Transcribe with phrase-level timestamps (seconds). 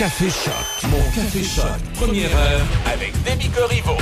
[0.00, 0.90] Café Choc.
[0.90, 1.66] Mon Café Choc.
[1.92, 3.98] Première heure avec Demi Corriveau.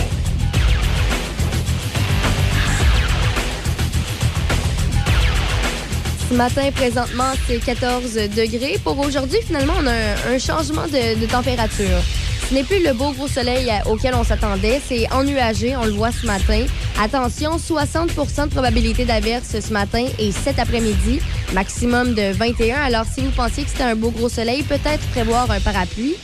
[6.31, 8.79] Ce matin, présentement, c'est 14 degrés.
[8.85, 11.99] Pour aujourd'hui, finalement, on a un, un changement de, de température.
[12.49, 14.81] Ce n'est plus le beau gros soleil à- auquel on s'attendait.
[14.87, 16.65] C'est ennuagé, on le voit ce matin.
[17.01, 21.21] Attention, 60% de probabilité d'averse ce matin et cet après-midi,
[21.53, 22.77] maximum de 21.
[22.79, 26.15] Alors, si vous pensiez que c'était un beau gros soleil, peut-être prévoir un parapluie.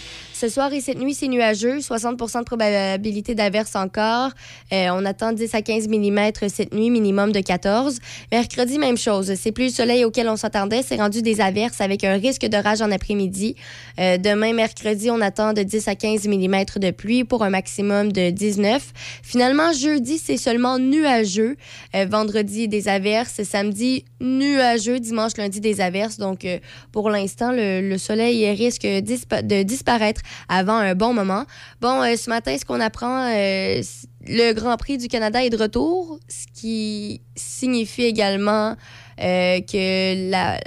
[0.44, 1.78] Ce soir et cette nuit, c'est nuageux.
[1.78, 4.28] 60% de probabilité d'averse encore.
[4.74, 7.98] Euh, on attend 10 à 15 mm cette nuit, minimum de 14.
[8.30, 9.32] Mercredi, même chose.
[9.36, 10.82] C'est plus le soleil auquel on s'attendait.
[10.82, 13.56] C'est rendu des averses avec un risque d'orage en après-midi.
[13.98, 18.12] Euh, demain, mercredi, on attend de 10 à 15 mm de pluie pour un maximum
[18.12, 18.92] de 19.
[19.22, 21.56] Finalement, jeudi, c'est seulement nuageux.
[21.94, 23.42] Euh, vendredi, des averses.
[23.44, 25.00] Samedi, nuageux.
[25.00, 26.18] Dimanche, lundi, des averses.
[26.18, 26.46] Donc,
[26.92, 31.44] pour l'instant, le, le soleil risque de disparaître avant un bon moment.
[31.80, 33.80] Bon, euh, ce matin, ce qu'on apprend, euh,
[34.26, 38.76] le Grand Prix du Canada est de retour, ce qui signifie également
[39.20, 40.60] euh, que la,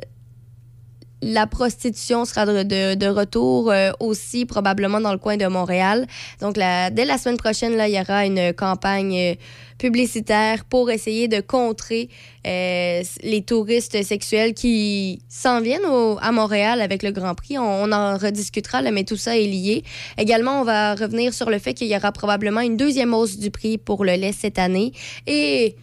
[1.22, 6.06] la prostitution sera de, retour euh, aussi probablement dans le coin de Montréal.
[6.42, 9.36] Donc, dès la semaine prochaine, il y aura une campagne euh,
[9.80, 12.10] publicitaire pour essayer de contrer
[12.46, 15.82] euh, les touristes sexuels qui s'en viennent
[16.22, 17.58] à Montréal avec le Grand Prix.
[17.58, 19.84] On, en rediscutera, mais tout ça est lié.
[20.18, 23.52] Également, on va revenir sur le fait qu'il y aura probablement une deuxième hausse du
[23.52, 24.92] prix pour le lait cette année.
[25.26, 25.76] Et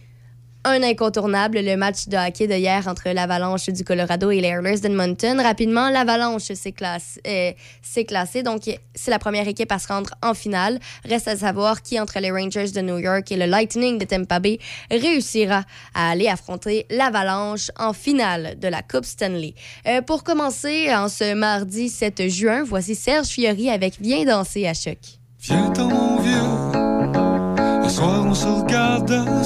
[0.65, 4.79] un incontournable, le match de hockey de hier entre l'Avalanche du Colorado et les Oilers
[4.79, 5.39] d'Edmonton.
[5.39, 8.63] Rapidement, l'Avalanche euh, s'est classé, donc
[8.95, 10.79] c'est la première équipe à se rendre en finale.
[11.07, 14.39] Reste à savoir qui, entre les Rangers de New York et le Lightning de Tampa
[14.39, 14.57] Bay,
[14.89, 19.53] réussira à aller affronter l'Avalanche en finale de la Coupe Stanley.
[19.87, 24.73] Euh, pour commencer, en ce mardi 7 juin, voici Serge Fiori avec Viens danser à
[24.73, 24.97] Choc.
[25.39, 26.31] Viens dans mon vieux,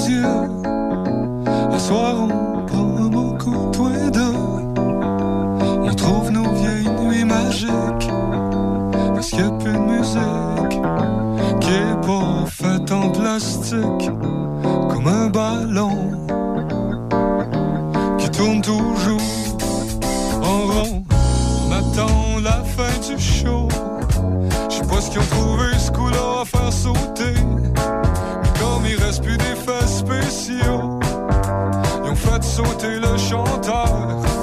[0.08, 0.89] yeux.
[1.72, 4.34] Le soir on prend un coup, toi et deux.
[5.82, 8.10] On trouve nos vieilles nuits magiques.
[9.14, 10.80] Parce qu'il n'y a plus de musique
[11.60, 14.10] qui est pas faite en plastique.
[14.88, 16.12] Comme un ballon
[18.18, 19.20] qui tourne toujours
[20.42, 21.02] en rond.
[21.66, 23.68] On attend la fin du show.
[24.68, 27.34] Je sais pas ce qu'ils ont trouvé ce coup-là à faire sauter.
[27.44, 30.99] Mais comme il reste plus d'effets spéciaux,
[32.50, 34.39] sauter le chanteur.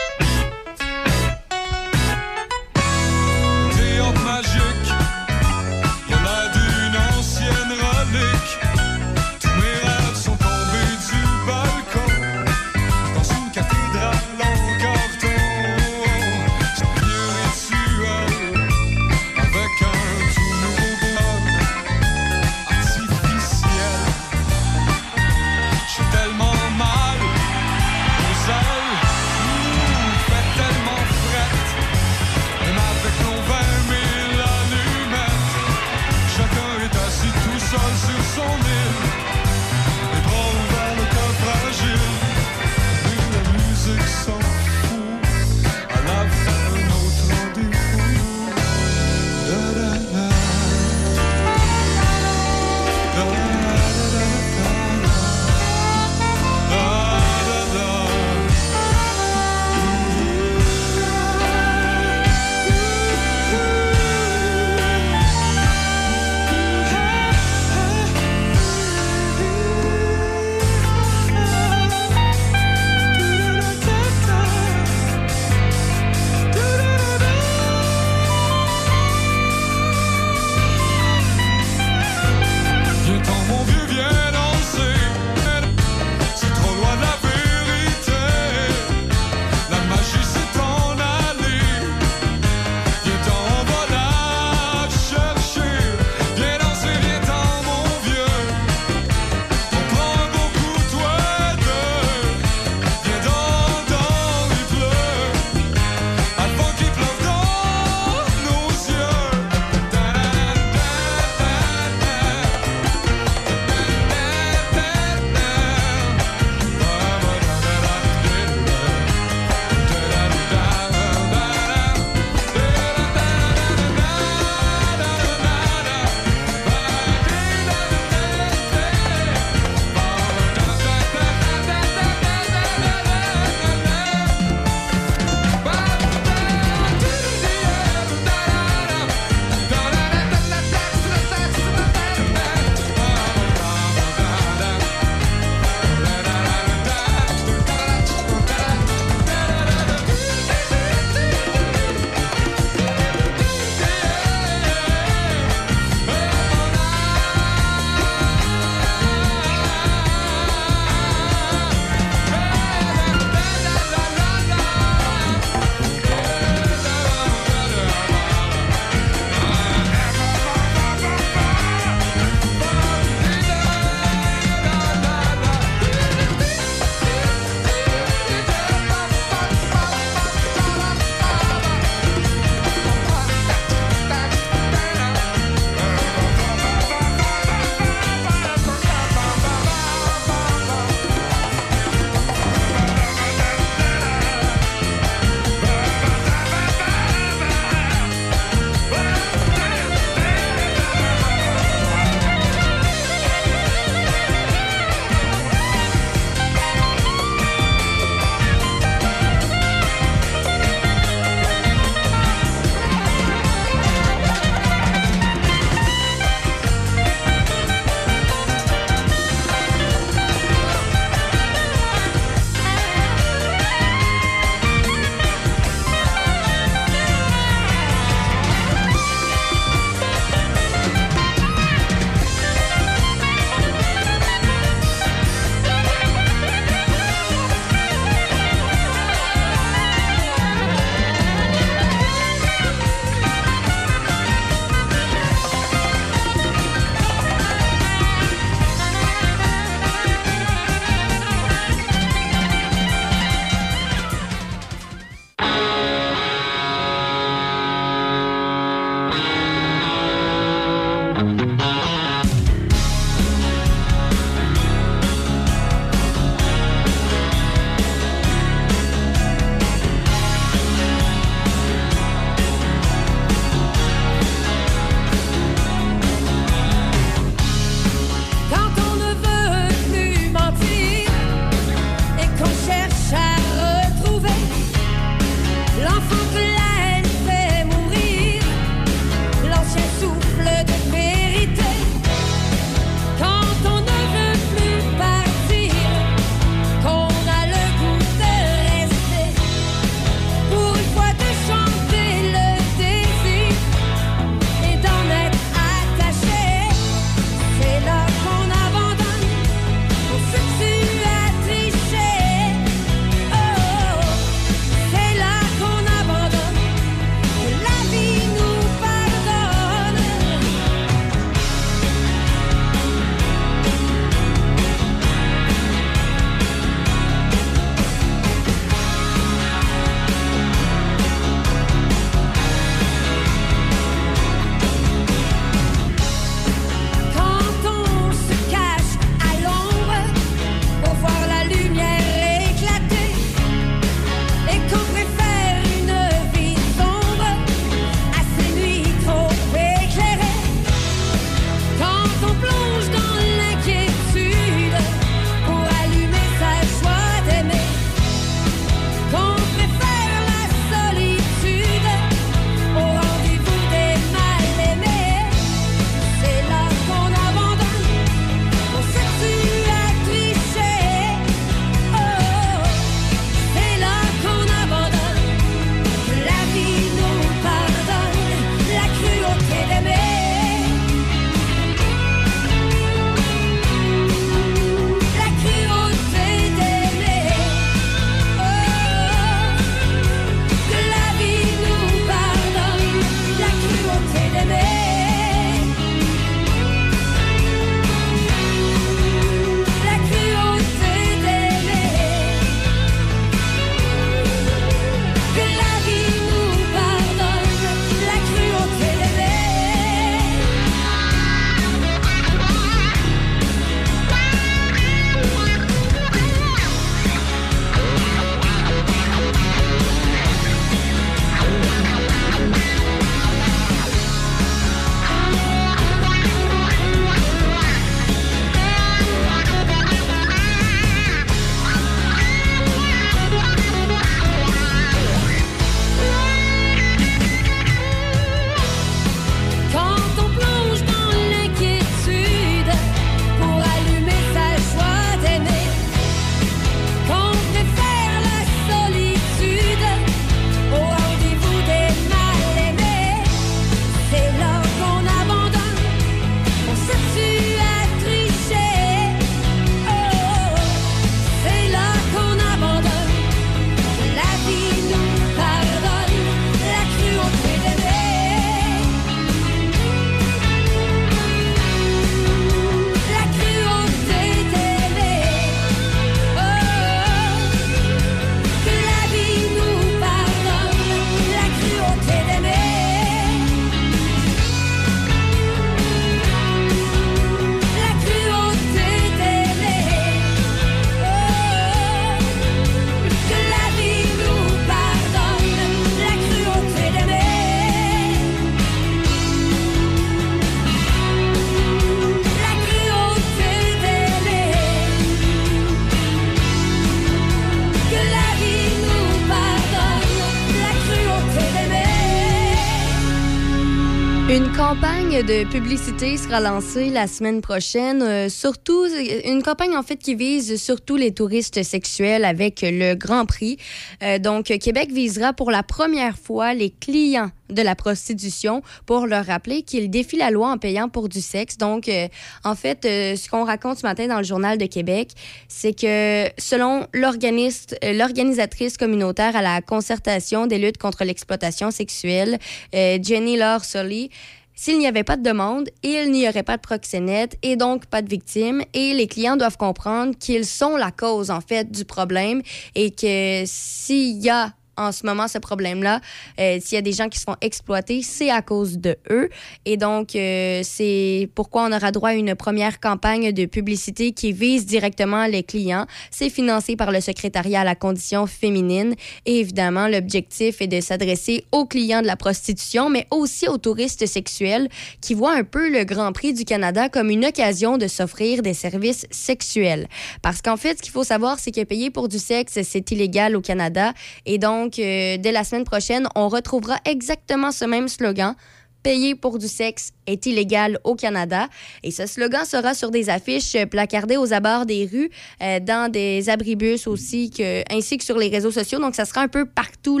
[515.26, 518.86] De publicité sera lancée la semaine prochaine, euh, surtout
[519.24, 523.56] une campagne en fait qui vise surtout les touristes sexuels avec le Grand Prix.
[524.02, 529.24] Euh, donc Québec visera pour la première fois les clients de la prostitution pour leur
[529.24, 531.56] rappeler qu'ils défient la loi en payant pour du sexe.
[531.56, 532.08] Donc euh,
[532.44, 535.12] en fait ce qu'on raconte ce matin dans le journal de Québec,
[535.48, 542.38] c'est que selon l'organisatrice communautaire à la concertation des luttes contre l'exploitation sexuelle,
[542.72, 544.10] Jenny Laure Sully,
[544.54, 548.02] s'il n'y avait pas de demande, il n'y aurait pas de proxénète et donc pas
[548.02, 548.62] de victime.
[548.72, 552.42] Et les clients doivent comprendre qu'ils sont la cause, en fait, du problème
[552.74, 556.00] et que s'il y a en ce moment ce problème-là.
[556.40, 559.28] Euh, s'il y a des gens qui se font exploiter, c'est à cause de eux.
[559.64, 564.32] Et donc, euh, c'est pourquoi on aura droit à une première campagne de publicité qui
[564.32, 565.86] vise directement les clients.
[566.10, 568.94] C'est financé par le secrétariat à la condition féminine.
[569.26, 574.06] Et évidemment, l'objectif est de s'adresser aux clients de la prostitution, mais aussi aux touristes
[574.06, 574.68] sexuels
[575.00, 578.54] qui voient un peu le Grand Prix du Canada comme une occasion de s'offrir des
[578.54, 579.88] services sexuels.
[580.22, 583.36] Parce qu'en fait, ce qu'il faut savoir, c'est que payer pour du sexe, c'est illégal
[583.36, 583.92] au Canada.
[584.26, 588.34] Et donc, donc, euh, dès la semaine prochaine, on retrouvera exactement ce même slogan
[588.82, 591.48] payer pour du sexe est illégal au Canada.
[591.82, 595.10] Et ce slogan sera sur des affiches placardées aux abords des rues,
[595.42, 597.32] euh, dans des abribus aussi,
[597.70, 598.78] ainsi que sur les réseaux sociaux.
[598.78, 600.00] Donc, ça sera un peu partout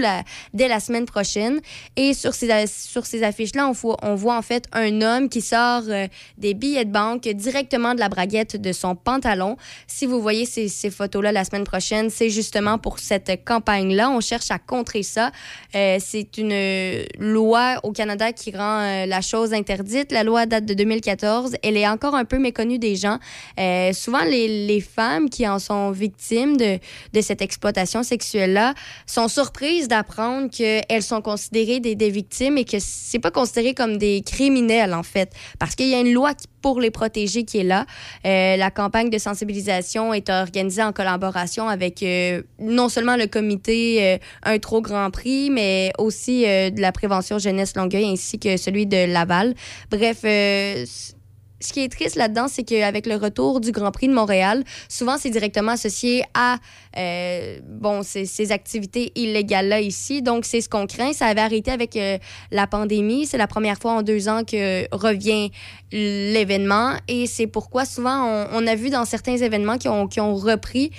[0.52, 1.60] dès la semaine prochaine.
[1.96, 5.82] Et sur ces, sur ces affiches-là, on, on, voit en fait un homme qui sort
[5.88, 6.06] euh,
[6.38, 9.56] des billets de banque directement de la braguette de son pantalon.
[9.86, 14.10] Si vous voyez ces, photos-là la semaine prochaine, c'est justement pour cette campagne-là.
[14.10, 15.30] On cherche à contrer ça.
[15.74, 19.93] Euh, c'est une loi au Canada qui rend la chose interdite.
[20.10, 21.56] La loi date de 2014.
[21.62, 23.18] Elle est encore un peu méconnue des gens.
[23.58, 26.78] Euh, souvent, les, femmes qui en sont victimes de,
[27.12, 28.74] de cette exploitation sexuelle-là
[29.06, 33.96] sont surprises d'apprendre qu'elles sont considérées des, des victimes et que c'est pas considéré comme
[33.96, 35.32] des criminels, en fait.
[35.58, 37.84] Parce qu'il y a une loi qui pour les protéger qui est là.
[38.24, 43.98] Euh, la campagne de sensibilisation est organisée en collaboration avec euh, non seulement le comité
[44.02, 48.86] euh, Un Trop Grand Prix, mais aussi de la prévention jeunesse Longueuil ainsi que celui
[48.86, 49.52] de Laval.
[49.90, 50.24] Bref,
[51.64, 55.16] ce qui est triste là-dedans, c'est qu'avec le retour du Grand Prix de Montréal, souvent
[55.18, 56.58] c'est directement associé à
[56.96, 60.22] euh, bon ces, activités illégales-là ici.
[60.22, 61.12] Donc c'est ce qu'on craint.
[61.12, 62.18] Ça avait arrêté avec euh,
[62.50, 63.26] la pandémie.
[63.26, 65.50] C'est la première fois en deux ans que revient
[65.92, 66.92] l'événement.
[67.08, 70.90] Et c'est pourquoi souvent on, a vu dans certains événements qui ont, qui ont repris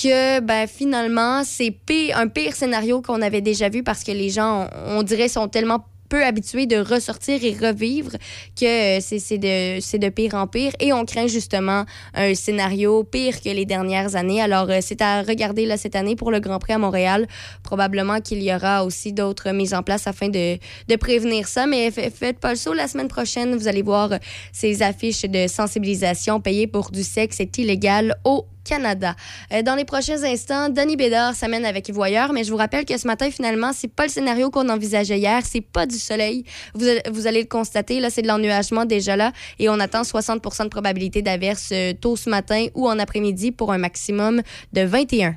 [0.00, 1.74] que ben, finalement c'est
[2.14, 5.48] un pire scénario qu'on avait déjà vu parce que les gens, on, on dirait, sont
[5.48, 8.12] tellement peu habitué de ressortir et revivre
[8.58, 10.72] que euh, c'est de, de pire en pire.
[10.80, 11.84] Et on craint justement
[12.14, 14.40] un scénario pire que les dernières années.
[14.40, 17.26] Alors, euh, c'est à regarder là, cette année pour le Grand Prix à Montréal.
[17.62, 20.58] Probablement qu'il y aura aussi d'autres mises en place afin de,
[20.88, 21.66] de prévenir ça.
[21.66, 23.56] Mais faites pas le saut la semaine prochaine.
[23.56, 24.10] Vous allez voir
[24.52, 29.14] ces affiches de sensibilisation payées pour du sexe est illégal au Canada.
[29.52, 32.98] Euh, dans les prochains instants, Danny Bédard s'amène avec Voyeur, mais je vous rappelle que
[32.98, 36.44] ce matin, finalement, c'est pas le scénario qu'on envisageait hier, c'est pas du soleil.
[36.74, 40.42] Vous, vous allez le constater, là, c'est de l'ennuagement déjà là, et on attend 60
[40.64, 44.42] de probabilité d'averse euh, tôt ce matin ou en après-midi pour un maximum
[44.72, 45.36] de 21.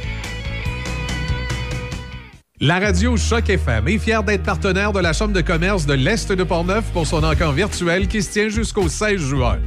[2.63, 6.31] La radio Choc FM est fière d'être partenaire de la Chambre de commerce de l'Est
[6.31, 9.57] de Portneuf pour son encamp virtuel qui se tient jusqu'au 16 juin.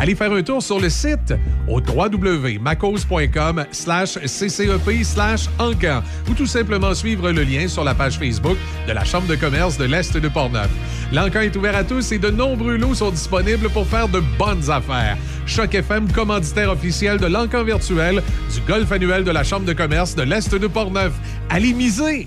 [0.00, 1.34] Allez faire un tour sur le site
[1.68, 8.18] au www.macos.com slash ccep slash encan ou tout simplement suivre le lien sur la page
[8.18, 8.56] Facebook
[8.88, 10.70] de la Chambre de commerce de l'Est de Portneuf.
[11.12, 14.70] L'encan est ouvert à tous et de nombreux lots sont disponibles pour faire de bonnes
[14.70, 15.18] affaires.
[15.44, 18.22] Choc FM, commanditaire officiel de l'encan virtuel
[18.54, 21.12] du golf annuel de la Chambre de commerce de l'Est de Portneuf.
[21.50, 22.26] Allez miser!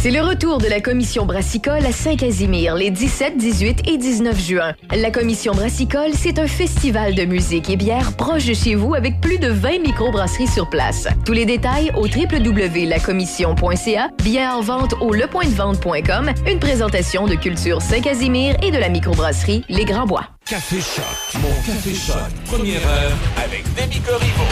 [0.00, 4.74] C'est le retour de la commission brassicole à Saint-Casimir les 17, 18 et 19 juin.
[4.94, 9.20] La commission brassicole, c'est un festival de musique et bière proche de chez vous avec
[9.20, 11.08] plus de 20 microbrasseries sur place.
[11.26, 18.56] Tous les détails au www.lacommission.ca, bien en vente au lepointdevente.com, une présentation de Culture Saint-Casimir
[18.62, 20.28] et de la microbrasserie Les Grands Bois.
[20.46, 24.44] Café Choc, mon Café Choc, première heure avec Demi Corriveau.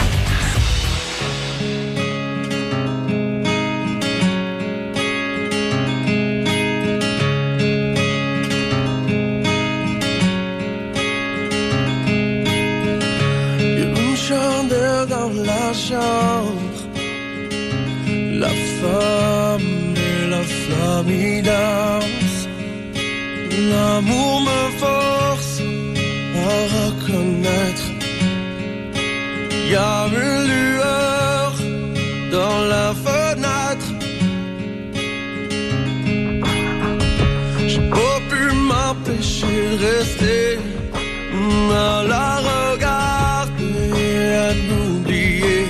[14.31, 16.79] dans la chambre.
[18.43, 18.49] La
[18.81, 22.49] femme et la flamme y dansent.
[23.71, 25.61] L'amour me force
[26.35, 27.87] à reconnaître.
[29.53, 31.53] il Y a une lueur
[32.33, 33.89] dans la fenêtre.
[37.69, 40.59] J'ai pas pu m'empêcher de rester
[41.73, 42.66] à la
[44.55, 45.67] m'oublier.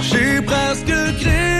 [0.00, 1.51] J'ai presque créé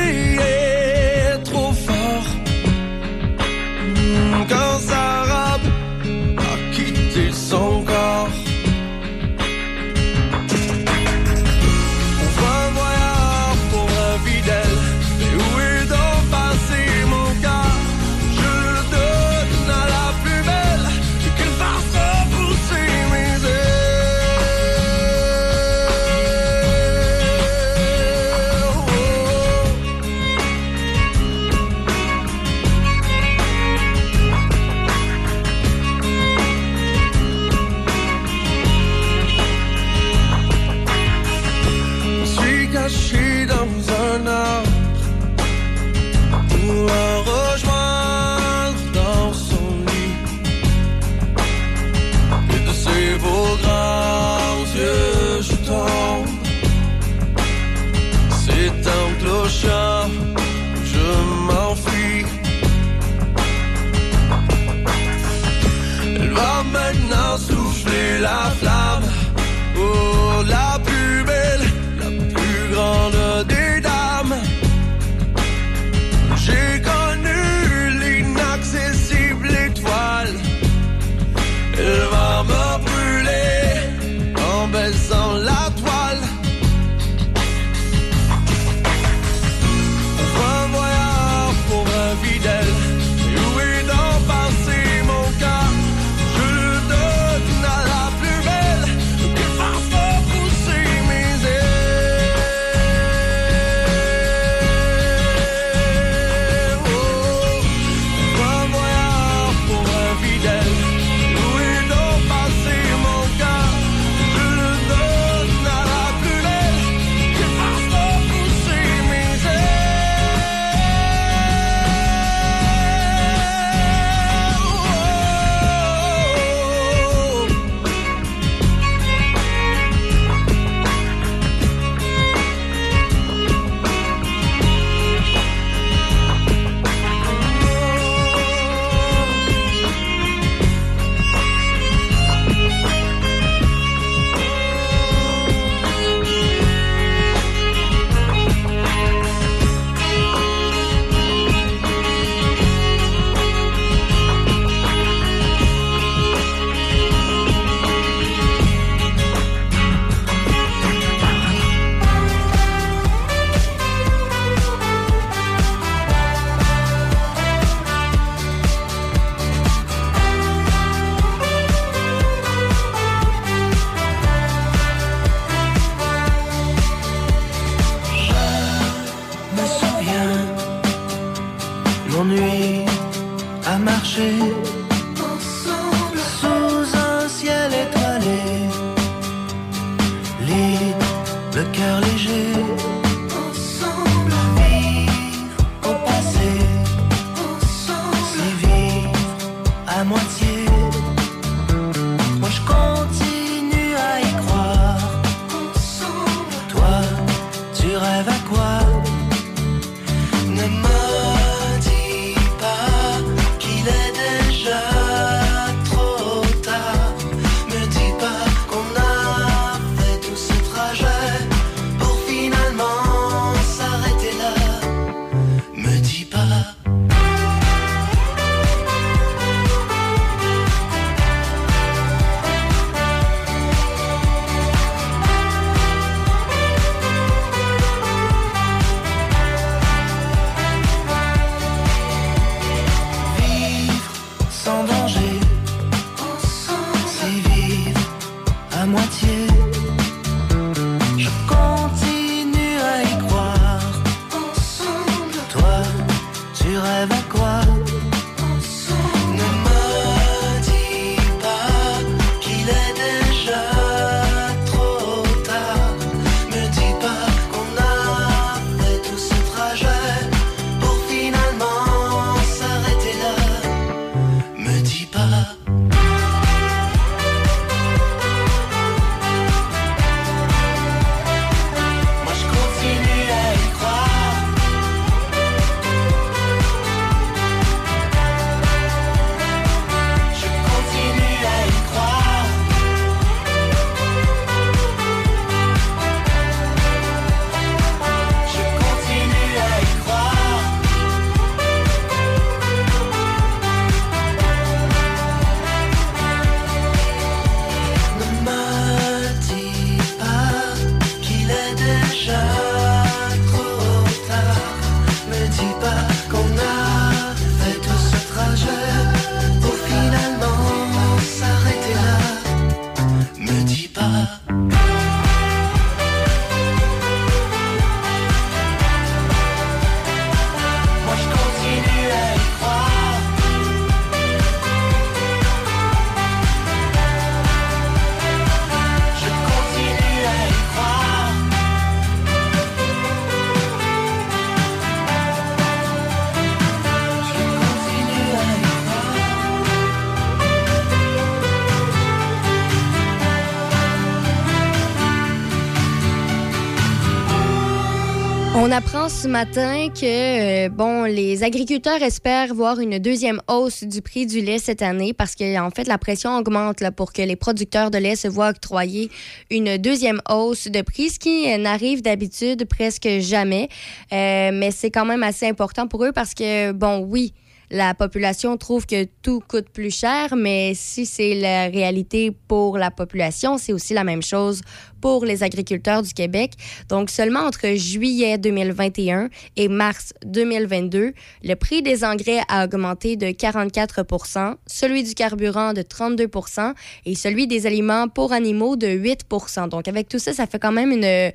[359.12, 364.40] ce matin que euh, bon, les agriculteurs espèrent voir une deuxième hausse du prix du
[364.40, 367.98] lait cette année parce que en fait la pression augmente pour que les producteurs de
[367.98, 369.10] lait se voient octroyer
[369.50, 373.68] une deuxième hausse de prix, ce qui n'arrive d'habitude presque jamais.
[374.12, 377.34] Euh, mais c'est quand même assez important pour eux parce que bon, oui,
[377.72, 382.90] la population trouve que tout coûte plus cher, mais si c'est la réalité pour la
[382.90, 384.60] population, c'est aussi la même chose
[385.00, 386.52] pour les agriculteurs du Québec.
[386.90, 393.28] Donc, seulement entre juillet 2021 et mars 2022, le prix des engrais a augmenté de
[393.28, 396.74] 44% celui du carburant de 32%
[397.06, 400.72] et celui des aliments pour animaux de 8% Donc, avec tout ça, ça fait quand
[400.72, 401.32] même une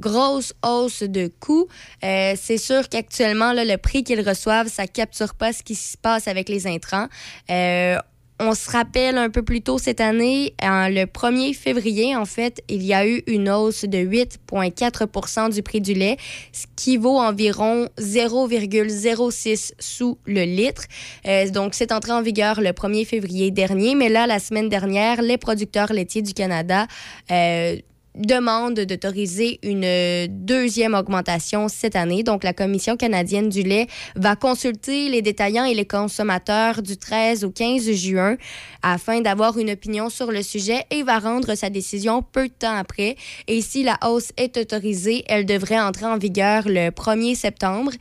[0.00, 1.68] grosse hausse de coûts.
[2.04, 6.28] Euh, c'est sûr qu'actuellement, le prix qu'ils reçoivent, ça capture pas ce qui se passe
[6.28, 7.08] avec les intrants.
[7.50, 7.98] Euh,
[8.40, 12.82] on se rappelle un peu plus tôt cette année, le 1er février, en fait, il
[12.82, 16.16] y a eu une hausse de 8,4% du prix du lait,
[16.52, 20.84] ce qui vaut environ 0,06 sous le litre.
[21.26, 25.22] Euh, donc, c'est entré en vigueur le 1er février dernier, mais là, la semaine dernière,
[25.22, 26.86] les producteurs laitiers du Canada
[27.30, 27.76] euh,
[28.14, 32.22] demande d'autoriser une deuxième augmentation cette année.
[32.22, 37.44] Donc, la Commission canadienne du lait va consulter les détaillants et les consommateurs du 13
[37.44, 38.36] au 15 juin
[38.82, 42.76] afin d'avoir une opinion sur le sujet et va rendre sa décision peu de temps
[42.76, 43.16] après.
[43.48, 47.92] Et si la hausse est autorisée, elle devrait entrer en vigueur le 1er septembre.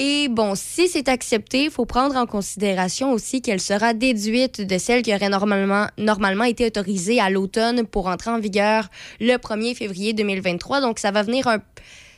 [0.00, 4.78] Et bon, si c'est accepté, il faut prendre en considération aussi qu'elle sera déduite de
[4.78, 10.12] celle qui aurait normalement, été autorisée à l'automne pour entrer en vigueur le 1er février
[10.12, 10.80] 2023.
[10.82, 11.58] Donc, ça va venir un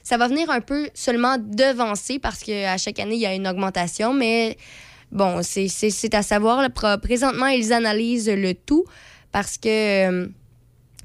[0.03, 3.47] ça va venir un peu seulement devancer parce qu'à chaque année, il y a une
[3.47, 4.57] augmentation, mais
[5.13, 6.69] bon, c'est à savoir.
[7.03, 8.85] Présentement, ils analysent le tout
[9.31, 10.31] parce que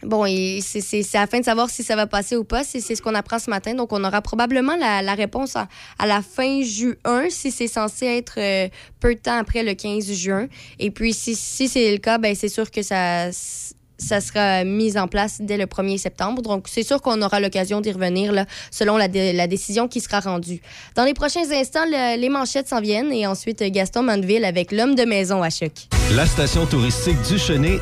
[0.03, 0.25] Bon,
[0.61, 2.63] c'est afin de savoir si ça va passer ou pas.
[2.63, 3.73] C'est ce qu'on apprend ce matin.
[3.73, 5.67] Donc, on aura probablement la, réponse à,
[6.05, 8.67] la fin juin, si c'est censé être euh,
[8.99, 10.47] peu de temps après le 15 juin.
[10.79, 13.29] Et puis, si, si c'est le cas, ben c'est sûr que ça
[13.97, 16.41] ça sera mis en place dès le 1er septembre.
[16.41, 19.07] Donc, c'est sûr qu'on aura l'occasion d'y revenir là, selon la,
[19.47, 20.61] décision qui sera rendue.
[20.95, 25.03] Dans les prochains instants, les manchettes s'en viennent et ensuite Gaston Mandeville avec l'homme de
[25.03, 25.71] maison à Choc.
[26.13, 27.35] La station touristique du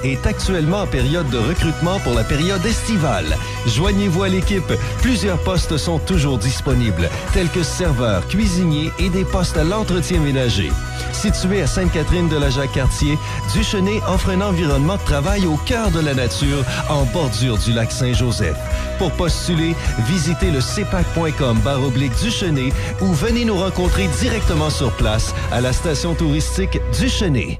[0.04, 3.38] est actuellement en période de recrutement pour la période estivale.
[3.68, 4.74] Joignez-vous à l'équipe.
[5.02, 10.72] Plusieurs postes sont toujours disponibles, tels que serveurs, cuisiniers et des postes à l'entretien ménager.
[11.12, 13.18] Situé à Sainte-Catherine de la Jacques-Cartier,
[13.54, 17.92] Duchenet offre un environnement de travail au cœur de la nature, en bordure du lac
[17.92, 18.58] Saint-Joseph.
[18.98, 19.76] Pour postuler,
[20.08, 26.14] visitez le cpac.com baroblique Duchenet ou venez nous rencontrer directement sur place à la station
[26.16, 27.60] touristique Duchenet.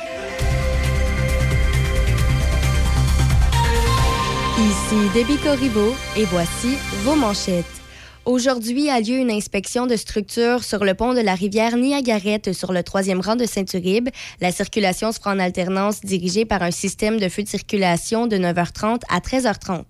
[4.61, 7.80] Ici Debbie Corriveau et voici vos manchettes.
[8.25, 12.71] Aujourd'hui a lieu une inspection de structure sur le pont de la rivière Niagarette sur
[12.71, 14.09] le troisième rang de Saint-Uribe.
[14.41, 18.35] La circulation se fera en alternance dirigée par un système de feu de circulation de
[18.37, 19.85] 9h30 à 13h30.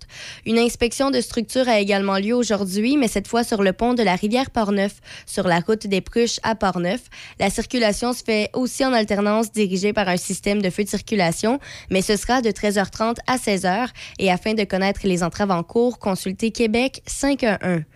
[0.45, 4.01] Une inspection de structure a également lieu aujourd'hui, mais cette fois sur le pont de
[4.01, 7.01] la rivière Portneuf, sur la route des Pruches à Portneuf.
[7.37, 11.59] La circulation se fait aussi en alternance dirigée par un système de feu de circulation,
[11.89, 13.89] mais ce sera de 13h30 à 16h.
[14.19, 17.81] Et afin de connaître les entraves en cours, consultez Québec 511.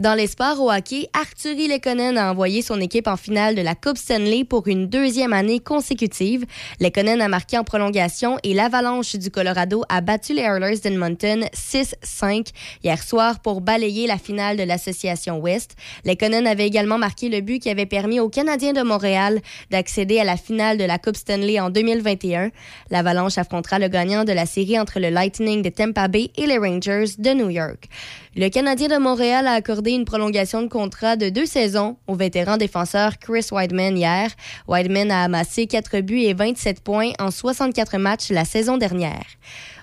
[0.00, 3.98] Dans les au hockey, Arthurie Lekonen a envoyé son équipe en finale de la Coupe
[3.98, 6.46] Stanley pour une deuxième année consécutive.
[6.80, 12.46] Lekonen a marqué en prolongation et l'Avalanche du Colorado a battu les Oilers d'Edmonton 6-5
[12.82, 15.76] hier soir pour balayer la finale de l'Association West.
[16.06, 20.24] Lekonen avait également marqué le but qui avait permis aux Canadiens de Montréal d'accéder à
[20.24, 22.52] la finale de la Coupe Stanley en 2021.
[22.90, 26.56] L'Avalanche affrontera le gagnant de la série entre le Lightning de Tampa Bay et les
[26.56, 27.90] Rangers de New York.
[28.36, 32.56] Le Canadien de Montréal a accordé une prolongation de contrat de deux saisons au vétéran
[32.56, 34.30] défenseur Chris Wideman hier.
[34.68, 39.24] Wideman a amassé 4 buts et 27 points en 64 matchs la saison dernière.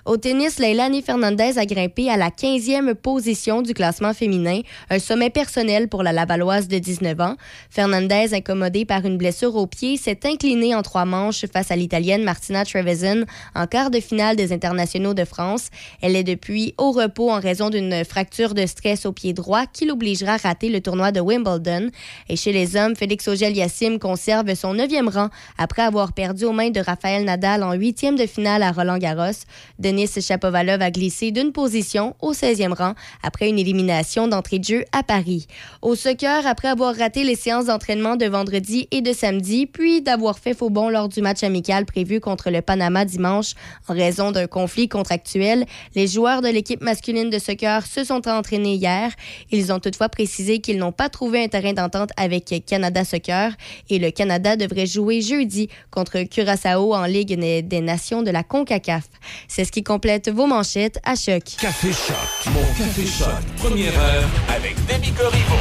[0.08, 5.28] Au tennis, Leilani Fernandez a grimpé à la 15e position du classement féminin, un sommet
[5.28, 7.34] personnel pour la Lavalloise de 19 ans.
[7.68, 12.24] Fernandez, incommodée par une blessure au pied, s'est inclinée en trois manches face à l'Italienne
[12.24, 15.68] Martina Trevisan en quart de finale des internationaux de France.
[16.00, 19.84] Elle est depuis au repos en raison d'une fracture de stress au pied droit qui
[19.84, 21.90] l'obligera à rater le tournoi de Wimbledon.
[22.30, 26.70] Et chez les hommes, Félix Auger-Aliassime conserve son neuvième rang après avoir perdu aux mains
[26.70, 29.44] de Raphaël Nadal en huitième de finale à Roland-Garros.
[30.06, 35.02] Chapovalov a glissé d'une position au 16e rang après une élimination d'entrée de jeu à
[35.02, 35.46] Paris.
[35.82, 40.38] Au soccer, après avoir raté les séances d'entraînement de vendredi et de samedi, puis d'avoir
[40.38, 43.54] fait faux bond lors du match amical prévu contre le Panama dimanche
[43.88, 48.74] en raison d'un conflit contractuel, les joueurs de l'équipe masculine de soccer se sont entraînés
[48.74, 49.12] hier.
[49.50, 53.52] Ils ont toutefois précisé qu'ils n'ont pas trouvé un terrain d'entente avec Canada Soccer
[53.90, 59.04] et le Canada devrait jouer jeudi contre Curaçao en Ligue des Nations de la CONCACAF.
[59.48, 61.42] C'est ce qui complète vos manchettes à choc.
[61.60, 62.52] Café Choc.
[62.52, 63.28] Mon Café Choc.
[63.58, 65.56] Première heure avec Demi Corriveau.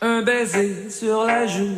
[0.00, 1.76] Un baiser sur la joue,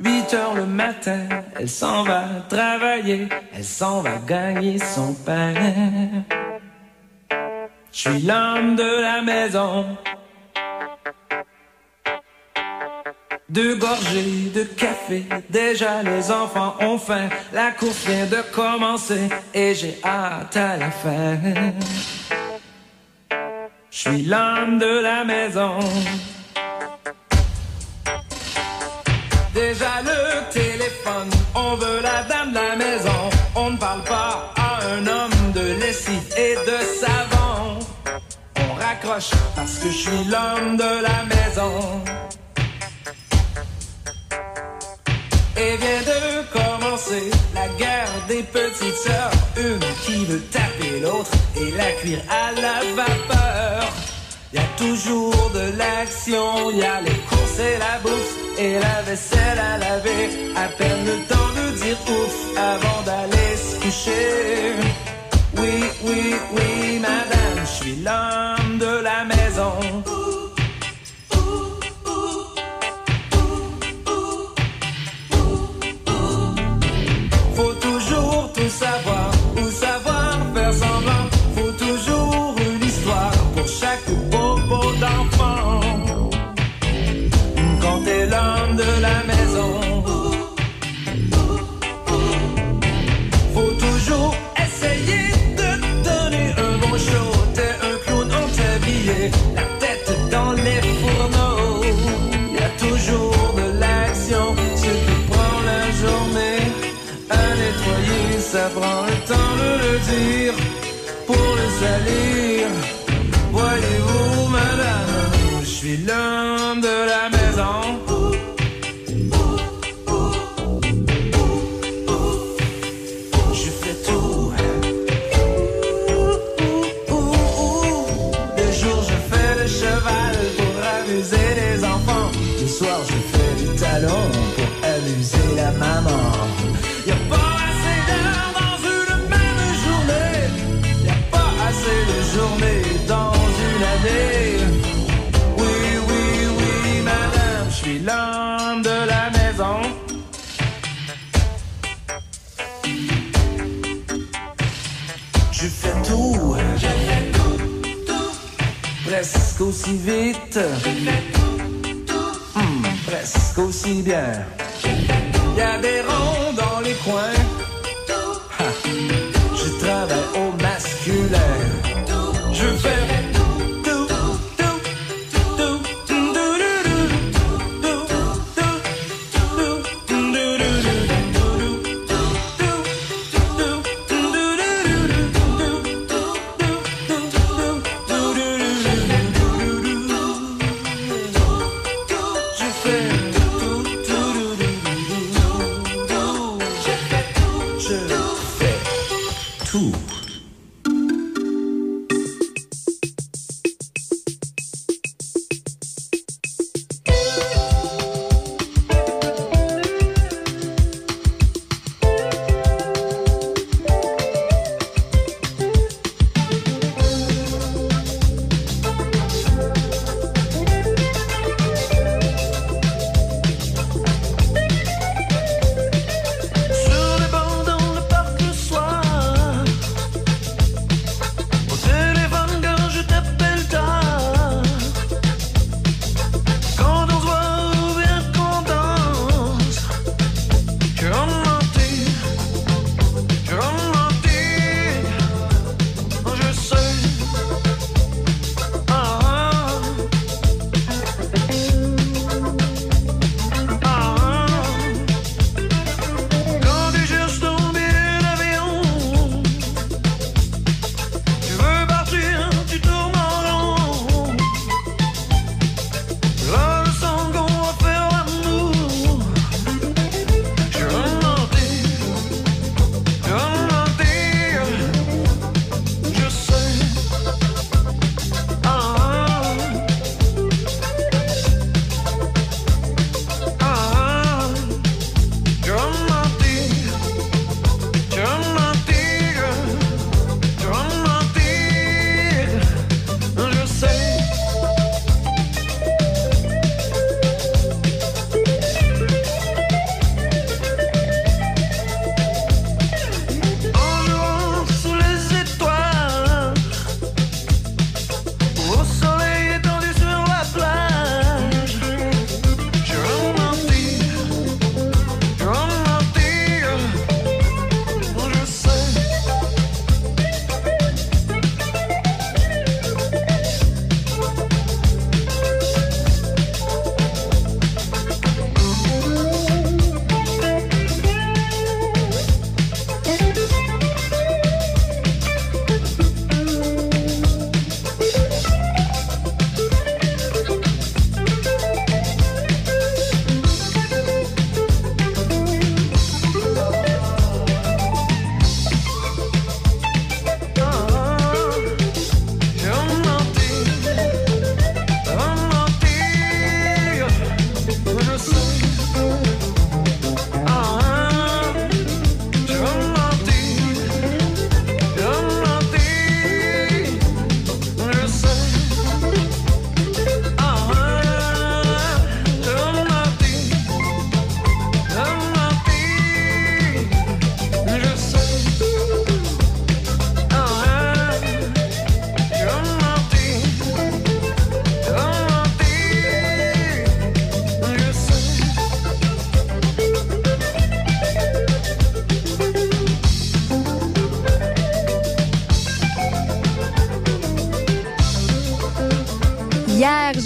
[0.00, 5.52] 8 heures le matin, elle s'en va travailler, elle s'en va gagner son pain.
[7.92, 9.84] Je suis l'homme de la maison.
[13.50, 17.28] Deux gorgées de café, déjà les enfants ont faim.
[17.52, 21.36] La course vient de commencer et j'ai hâte à la fin.
[23.90, 25.78] Je suis l'homme de la maison.
[29.60, 33.20] Déjà le téléphone, on veut la dame de la maison.
[33.54, 37.78] On ne parle pas à un homme de lessive et de savon.
[38.56, 41.72] On raccroche parce que je suis l'homme de la maison.
[45.58, 46.22] Et vient de
[46.58, 49.32] commencer la guerre des petites sœurs.
[49.58, 53.99] Une qui veut taper l'autre et la cuire à la vapeur.
[54.52, 59.60] Y a toujours de l'action, y a les courses et la bouffe et la vaisselle
[59.60, 60.52] à laver.
[60.56, 64.74] À peine le temps de dire ouf avant d'aller se coucher.
[65.56, 67.29] Oui, oui, oui, madame,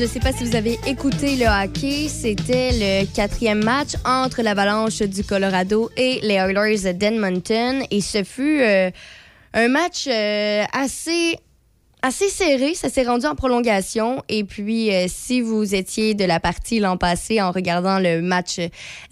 [0.05, 2.09] ne sais pas si vous avez écouté le hockey.
[2.11, 7.83] C'était le quatrième match entre l'Avalanche du Colorado et les Oilers d'Edmonton.
[7.91, 8.91] Et ce fut euh,
[9.55, 11.39] un match euh, assez
[12.05, 12.75] assez serré.
[12.75, 14.23] Ça s'est rendu en prolongation.
[14.29, 18.61] Et puis, euh, si vous étiez de la partie l'an passé en regardant le match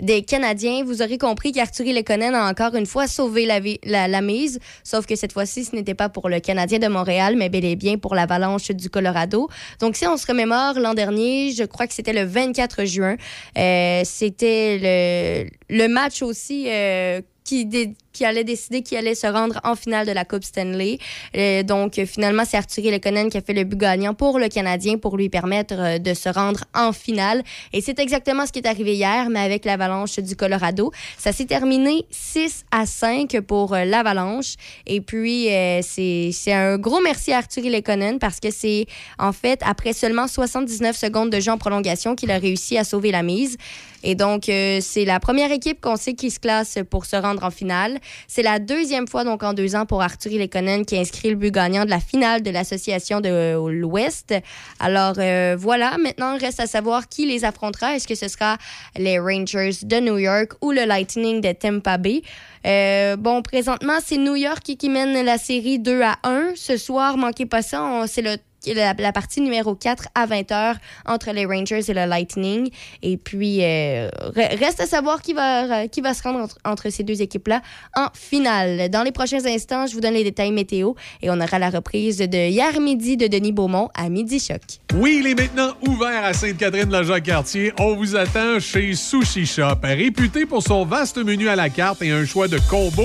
[0.03, 4.61] des Canadiens, vous aurez compris qu'Arthurie Lekonen a encore une fois sauvé la, mise.
[4.85, 7.77] Sauf que cette fois-ci, ce n'était pas pour le Canadien de Montréal, mais bel et
[7.77, 9.49] bien pour l'Avalanche du Colorado.
[9.81, 13.17] Donc, si on se remémore l'an dernier, je crois que c'était le 24 juin.
[13.57, 19.61] euh, c'était le, le match aussi euh, qui, qui allait décider qui allait se rendre
[19.65, 20.99] en finale de la Coupe Stanley.
[21.37, 24.99] Euh, donc, finalement, c'est Arthur Lekonen qui a fait le but gagnant pour le Canadien
[24.99, 27.43] pour lui permettre euh, de se rendre en finale.
[27.73, 30.93] Et c'est exactement ce qui est arrivé hier, mais avec l'Avalanche du Colorado.
[31.19, 34.55] Ça s'est terminé 6 à 5 pour euh, l'Avalanche.
[34.87, 35.49] Et puis,
[35.83, 38.87] c'est un gros merci à Arthur Lekonen parce que c'est,
[39.19, 43.11] en fait, après seulement 79 secondes de jeu en prolongation qu'il a réussi à sauver
[43.11, 43.57] la mise.
[44.03, 47.45] Et donc, euh, c'est la première équipe qu'on sait qui se classe pour se rendre
[47.45, 47.99] en finale.
[48.29, 51.53] C'est la deuxième fois, donc en deux ans, pour Arthur Lekonen qui inscrit le but
[51.53, 54.35] gagnant de la finale de l'Association de l'Ouest.
[54.81, 55.97] Alors, euh, voilà.
[55.99, 57.97] Maintenant, reste à savoir qui les affrontera.
[57.97, 58.59] Est-ce que ce sera
[58.97, 62.23] les Rangers de New York ou le Lightning de Tampa Bay?
[62.67, 66.53] Euh, bon, présentement, c'est New York qui, qui mène la série 2 à 1.
[66.55, 68.37] Ce soir, manquez pas ça, c'est le
[68.67, 70.75] la, partie numéro 4 à 20h
[71.07, 72.71] entre les Rangers et le Lightning.
[73.03, 77.21] Et puis, euh, re- reste à savoir qui va, se rendre entre, entre ces deux
[77.23, 77.63] équipes-là
[77.97, 78.89] en finale.
[78.89, 80.93] Dans les prochains instants, je vous donne les détails météo
[81.23, 84.61] et on aura la reprise de hier midi de Denis Beaumont à Midi Choc.
[84.95, 87.73] Oui, il est maintenant ouvert à Sainte-Catherine-la-Jacques-Cartier.
[87.79, 89.77] On vous attend chez Sushi Shop.
[89.83, 93.03] Réputé pour son vaste menu à la carte et un choix de combos,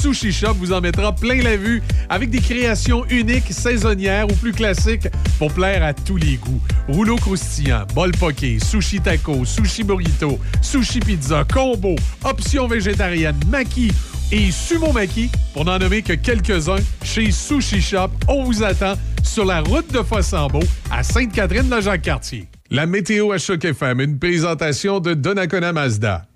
[0.00, 4.52] Sushi Shop vous en mettra plein la vue avec des créations uniques, saisonnières ou plus
[4.52, 6.60] classiques pour plaire à tous les goûts.
[6.88, 13.92] Rouleau croustillant, bol poké, sushi taco, sushi burrito, sushi pizza, combo, options végétariennes, maki
[14.32, 18.10] et sumo maki, pour n'en nommer que quelques-uns, chez Sushi Shop.
[18.28, 22.46] On vous attend sur la route de Fossambeau à Sainte-Catherine-la-Jacques-Cartier.
[22.70, 26.26] La météo à Choc FM, une présentation de Donnacona Mazda.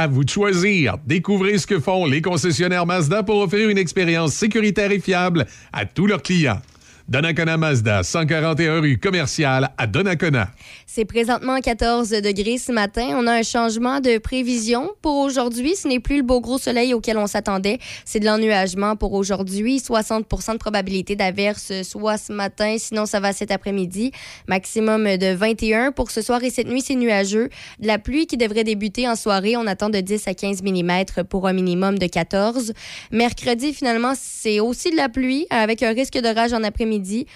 [0.00, 0.96] À vous de choisir.
[1.04, 5.44] Découvrez ce que font les concessionnaires Mazda pour offrir une expérience sécuritaire et fiable
[5.74, 6.62] à tous leurs clients.
[7.10, 10.48] Donnacona Mazda, 141 rue commerciale à Donnacona.
[10.86, 13.16] C'est présentement 14 degrés ce matin.
[13.16, 15.74] On a un changement de prévision pour aujourd'hui.
[15.74, 17.80] Ce n'est plus le beau gros soleil auquel on s'attendait.
[18.04, 19.78] C'est de l'ennuagement pour aujourd'hui.
[19.78, 24.12] 60% de probabilité d'averse soit ce matin, sinon ça va cet après-midi.
[24.46, 25.90] Maximum de 21.
[25.90, 27.48] Pour ce soir et cette nuit, c'est nuageux.
[27.80, 29.56] De la pluie qui devrait débuter en soirée.
[29.56, 32.72] On attend de 10 à 15 mm pour un minimum de 14.
[33.10, 36.99] Mercredi, finalement, c'est aussi de la pluie avec un risque d'orage en après-midi.
[37.00, 37.26] 10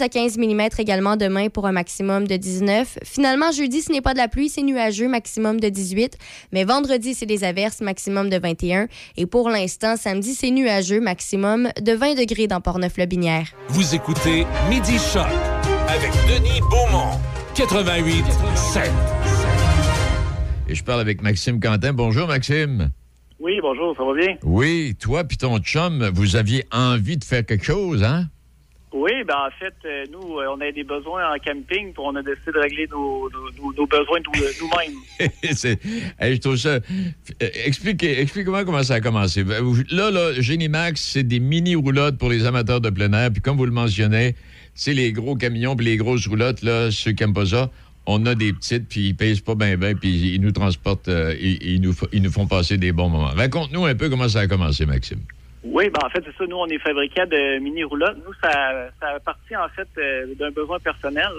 [0.00, 2.98] à 15 mm également demain pour un maximum de 19.
[3.04, 6.16] Finalement, jeudi, ce n'est pas de la pluie, c'est nuageux, maximum de 18.
[6.52, 8.88] Mais vendredi, c'est des averses, maximum de 21.
[9.16, 13.48] Et pour l'instant, samedi, c'est nuageux, maximum de 20 degrés dans Portneuf-Lobinière.
[13.68, 15.26] Vous écoutez Midi Choc
[15.88, 17.18] avec Denis Beaumont.
[17.54, 18.90] 88 7.
[20.68, 21.92] Et je parle avec Maxime Quentin.
[21.92, 22.90] Bonjour, Maxime.
[23.38, 24.36] Oui, bonjour, ça va bien?
[24.42, 28.28] Oui, toi puis ton chum, vous aviez envie de faire quelque chose, hein?
[28.98, 32.16] Oui, ben en fait, euh, nous, euh, on a des besoins en camping, puis on
[32.16, 33.28] a décidé de régler nos,
[33.86, 34.96] besoins euh, nous-mêmes.
[36.22, 36.78] Je trouve ça.
[37.66, 39.44] Expliquez, expliquez-moi comment ça a commencé.
[39.44, 43.30] Ben, Là, là, Génimax, c'est des mini-roulottes pour les amateurs de plein air.
[43.30, 44.34] Puis comme vous le mentionnez,
[44.74, 47.70] c'est les gros camions puis les grosses roulottes, là, ceux qui n'aiment pas ça,
[48.06, 51.82] on a des petites, puis ils pèsent pas bien, puis ils nous transportent, ils, ils
[51.82, 53.34] nous, ils nous font passer des bons moments.
[53.36, 55.20] Raconte-nous un peu comment ça a commencé, Maxime.
[55.70, 56.46] Oui, ben en fait, c'est ça.
[56.46, 58.18] Nous, on est fabricants de mini-roulottes.
[58.24, 61.30] Nous, ça, ça a parti, en fait, euh, d'un besoin personnel.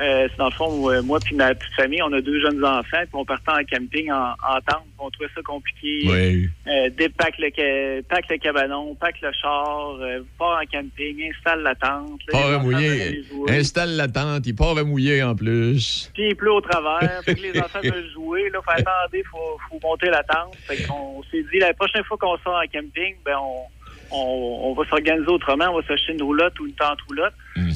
[0.00, 2.40] Euh, c'est dans le fond, où, euh, moi puis ma petite famille, on a deux
[2.40, 4.86] jeunes enfants, puis on partait en camping en, en tente.
[4.98, 6.02] On trouvait ça compliqué.
[6.04, 6.48] Oui.
[6.66, 11.74] Euh, dépack le, pack le cabanon, pack le char, euh, part en camping, installe la
[11.74, 12.20] tente.
[12.28, 13.22] Là, Part à mouiller.
[13.48, 16.10] Installe la tente, il part à mouiller en plus.
[16.14, 17.22] Puis il pleut au travers.
[17.24, 18.50] fait que les enfants veulent jouer.
[18.50, 20.54] Là, faut attendre, faut, faut monter la tente.
[20.66, 23.62] Fait qu'on s'est dit, la prochaine fois qu'on sort en camping, ben on,
[24.10, 25.66] on, on va s'organiser autrement.
[25.70, 27.34] On va s'acheter une roulotte ou une tente roulotte.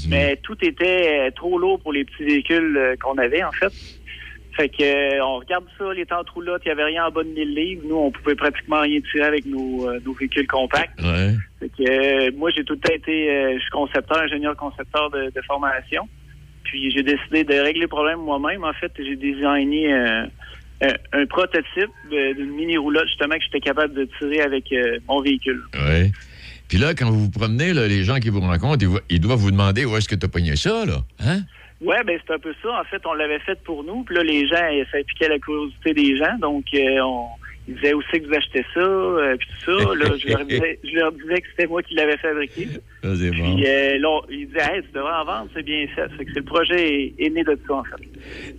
[0.08, 3.72] Mais tout était euh, trop lourd pour les petits véhicules euh, qu'on avait, en fait.
[4.56, 7.22] Fait que euh, on regarde ça, les tentes roulottes, il n'y avait rien en bas
[7.22, 7.82] de 1000 livres.
[7.86, 11.00] Nous, on pouvait pratiquement rien tirer avec nos, nos véhicules compacts.
[11.00, 11.34] Ouais.
[11.58, 15.42] Fait que moi, j'ai tout le temps été, je suis concepteur, ingénieur concepteur de, de
[15.42, 16.06] formation.
[16.64, 18.64] Puis j'ai décidé de régler le problème moi-même.
[18.64, 20.24] En fait, j'ai designé euh,
[20.82, 25.20] euh, un prototype d'une mini roulotte justement que j'étais capable de tirer avec euh, mon
[25.20, 25.62] véhicule.
[25.74, 26.12] Oui.
[26.68, 29.50] Puis là, quand vous vous promenez, là, les gens qui vous rencontrent, ils, doivent vous
[29.50, 30.96] demander où est-ce que tu as pogné ça, là.
[31.20, 31.42] Hein?
[31.82, 32.80] Ouais, ben c'est un peu ça.
[32.80, 34.04] En fait, on l'avait fait pour nous.
[34.04, 34.56] Puis là, les gens,
[34.90, 36.38] ça piquait la curiosité des gens.
[36.40, 37.26] Donc, euh, on,
[37.68, 39.94] ils disaient aussi que vous achetez ça, euh, puis tout ça.
[39.94, 42.68] Là, je leur disais, je leur disais que c'était moi qui l'avais fabriqué.
[43.02, 43.54] Ça, c'est bon.
[43.56, 46.08] Puis euh, là, ils disaient, hey, tu devrais en vendre, c'est bien fait.
[46.16, 48.02] Fait que c'est le projet est, est né de ça, en fait.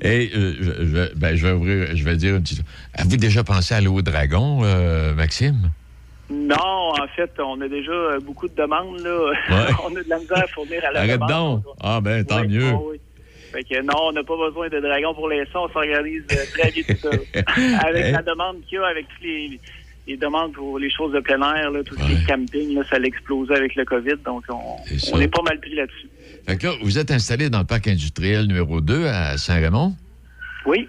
[0.02, 2.62] Et euh, je, je- ben, je vais ouvrir, je vais dire une petite.
[2.94, 5.70] Avez-vous déjà pensé à l'eau dragon, euh, Maxime?
[6.32, 6.56] Non,
[7.00, 9.00] en fait, on a déjà beaucoup de demandes.
[9.02, 9.32] Là.
[9.50, 9.74] Ouais.
[9.86, 11.62] on a de la misère à fournir à la Arrête demande.
[11.64, 11.76] donc.
[11.82, 12.70] Ah ben, tant Oui, mieux.
[12.72, 12.98] ah oui.
[13.54, 15.66] Fait que non, on n'a pas besoin de dragon pour l'instant.
[15.66, 17.10] On s'organise euh, très vite tout ça.
[17.88, 18.12] avec Eh.
[18.12, 19.60] la demande qu'il y a, avec tous les,
[20.08, 22.82] les demandes pour les choses de plein air, là, tout ce qui est camping, là,
[22.90, 24.16] ça l'a explosé avec le COVID.
[24.26, 25.12] Donc, on, ça.
[25.14, 26.08] on est pas mal pris là-dessus.
[26.48, 29.94] Fait que là, vous êtes installé dans le parc industriel numéro 2 à Saint-Raymond?
[30.66, 30.88] Oui.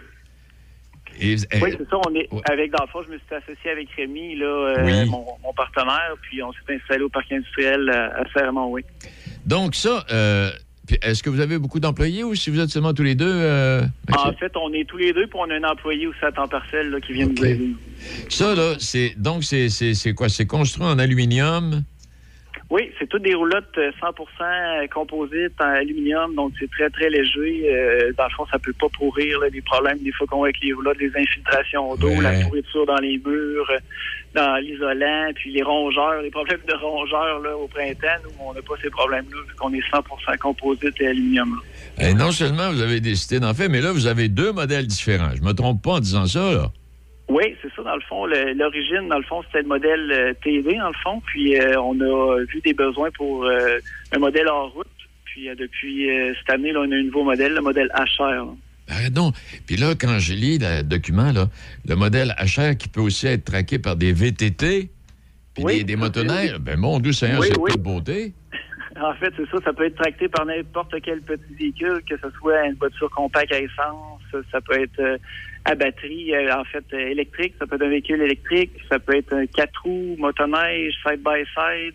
[1.21, 1.97] Et, euh, Oui, c'est ça.
[2.09, 5.25] On est avec, dans le fond, je me suis associé avec Rémi, là, euh, mon,
[5.45, 8.83] mon partenaire, puis on s'est installé au parc industriel à, à Saint-Raymond, oui.
[9.47, 10.51] Donc, ça, euh,
[11.03, 13.27] est-ce que vous avez beaucoup d'employés ou si vous êtes seulement tous les deux?
[13.27, 13.83] euh?
[14.17, 16.49] En fait, on est tous les deux, puis on a un employé aussi à temps
[16.49, 17.71] partiel là, qui vient nous aider.
[18.29, 19.15] Ça, là, c'est.
[19.17, 20.29] Donc, c'est quoi?
[20.29, 21.83] C'est construit en aluminium?
[22.71, 27.63] Oui, c'est toutes des roulottes euh, 100% composites en aluminium, donc c'est très, très léger.
[27.71, 30.47] Euh, dans le fond, ça peut pas pourrir là, les problèmes des fois qu'on a
[30.47, 32.23] avec les roulottes, les infiltrations d'eau, Ouais.
[32.23, 33.79] la pourriture dans les murs, euh,
[34.35, 38.63] dans l'isolant, puis les rongeurs, les problèmes de rongeurs là, au printemps, nous, on n'a
[38.63, 41.61] pas ces problèmes-là, vu qu'on est 100% composite et aluminium.
[41.99, 42.09] là.
[42.09, 45.31] Et non seulement vous avez décidé d'en faire, mais là, vous avez deux modèles différents.
[45.35, 46.71] Je me trompe pas en disant ça, là.
[47.29, 48.27] Oui, c'est ça, dans le fond.
[48.27, 51.23] L'origine, dans le fond, c'était le modèle euh, TD, dans le fond.
[51.25, 53.79] Puis euh, on a vu des besoins pour euh,
[54.15, 54.87] un modèle hors route.
[55.25, 56.07] Puis depuis
[56.39, 58.23] cette année, là, on a un nouveau modèle, le modèle HR.
[58.23, 58.47] là.
[59.11, 59.35] Donc.
[59.67, 61.49] Puis là, quand je lis le document, là,
[61.89, 64.91] le modèle HR qui peut aussi être traqué par des VTT,
[65.55, 67.71] puis Oui, des, des motoneiges, ben mon Dieu Seigneur, Oui, c'est oui.
[67.73, 68.33] toute beauté.
[69.01, 69.59] En fait, c'est ça.
[69.65, 73.53] Ça peut être tracté par n'importe quel petit véhicule, que ce soit une voiture compacte
[73.53, 74.21] à essence,
[74.53, 75.17] ça peut être euh,
[75.65, 79.17] à batterie, euh, en fait, euh, électrique, ça peut être un véhicule électrique, ça peut
[79.17, 81.95] être un quatre roues, motoneige, side-by-side.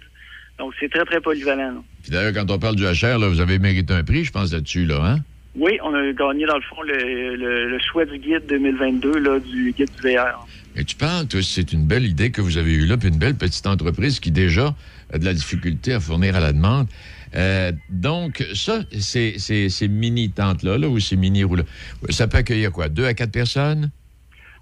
[0.58, 1.84] Donc, c'est très, très polyvalent.
[2.04, 4.52] Puis d'ailleurs, quand on parle du HR, là, vous avez mérité un prix, je pense,
[4.52, 5.20] là-dessus, là, hein?
[5.60, 9.40] Oui, on a gagné, dans le fond, le, le- le choix du guide 2022, là,
[9.40, 10.48] du guide du VR.
[10.76, 13.18] Mais tu parles, toi, c'est une belle idée que vous avez eue là, puis une
[13.18, 14.74] belle petite entreprise qui déjà
[15.12, 16.88] a de la difficulté à fournir à la demande.
[17.36, 21.64] Euh, donc, ça, c'est ces ces mini-tentes-là, là, ou ces mini-roues-là,
[22.10, 22.88] ça peut accueillir quoi?
[22.90, 23.92] Deux à quatre personnes?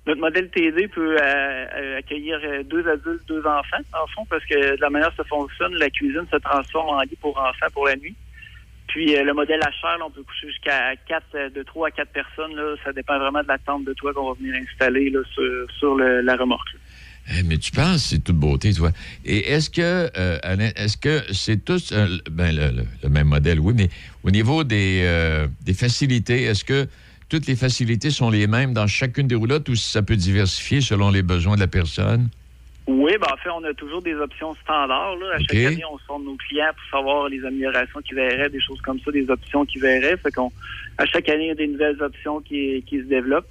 [0.08, 2.40] Notre modèle TD peut euh, euh, accueillir
[2.70, 5.90] deux adultes, deux enfants, en fond, parce que de la manière que ça fonctionne, la
[5.90, 8.16] cuisine se transforme en lit pour enfants pour la nuit.
[8.98, 11.92] Puis euh, le modèle HR, là, on peut coucher jusqu'à quatre, euh, de trois à
[11.92, 12.54] quatre personnes.
[12.84, 15.14] Ça dépend vraiment de la tente de toit qu'on va venir installer
[15.80, 16.70] sur, la remorque.
[17.30, 18.90] Eh, mais tu penses, c'est toute beauté, toi.
[19.24, 21.94] Et est-ce que, euh, est-ce que c'est tous
[22.32, 22.56] ben,
[23.04, 23.90] le, même modèle, oui, mais
[24.24, 26.88] au niveau des, des facilités, est-ce que
[27.30, 31.12] toutes les facilités sont les mêmes dans chacune des roulottes ou ça peut diversifier selon
[31.12, 32.30] les besoins de la personne?
[32.88, 35.18] Oui, ben, en fait, on a toujours des options standards.
[35.18, 35.34] Là.
[35.36, 38.80] À chaque année, on sonde nos clients pour savoir les améliorations qu'ils verraient, des choses
[38.82, 40.16] comme ça, des options qu'ils verraient.
[40.18, 40.52] Fait qu'on,
[40.98, 43.50] à chaque année, il y a des nouvelles options qui, qui se développent.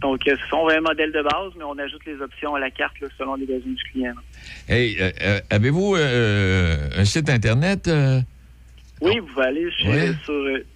[0.00, 2.70] Donc, euh, ce sont un modèle de base, mais on ajoute les options à la
[2.70, 4.14] carte là, selon les besoins du client.
[4.14, 4.22] là.
[4.74, 7.88] Hey, euh, euh, avez-vous euh, un site Internet?
[7.88, 8.20] euh?
[9.00, 10.12] Oui, vous pouvez aller chez- Ouais.
[10.24, 10.34] sur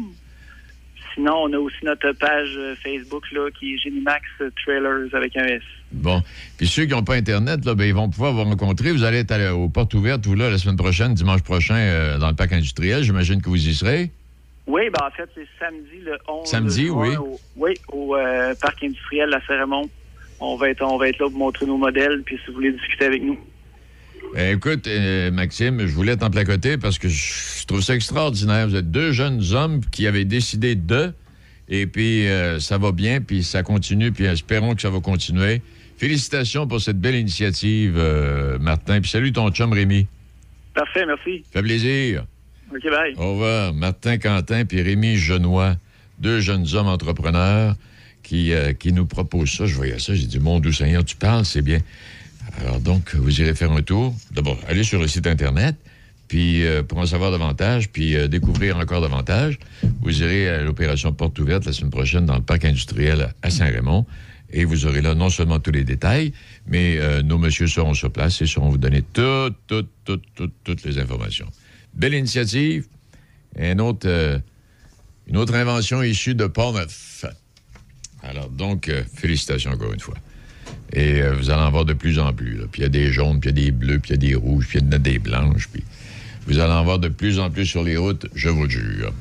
[1.15, 4.23] Sinon, on a aussi notre page euh, Facebook là, qui est Genimax
[4.65, 5.63] Trailers avec un S.
[5.93, 6.23] Bon.
[6.57, 8.93] Puis ceux qui n'ont pas Internet, là, ben, ils vont pouvoir vous rencontrer.
[8.93, 12.19] Vous allez être à- aux portes ouvertes, vous, là, la semaine prochaine, dimanche prochain, euh,
[12.19, 13.03] dans le parc industriel.
[13.03, 14.11] J'imagine que vous y serez.
[14.67, 17.17] Oui, ben en fait, c'est samedi le 11 Samedi, juin, oui.
[17.17, 19.91] Au, oui, au euh, parc industriel La Cérémonie.
[20.41, 22.73] On va être on va être là pour montrer nos modèles, puis si vous voulez
[22.73, 23.39] discuter avec nous.
[24.35, 28.67] Ben, écoute, euh, Maxime, je voulais t'en placoter parce que je, trouve ça extraordinaire.
[28.67, 31.13] Vous êtes deux jeunes hommes qui avaient décidé de,
[31.69, 35.61] et puis euh, ça va bien, puis ça continue, puis espérons que ça va continuer.
[35.99, 39.01] Félicitations pour cette belle initiative, euh, Martin.
[39.01, 40.07] Puis salut ton chum Rémi.
[40.75, 41.45] Parfait, merci.
[41.53, 42.25] Fait plaisir.
[42.75, 43.15] OK, bye.
[43.17, 43.75] Au revoir.
[43.75, 45.77] Martin Quentin puis Rémi Genois,
[46.19, 47.77] deux jeunes hommes entrepreneurs
[48.23, 49.67] qui, euh, qui nous proposent ça.
[49.67, 51.81] Je voyais ça, j'ai dit, mon Dieu Seigneur, tu parles, c'est bien.
[52.61, 54.15] Alors donc, vous irez faire un tour.
[54.31, 55.77] D'abord, allez sur le site Internet,
[56.29, 59.59] puis euh, pour en savoir davantage, puis euh, découvrir encore davantage,
[60.01, 64.07] vous irez à l'opération Porte ouverte la semaine prochaine dans le parc industriel à Saint-Raymond.
[64.53, 66.33] Et vous aurez là non seulement tous les détails,
[66.67, 70.53] mais euh, nos messieurs seront sur place et sauront vous donner toutes, toutes, toutes, toutes,
[70.63, 71.49] toutes les informations.
[71.95, 72.87] Belle initiative.
[73.59, 74.39] Un autre, euh,
[75.27, 77.25] une autre invention issue de Port-Neuf.
[78.23, 80.15] Alors, donc, euh, félicitations encore une fois.
[80.93, 82.59] Et euh, vous allez en voir de plus en plus.
[82.71, 84.27] Puis il y a des jaunes, puis il y a des bleus, puis il y
[84.27, 85.69] a des rouges, puis il y a des blanches.
[85.69, 85.83] Puis
[86.47, 89.13] Vous allez en voir de plus en plus sur les routes, je vous le jure.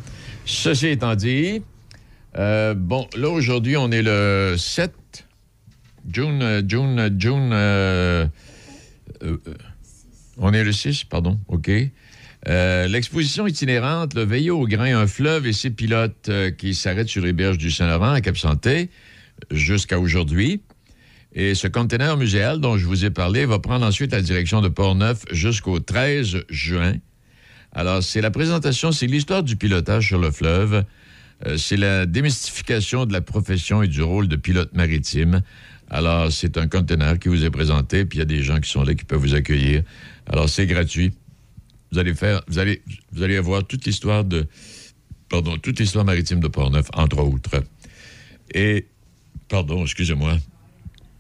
[0.46, 1.62] Ceci étant dit,
[2.38, 4.94] euh, bon, là, aujourd'hui, on est le 7
[6.12, 7.52] June, euh, June, June.
[7.54, 8.26] euh,
[10.38, 11.70] on est le 6, pardon, OK.
[12.48, 17.34] L'exposition itinérante, le Veillé au grain, un fleuve et ses pilotes qui s'arrêtent sur les
[17.34, 18.90] berges du Saint-Laurent à Cap-Santé
[19.52, 20.62] jusqu'à aujourd'hui.
[21.34, 24.68] Et ce conteneur muséal dont je vous ai parlé va prendre ensuite la direction de
[24.68, 26.96] Port-Neuf jusqu'au 13 juin.
[27.72, 30.84] Alors, c'est la présentation, c'est l'histoire du pilotage sur le fleuve.
[31.46, 35.42] Euh, c'est la démystification de la profession et du rôle de pilote maritime.
[35.90, 38.70] Alors, c'est un conteneur qui vous est présenté, puis il y a des gens qui
[38.70, 39.84] sont là qui peuvent vous accueillir.
[40.28, 41.14] Alors, c'est gratuit.
[41.92, 42.82] Vous allez faire, vous allez,
[43.14, 44.48] vous allez avoir toute l'histoire de,
[45.30, 47.64] pardon, toute l'histoire maritime de Port-Neuf, entre autres.
[48.54, 48.88] Et,
[49.48, 50.38] pardon, excusez-moi.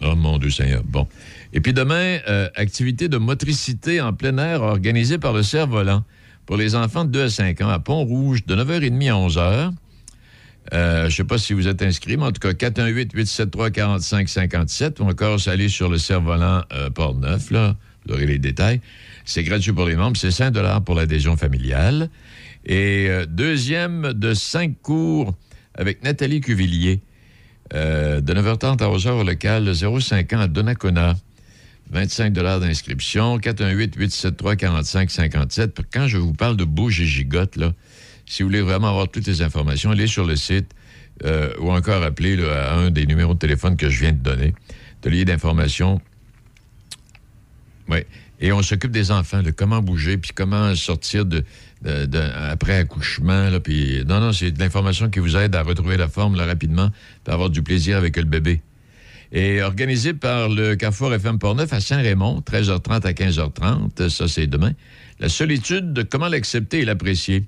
[0.03, 0.81] Oh mon Dieu Seigneur.
[0.83, 1.07] Bon.
[1.53, 6.03] Et puis demain, euh, activité de motricité en plein air organisée par le Cerf-Volant
[6.45, 9.71] pour les enfants de 2 à 5 ans à Pont-Rouge de 9h30 à 11h.
[10.73, 15.09] Euh, je ne sais pas si vous êtes inscrit, mais en tout cas, 418-873-4557 ou
[15.09, 17.75] encore aller sur le Cerf-Volant euh, Port-Neuf, là,
[18.05, 18.81] vous aurez les détails.
[19.25, 20.51] C'est gratuit pour les membres, c'est 5
[20.83, 22.09] pour l'adhésion familiale.
[22.65, 25.33] Et deuxième de cinq cours
[25.73, 27.01] avec Nathalie Cuvillier,
[27.73, 31.15] euh, de 9h30 à 11h au local 05 ans à Donnacona.
[31.91, 35.79] 25 d'inscription, 418-873-4557.
[35.91, 37.73] Quand je vous parle de bouge et gigote, là,
[38.25, 40.71] si vous voulez vraiment avoir toutes les informations, allez sur le site
[41.25, 44.53] euh, ou encore appelez à un des numéros de téléphone que je viens de donner.
[45.01, 45.99] De lier d'informations.
[47.89, 47.99] Oui.
[48.39, 51.43] Et on s'occupe des enfants, de comment bouger, puis comment sortir de,
[51.83, 52.19] de- de-
[52.51, 53.49] après accouchement.
[53.49, 56.45] Là, puis, non, non, c'est de l'information qui vous aide à retrouver la forme là,
[56.45, 56.89] rapidement,
[57.23, 58.61] puis avoir du plaisir avec le bébé.
[59.33, 64.73] Et organisé par le Carrefour FM Portneuf à Saint-Raymond, 13h30 à 15h30, ça c'est demain.
[65.19, 67.45] La solitude, de comment l'accepter et l'apprécier.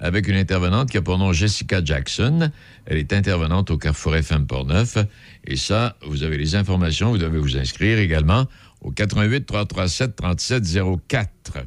[0.00, 2.50] Avec une intervenante qui a pour nom Jessica Jackson.
[2.86, 4.98] Elle est intervenante au Carrefour FM Portneuf.
[5.46, 8.46] Et ça, vous avez les informations, vous devez vous inscrire également
[8.80, 11.58] au 88 337 3704.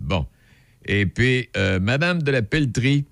[0.00, 0.26] Bon.
[0.86, 3.04] Et puis, euh, Madame de la Pelletrie,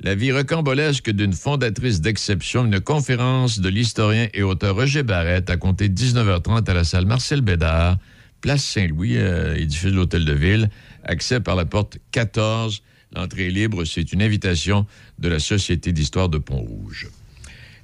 [0.00, 5.56] la vie rocambolesque d'une fondatrice d'exception, une conférence de l'historien et auteur Roger Barrette à
[5.56, 7.98] compter de 19h30 à la salle Marcel Bédard,
[8.40, 10.70] place Saint-Louis, euh, édifice de l'Hôtel de Ville,
[11.04, 12.82] accès par la porte 14.
[13.14, 14.86] L'entrée est libre, c'est une invitation
[15.18, 17.08] de la Société d'histoire de Pont-Rouge.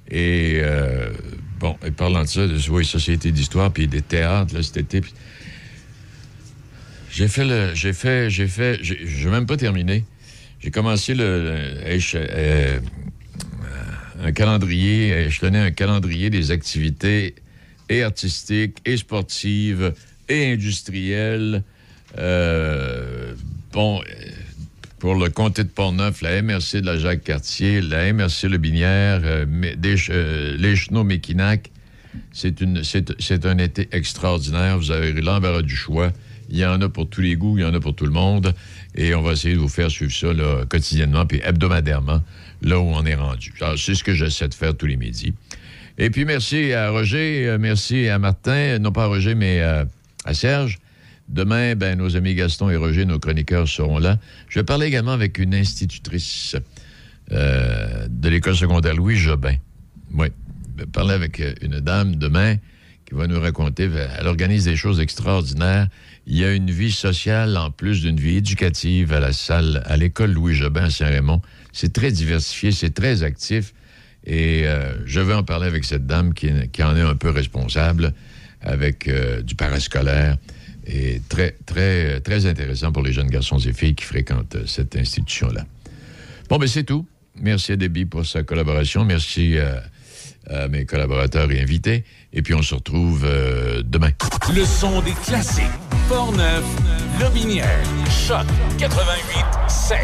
[0.09, 1.11] Et euh,
[1.59, 5.01] bon, et parlant de ça, de oui, Société d'histoire, puis des théâtres, là, cet été,
[5.01, 5.13] puis-
[7.17, 7.73] j'ai fait le.
[7.73, 8.29] J'ai fait.
[8.29, 8.77] J'ai fait.
[8.83, 10.05] j'ai- Je même pas terminé.
[10.59, 11.55] J'ai commencé le.
[11.87, 12.79] éche- euh,
[14.23, 15.25] un calendrier.
[15.27, 17.33] échelonner un calendrier des activités
[17.89, 19.93] et artistiques, et sportives,
[20.29, 21.63] et industrielles.
[22.19, 23.33] Euh,
[23.73, 23.99] bon.
[24.01, 24.03] euh,
[24.99, 29.45] Pour le comté de Portneuf, la MRC de la Jacques-Cartier, la MRC Le Binière, euh,
[30.09, 30.75] euh, les
[32.61, 34.77] une- c'est c'est un été extraordinaire.
[34.79, 36.11] Vous avez l'embarras du choix.
[36.49, 38.11] Il y en a pour tous les goûts, il y en a pour tout le
[38.11, 38.53] monde.
[38.95, 40.27] Et on va essayer de vous faire suivre ça
[40.69, 42.21] quotidiennement puis hebdomadairement,
[42.61, 43.53] là où on est rendu.
[43.77, 45.33] C'est ce que j'essaie de faire tous les midis.
[45.97, 49.83] Et puis merci à Roger, euh, merci à Martin, non pas à Roger, mais euh,
[50.25, 50.77] à Serge.
[51.27, 54.17] Demain, ben, nos amis Gaston et Roger, nos chroniqueurs, seront là.
[54.47, 56.55] Je vais parler également avec une institutrice
[57.31, 59.55] euh, de l'école secondaire Louis Jobin.
[60.13, 60.27] Oui.
[60.77, 62.55] Je vais parler avec euh, une dame demain
[63.05, 63.89] qui va nous raconter.
[63.91, 65.87] euh, Elle organise des choses extraordinaires.
[66.29, 69.95] Il y a une vie sociale en plus d'une vie éducative à la salle, à
[69.95, 71.41] l'école Louis Jobin à Saint-Raymond.
[71.71, 73.73] C'est très diversifié, c'est très actif.
[74.25, 76.49] Et euh, je vais en parler avec cette dame qui,
[76.83, 78.13] en est un peu responsable
[78.59, 80.35] avec euh, du parascolaire.
[80.85, 84.97] Et très, très, très intéressant pour les jeunes garçons et filles qui fréquentent euh, cette
[84.97, 85.65] institution-là.
[86.49, 87.07] Bon, ben c'est tout.
[87.39, 89.05] Merci à Debbie pour sa collaboration.
[89.05, 89.79] Merci euh,
[90.49, 92.03] à mes collaborateurs et invités.
[92.33, 94.11] Et puis, on se retrouve euh, demain.
[94.55, 95.65] Le son des classiques.
[96.07, 96.63] Portneuf,
[97.19, 97.83] Lobinière,
[98.27, 98.45] Choc
[98.77, 99.97] 88 7.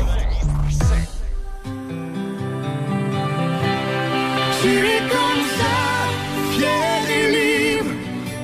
[4.61, 5.75] Tu es comme ça,
[6.51, 7.91] fier et libre.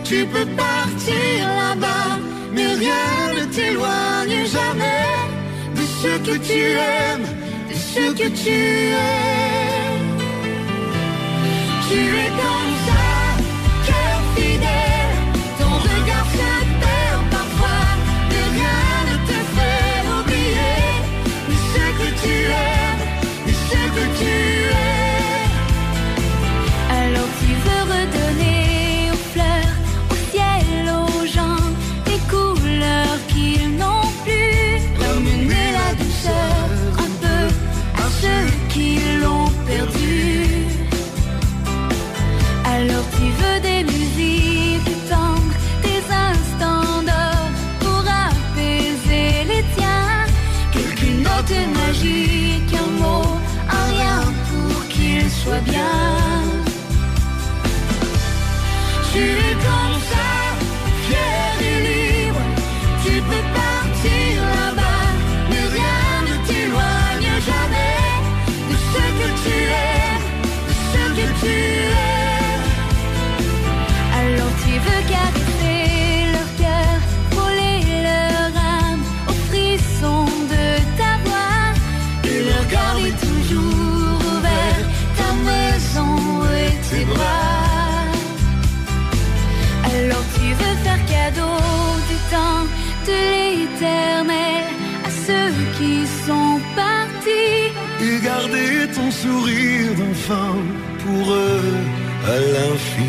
[0.04, 2.20] Tu peux partir là-bas,
[2.54, 5.06] mais rien ne t'éloigne jamais
[5.76, 7.28] de ce que tu aimes,
[7.70, 9.79] de ce que tu es.
[11.92, 13.06] Tu es comme ça,
[13.88, 15.16] cœur fidèle.
[15.58, 17.86] Ton regard se perd parfois,
[18.30, 20.84] mais rien ne te fait oublier.
[21.48, 22.36] Mais ce que tu
[22.68, 22.90] es,
[23.44, 24.36] mais ce que tu
[24.70, 25.00] es.
[27.02, 29.76] Alors tu veux redonner aux fleurs,
[30.12, 31.66] au ciel, aux gens
[32.06, 34.62] des couleurs qu'ils n'ont plus.
[35.04, 36.60] Ramener la douceur
[37.00, 37.42] un peu
[37.98, 38.88] à ceux qui
[99.22, 100.56] sourire d'enfant
[101.04, 101.76] pour eux
[102.26, 103.09] à l'infini.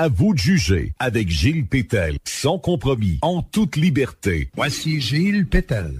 [0.00, 4.48] À vous de juger avec Gilles Pétel, sans compromis, en toute liberté.
[4.56, 5.92] Voici Gilles Pétel.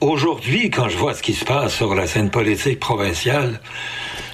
[0.00, 3.60] Aujourd'hui, quand je vois ce qui se passe sur la scène politique provinciale,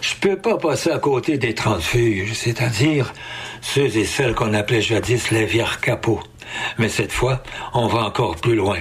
[0.03, 3.15] je peux pas passer à côté des transfuges, c'est-à-dire
[3.63, 6.21] ceux et celles qu'on appelait jadis les vierges capots.
[6.77, 7.43] Mais cette fois,
[7.73, 8.77] on va encore plus loin.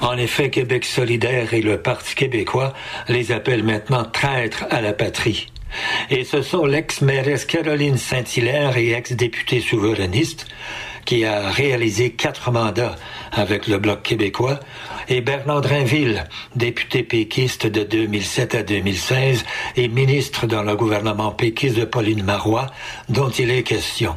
[0.00, 2.72] En effet, Québec solidaire et le Parti québécois
[3.06, 5.46] les appellent maintenant traîtres à la patrie.
[6.10, 10.46] Et ce sont l'ex-mairesse Caroline Saint-Hilaire et ex-députée souverainiste
[11.04, 12.96] qui a réalisé quatre mandats
[13.32, 14.60] avec le Bloc québécois,
[15.08, 19.44] et Bernard Drinville, député péquiste de 2007 à 2016
[19.76, 22.68] et ministre dans le gouvernement péquiste de Pauline Marois,
[23.08, 24.14] dont il est question.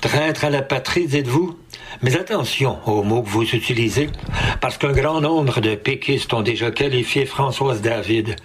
[0.00, 1.58] Traître à la patrie, dites-vous?
[2.04, 4.10] Mais attention aux mots que vous utilisez,
[4.60, 8.36] parce qu'un grand nombre de péquistes ont déjà qualifié Françoise David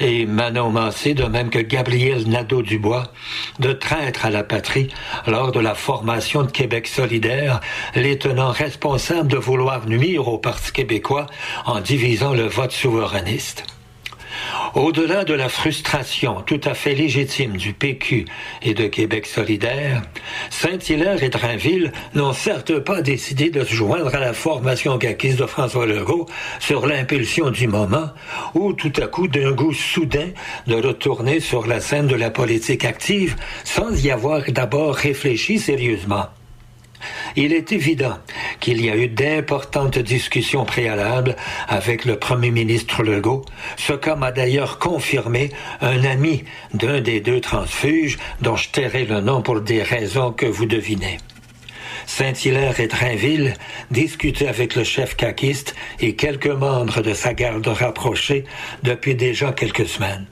[0.00, 3.12] et Manon Massé, de même que Gabriel Nadeau-Dubois,
[3.60, 4.88] de traître à la patrie
[5.28, 7.60] lors de la formation de Québec solidaire,
[7.94, 11.26] les tenant responsables de vouloir nuire au Parti québécois
[11.66, 13.66] en divisant le vote souverainiste.
[14.74, 18.24] Au-delà de la frustration tout à fait légitime du PQ
[18.62, 20.02] et de Québec solidaire,
[20.50, 25.46] Saint-Hilaire et Drainville n'ont certes pas décidé de se joindre à la formation caquiste de
[25.46, 26.26] François Legault
[26.60, 28.10] sur l'impulsion du moment
[28.54, 30.30] ou tout à coup d'un goût soudain
[30.66, 36.26] de retourner sur la scène de la politique active sans y avoir d'abord réfléchi sérieusement.
[37.36, 38.18] Il est évident
[38.60, 41.36] qu'il y a eu d'importantes discussions préalables
[41.68, 43.44] avec le premier ministre Legault,
[43.76, 46.44] ce qu'a d'ailleurs confirmé un ami
[46.74, 51.18] d'un des deux transfuges dont je tairai le nom pour des raisons que vous devinez.
[52.06, 53.54] Saint-Hilaire et Drainville
[53.90, 58.44] discutaient avec le chef caquiste et quelques membres de sa garde rapprochée
[58.82, 60.26] depuis déjà quelques semaines.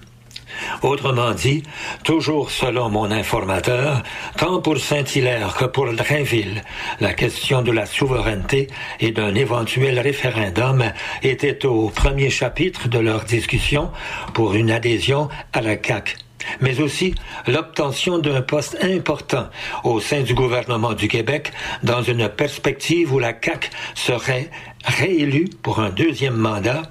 [0.82, 1.62] Autrement dit,
[2.04, 4.02] toujours selon mon informateur,
[4.36, 6.62] tant pour Saint-Hilaire que pour Drainville,
[7.00, 8.68] la question de la souveraineté
[9.00, 10.84] et d'un éventuel référendum
[11.22, 13.90] était au premier chapitre de leur discussion
[14.34, 16.16] pour une adhésion à la CAQ
[16.60, 17.14] mais aussi
[17.46, 19.48] l'obtention d'un poste important
[19.84, 21.52] au sein du gouvernement du Québec
[21.82, 24.50] dans une perspective où la CAQ serait
[24.84, 26.82] réélue pour un deuxième mandat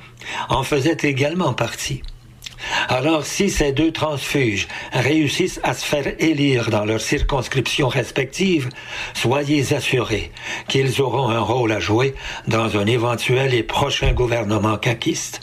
[0.50, 2.04] en faisait également partie.
[2.89, 8.70] Alors, si ces deux transfuges réussissent à se faire élire dans leurs circonscriptions respectives,
[9.14, 10.32] soyez assurés
[10.68, 12.16] qu'ils auront un rôle à jouer
[12.47, 15.41] dans un éventuel et prochain gouvernement caquiste.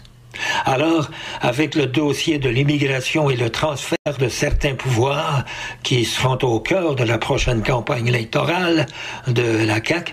[0.64, 1.10] Alors,
[1.40, 5.44] avec le dossier de l'immigration et le transfert de certains pouvoirs
[5.82, 8.86] qui seront au cœur de la prochaine campagne électorale
[9.26, 10.12] de la CAQ,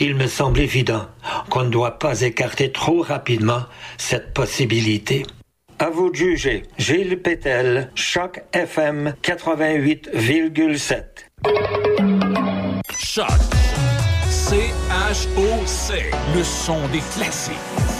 [0.00, 1.06] il me semble évident
[1.50, 3.64] qu'on ne doit pas écarter trop rapidement
[3.96, 5.24] cette possibilité.
[5.80, 6.64] À vous de juger.
[6.76, 11.04] Gilles Pétel, Choc FM 88,7.
[12.98, 13.26] Choc.
[14.28, 16.10] C-H-O-C.
[16.34, 17.54] Le son des classiques.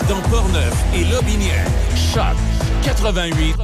[0.08, 1.66] Dans Portneuf et Lobinière.
[1.94, 2.36] Choc
[2.82, 3.54] 88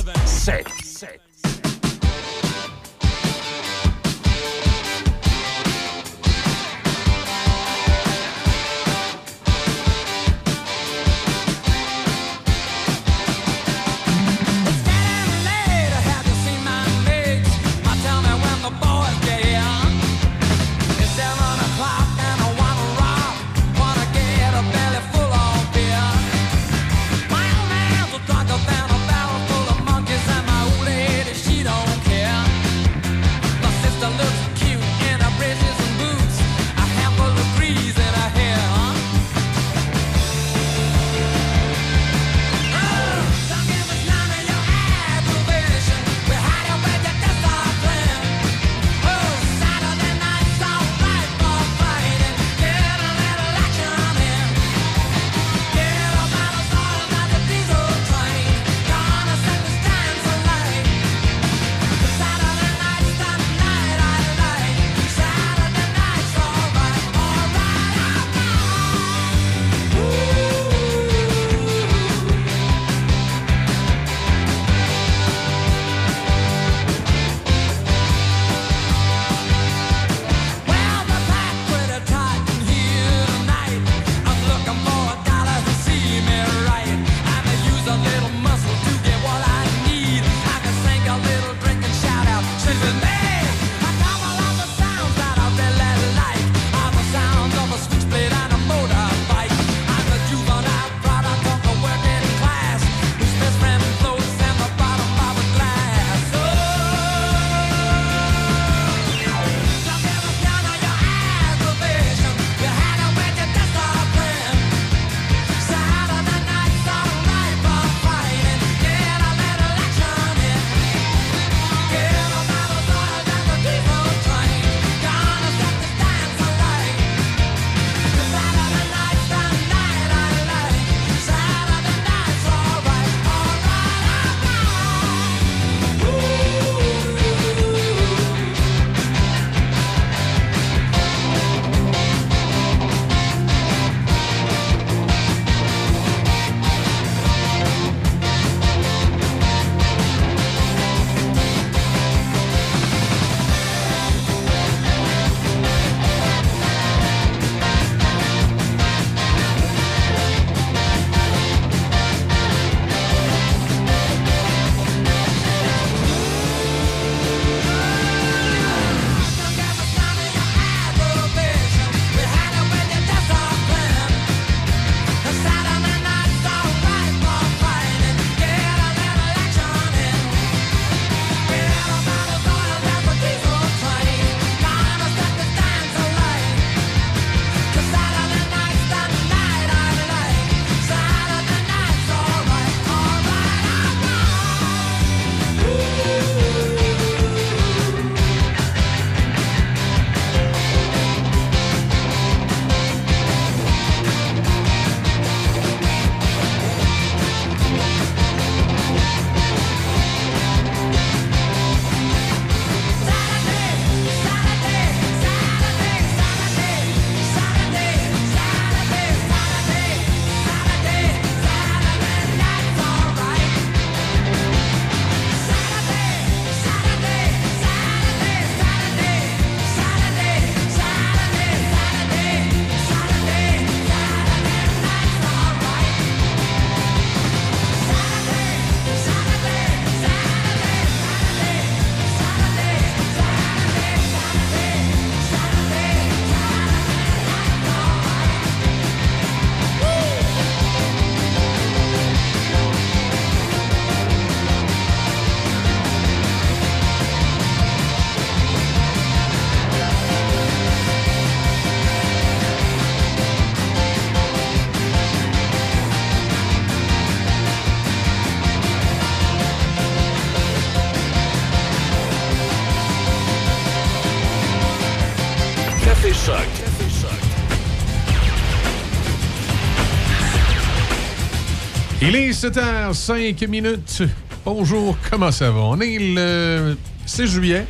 [282.17, 284.05] Il est 7h05 minutes.
[284.45, 285.63] Bonjour, comment ça va?
[285.63, 287.67] On est le 6 juillet,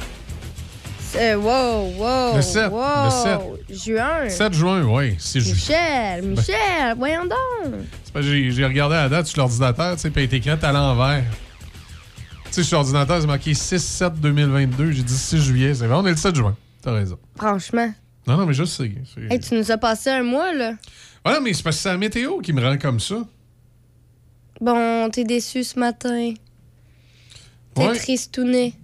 [1.16, 2.36] Euh, wow, wow.
[2.36, 3.56] Le sept, wow.
[3.66, 4.28] le Juin.
[4.28, 5.54] 7 juin, oui, 6 juillet.
[5.54, 7.72] Michel, Michel, voyons donc.
[8.20, 11.24] J'ai regardé la date sur l'ordinateur, tu sais, puis elle à l'envers.
[12.44, 14.90] Tu sais, sur l'ordinateur, c'est marqué 6-7-2022.
[14.90, 15.72] J'ai dit 6 juillet.
[15.72, 16.54] C'est vrai, on est le 7 juin.
[16.82, 17.18] T'as raison.
[17.34, 17.90] Franchement.
[18.26, 18.92] Non, non, mais je sais.
[19.30, 20.74] Hey, tu nous as passé un mois, là.
[21.24, 23.16] Ouais, mais c'est parce que c'est la météo qui me rend comme ça.
[24.60, 26.32] Bon, t'es déçu ce matin.
[27.74, 27.94] T'es Ouais.
[27.96, 28.74] tristouné.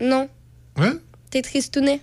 [0.00, 0.28] Non,
[0.76, 0.98] Hein?
[1.30, 2.00] t'es tristouné?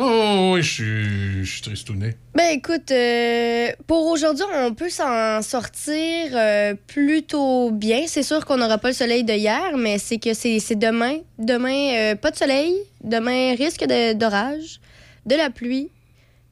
[0.00, 2.14] Oh, oui, je suis- je suis tristouné.
[2.34, 8.04] Ben écoute, euh, pour aujourd'hui, on peut s'en sortir euh, plutôt bien.
[8.06, 11.18] C'est sûr qu'on n'aura pas le soleil de hier, mais c'est que c'est demain.
[11.38, 12.74] Demain, euh, pas de soleil.
[13.02, 14.80] Demain, risque de- d'orage,
[15.26, 15.90] de, la pluie.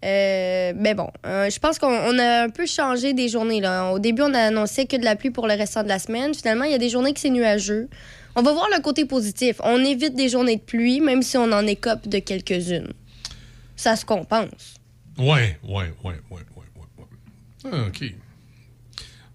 [0.04, 3.60] Euh, mais bon, euh, je pense qu'on on a un peu changé des journées.
[3.60, 3.90] Là.
[3.92, 6.34] Au début, on a annoncé que de la pluie pour le restant de la semaine.
[6.34, 7.88] Finalement, il y a des journées que c'est nuageux.
[8.36, 9.56] On va voir le côté positif.
[9.64, 12.92] On évite des journées de pluie, même si on en écope de quelques-unes.
[13.74, 14.74] Ça se compense.
[15.18, 16.42] Ouais, ouais, ouais, ouais, ouais,
[16.98, 17.04] ouais.
[17.72, 18.04] Ah, OK.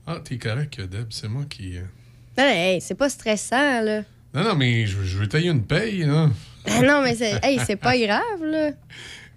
[0.07, 1.07] Ah, t'es correct, Deb.
[1.09, 1.77] C'est moi qui.
[1.77, 1.81] euh,
[2.37, 4.03] Hey, c'est pas stressant, là.
[4.33, 6.29] Non, non, mais je, je veux tailler une paye, là.
[6.67, 8.69] Ah non, mais c'est hey, c'est pas grave, là.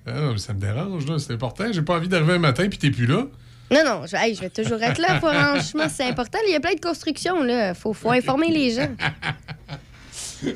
[0.06, 1.18] Ah, non, mais ça me dérange, là.
[1.18, 1.64] C'est important.
[1.72, 3.26] J'ai pas envie d'arriver un matin puis t'es plus là.
[3.70, 6.38] Non, non, je, hey, je vais toujours être là, franchement, c'est important.
[6.46, 7.74] Il y a plein de constructions, là.
[7.74, 8.90] Faut, faut informer les gens.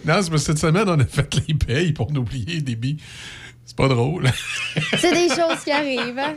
[0.04, 2.98] Non, c'est cette semaine, on a fait les payes pour nous oublier les débits.
[3.64, 4.28] C'est pas drôle.
[4.98, 6.36] C'est des choses qui arrivent, hein.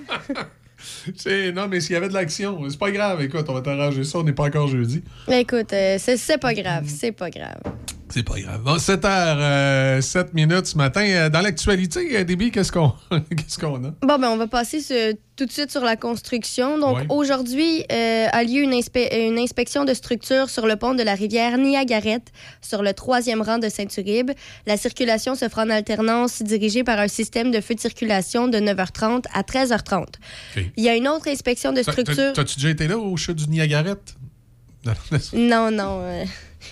[1.54, 3.22] Non, mais s'il y avait de l'action, c'est pas grave.
[3.22, 4.20] Écoute, on va t'arranger ça.
[4.20, 5.04] On n'est pas encore jeudi.
[5.28, 7.62] Écoute, euh, c'est pas grave, c'est pas grave.
[8.14, 8.62] C'est pas grave.
[8.64, 11.02] Bon, 7h, 7 minutes ce matin.
[11.08, 12.94] Euh, Dans l'actualité, euh, Déby, qu'est-ce qu'on
[13.30, 13.92] qu'est-ce qu'on a?
[14.02, 16.78] Bon, ben, on va passer ce- tout de suite sur la construction.
[16.78, 17.06] Donc, Ouais.
[17.10, 21.16] aujourd'hui euh, a lieu une, inspe- une inspection de structure sur le pont de la
[21.16, 22.22] rivière Niagaret,
[22.62, 24.32] sur le troisième rang de Saint-Uribe.
[24.68, 28.58] La circulation se fera en alternance, dirigée par un système de feu de circulation de
[28.60, 30.06] 9h30 à 13h30.
[30.78, 32.16] Il y a une autre inspection de structure.
[32.16, 33.96] t'as- T'as-tu déjà été là au chute du Niagaret?
[34.86, 36.00] Non, non, Non, non.
[36.02, 36.24] euh,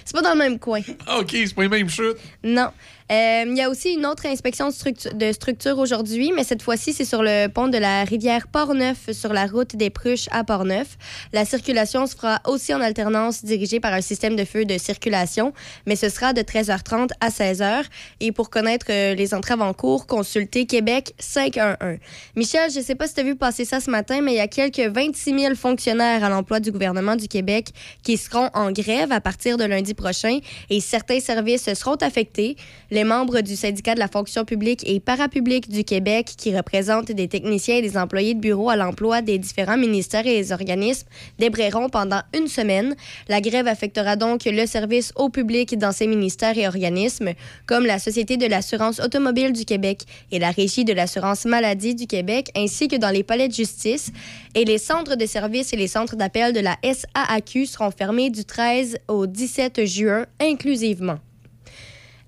[0.06, 0.82] c'est pas dans le même coin.
[1.08, 2.18] Ah, OK, c'est pas les mêmes chutes?
[2.44, 2.70] Non.
[3.12, 7.06] Euh, Il y a aussi une autre inspection de structure, aujourd'hui, mais cette fois-ci, c'est
[7.06, 10.98] sur le pont de la rivière Port-Neuf, sur la route des Pruches à Port-Neuf.
[11.34, 15.54] La circulation se fera aussi en alternance, dirigée par un système de feu de circulation,
[15.88, 17.86] mais ce sera de 13h30 à 16h.
[18.20, 21.98] Et pour connaître euh, les entraves en cours, consultez Québec 511.
[22.36, 24.42] Michel, je sais pas si tu as vu passer ça ce matin, mais il y
[24.42, 27.70] a quelques 26 000 fonctionnaires à l'emploi du gouvernement du Québec
[28.04, 30.40] qui seront en grève à partir de lundi prochain
[30.70, 32.56] et certains services seront affectés.
[33.04, 37.78] Membres du syndicat de la fonction publique et parapublique du Québec, qui représentent des techniciens
[37.78, 42.22] et des employés de bureau à l'emploi des différents ministères et les organismes, débrayeront pendant
[42.38, 42.96] une semaine.
[43.28, 47.34] La grève affectera donc le service au public dans ces ministères et organismes,
[47.66, 52.08] comme la Société de l'assurance automobile du Québec et la Régie de l'assurance maladie du
[52.08, 54.12] Québec, ainsi que dans les palais de justice.
[54.56, 58.46] Et les centres de services et les centres d'appel de la SAAQ seront fermés du
[58.46, 61.20] 13 au 17 juin inclusivement.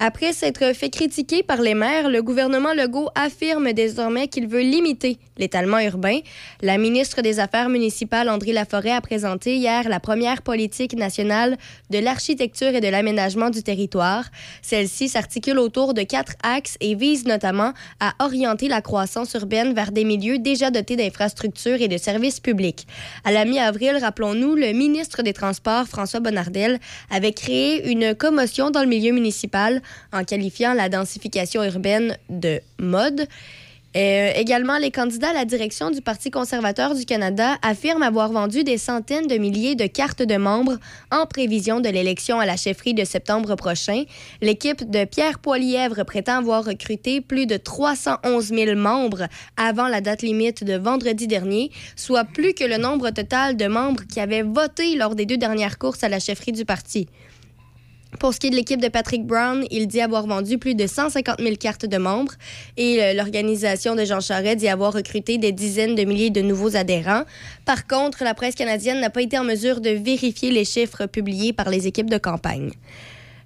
[0.04, 5.20] Après s'être fait critiquer par les maires, le gouvernement Legault affirme désormais qu'il veut limiter
[5.38, 6.22] l'étalement urbain.
[6.64, 11.56] La ministre des Affaires municipales, André Laforêt, a présenté hier la première politique nationale
[11.92, 14.26] de l'architecture et de l'aménagement du territoire.
[14.64, 19.92] Celle-ci s'articule autour de quatre axes et vise notamment à orienter la croissance urbaine vers
[19.92, 22.88] des milieux déjà dotés d'infrastructures et de services publics.
[23.24, 26.80] À la mi-avril, rappelons-nous, le ministre des Transports, François Bonnardel,
[27.12, 29.84] avait créé une commotion dans le milieu municipal
[30.14, 33.28] en qualifiant la densification urbaine de mode.
[33.98, 38.64] Euh, également, les candidats à la direction du Parti conservateur du Canada affirment avoir vendu
[38.64, 40.78] des centaines de milliers de cartes de membres
[41.12, 44.04] en prévision de l'élection à la chefferie de septembre prochain.
[44.42, 49.28] L'équipe de Pierre Poilièvre prétend avoir recruté plus de 311 000 membres
[49.58, 54.04] avant la date limite de vendredi dernier, soit plus que le nombre total de membres
[54.10, 57.10] qui avaient voté lors des deux dernières courses à la chefferie du parti.
[58.20, 60.86] Pour ce qui est de l'équipe de Patrick Brown, il dit avoir vendu plus de
[60.86, 62.34] 150 000 cartes de membres
[62.76, 66.76] et euh, l'organisation de Jean Charest dit avoir recruté des dizaines de milliers de nouveaux
[66.76, 67.24] adhérents.
[67.66, 71.54] Par contre, la presse canadienne n'a pas été en mesure de vérifier les chiffres publiés
[71.54, 72.72] par les équipes de campagne.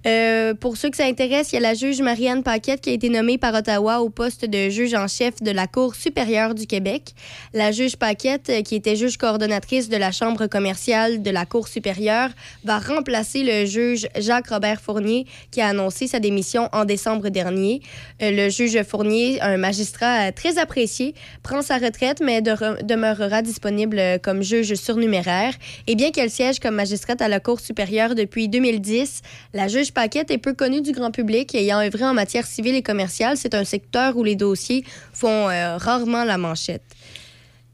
[0.06, 2.92] Euh, pour ceux que ça intéresse, il y a la juge Marianne Paquette qui a
[2.92, 6.68] été nommée par Ottawa au poste de juge en chef de la Cour supérieure du
[6.68, 7.14] Québec.
[7.52, 11.66] La juge Paquette, euh, qui était juge coordonnatrice de la Chambre commerciale de la Cour
[11.66, 12.30] supérieure,
[12.62, 17.80] va remplacer le juge Jacques-Robert Fournier qui a annoncé sa démission en décembre dernier.
[18.22, 24.00] Euh, le juge Fournier, un magistrat très apprécié, prend sa retraite mais de- demeurera disponible
[24.22, 25.54] comme juge surnuméraire.
[25.88, 30.30] Et bien qu'elle siège comme magistrate à la Cour supérieure depuis 2010, la juge Paquette
[30.30, 33.38] est peu connue du grand public, ayant œuvré en matière civile et commerciale.
[33.38, 34.84] C'est un secteur où les dossiers
[35.14, 36.82] font euh, rarement la manchette.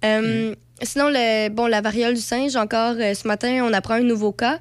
[0.04, 4.02] Euh, Sinon, le, bon, la variole du singe, encore euh, ce matin, on apprend un
[4.02, 4.58] nouveau cas.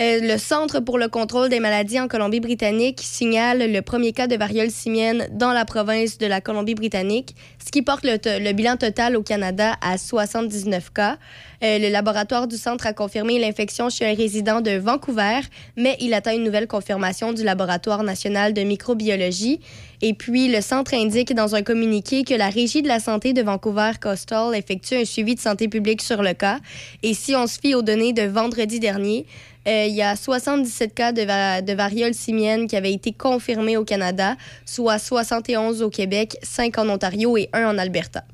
[0.00, 4.34] Euh, le Centre pour le contrôle des maladies en Colombie-Britannique signale le premier cas de
[4.34, 9.22] variole simienne dans la province de la Colombie-Britannique, ce qui porte le, bilan total au
[9.22, 11.16] Canada à 79 cas.
[11.62, 15.42] Euh, le laboratoire du centre a confirmé l'infection chez un résident de Vancouver,
[15.76, 19.60] mais il attend une nouvelle confirmation du laboratoire national de microbiologie.
[20.02, 23.42] Et puis, le centre indique dans un communiqué que la Régie de la santé de
[23.42, 26.58] Vancouver-Coastal effectue un suivi de santé publique sur le cas.
[27.04, 29.24] Et si on se fie aux données de vendredi dernier,
[29.66, 33.76] euh, il y a 77 cas de, va- de variole simienne qui avaient été confirmés
[33.76, 34.36] au Canada,
[34.66, 38.24] soit 71 au Québec, 5 en Ontario et 1 en Alberta.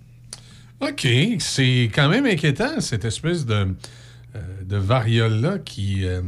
[0.80, 1.06] OK,
[1.38, 6.22] c'est quand même inquiétant, cette espèce de, euh, de variole-là qui, euh,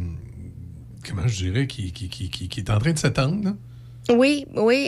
[1.09, 3.55] comment je dirais, qui, qui, qui, qui- qui est en train de s'étendre.
[4.11, 4.86] Oui, oui.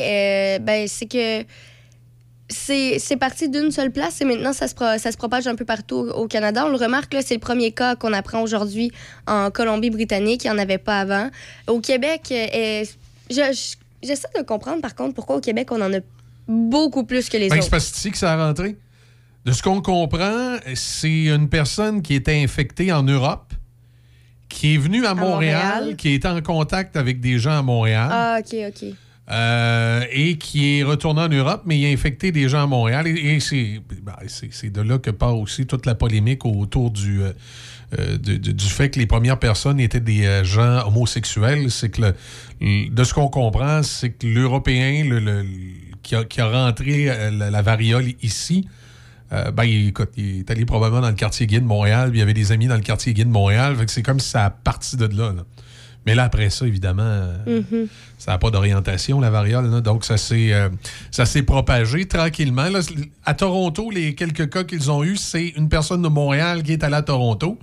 [0.61, 1.43] ben, c'est que
[2.49, 5.55] c'est c'est parti d'une seule place et maintenant ça se, pro- ça se propage un
[5.55, 6.65] peu partout au Canada.
[6.67, 8.93] On le remarque, c'est le premier cas qu'on apprend aujourd'hui
[9.27, 10.45] en Colombie-Britannique.
[10.45, 11.31] Il n'y en avait pas avant.
[11.67, 12.85] Au Québec, euh,
[13.31, 13.77] je- je-
[14.07, 15.99] j'essaie de comprendre par contre pourquoi au Québec on en a
[16.47, 17.71] beaucoup plus que les Ben, c'est autres.
[17.71, 18.77] parce que c'est ici que ça a rentré.
[19.47, 23.53] De ce qu'on comprend, c'est une personne qui était infectée en Europe,
[24.49, 25.97] qui est venue à, Montréal, Montréal.
[25.97, 28.09] qui est en contact avec des gens à Montréal.
[28.11, 28.95] Ah, OK, OK.
[29.31, 33.07] Euh, et qui est retourné en Europe, mais il a infecté des gens à Montréal.
[33.07, 33.39] Et,
[34.03, 37.33] ben, c'est- de là que part aussi toute la polémique autour du, euh,
[37.99, 41.71] euh, du fait que les premières personnes étaient des gens homosexuels.
[41.71, 42.13] C'est que,
[42.61, 45.47] de ce qu'on comprend, c'est que l'Européen le, le-
[46.03, 48.69] qui, a, qui a rentré la, variole ici,
[49.31, 52.35] ben, il, est allé probablement dans le quartier gay de Montréal, puis il y avait
[52.35, 53.75] des amis dans le quartier gay de Montréal.
[53.87, 55.33] C'est comme si ça a parti de là.
[56.07, 57.87] Mais là, après ça, évidemment, euh, Mhm.
[58.19, 59.71] ça n'a pas d'orientation, la variole.
[59.71, 59.81] là.
[59.81, 60.69] donc, ça s'est, euh,
[61.11, 62.69] ça s'est propagé tranquillement.
[62.69, 62.81] Là,
[63.25, 66.85] à Toronto, les quelques cas qu'ils ont eus, c'est une personne de Montréal qui est
[66.85, 67.59] allée à Toronto.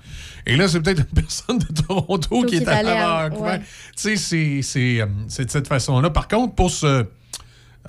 [0.47, 3.59] Et là, c'est peut-être une personne de Toronto qui est allée à Vancouver.
[3.59, 3.65] Tu
[3.95, 6.09] sais, c'est, c'est, euh, c'est de cette façon-là.
[6.09, 7.05] Par contre, pour se,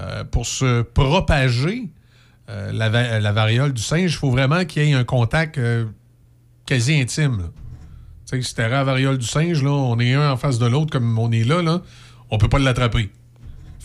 [0.01, 1.89] euh, pour se propager,
[2.51, 5.59] euh, la, va- la variole du singe, il faut vraiment qu'il y ait un contact
[6.66, 7.39] quasi intime.
[7.39, 7.45] là.
[8.41, 11.31] Si à variole du singe, là, on est un en face de l'autre comme on
[11.31, 11.83] est là, là
[12.31, 13.11] on peut pas l'attraper.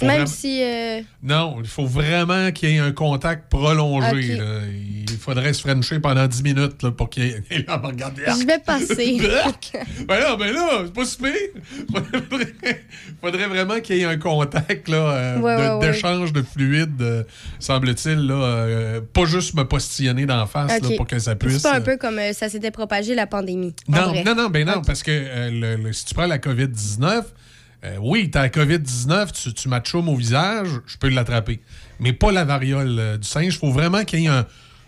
[0.06, 0.62] Même vraiment- si.
[0.64, 4.36] euh, Non, il faut vraiment qu'il y ait un contact prolongé.
[4.38, 4.44] Là.
[5.10, 7.44] Il faudrait se frencher pendant 10 minutes là, pour qu'il y ait...
[7.68, 9.18] Là, regardez, je vais passer.
[10.08, 11.32] ben là, ben là, c'est pas si pire.
[12.30, 12.84] Faudrait,
[13.22, 15.92] faudrait vraiment qu'il y ait un contact là, euh, Ouais, de- ouais, ouais.
[15.92, 17.24] d'échange de fluide, euh,
[17.60, 18.28] semble-t-il.
[18.28, 21.58] là, pas juste me postillonner d'en face là, pour que ça puisse.
[21.58, 23.74] C'est pas un peu comme ça s'était propagé la pandémie.
[23.88, 25.12] non, non, non, ben non, parce que
[25.50, 27.24] le- le- si tu prends la COVID-19,
[27.84, 31.62] euh, oui, t'as la COVID-19, tu, tu m'achoumes au visage, je peux l'attraper.
[32.00, 33.54] Mais pas la variole euh, du singe.
[33.56, 34.46] Il faut vraiment qu'il y ait un,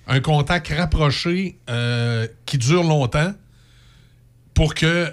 [0.07, 3.33] un contact rapproché euh, qui dure longtemps
[4.53, 5.11] pour que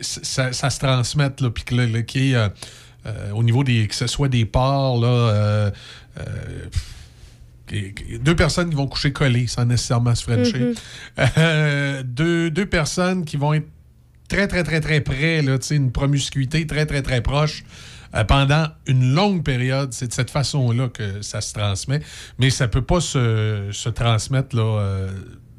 [0.00, 2.48] ça, ça se transmette, là, puis que qu'il y ait,
[3.32, 3.86] au niveau des.
[3.88, 4.44] que ce soit des
[5.00, 5.70] là.
[7.72, 10.58] et- et deux personnes qui vont coucher collées sans nécessairement se frencher.
[10.58, 10.74] Mhm.
[11.38, 13.68] Euh, deux, deux personnes qui vont être
[14.30, 17.64] très, très, très, très près, là, une promiscuité très, très, très proche
[18.14, 19.92] euh, pendant une longue période.
[19.92, 22.00] C'est de cette façon-là que ça se transmet.
[22.38, 25.10] Mais ça peut pas se, se transmettre là, euh,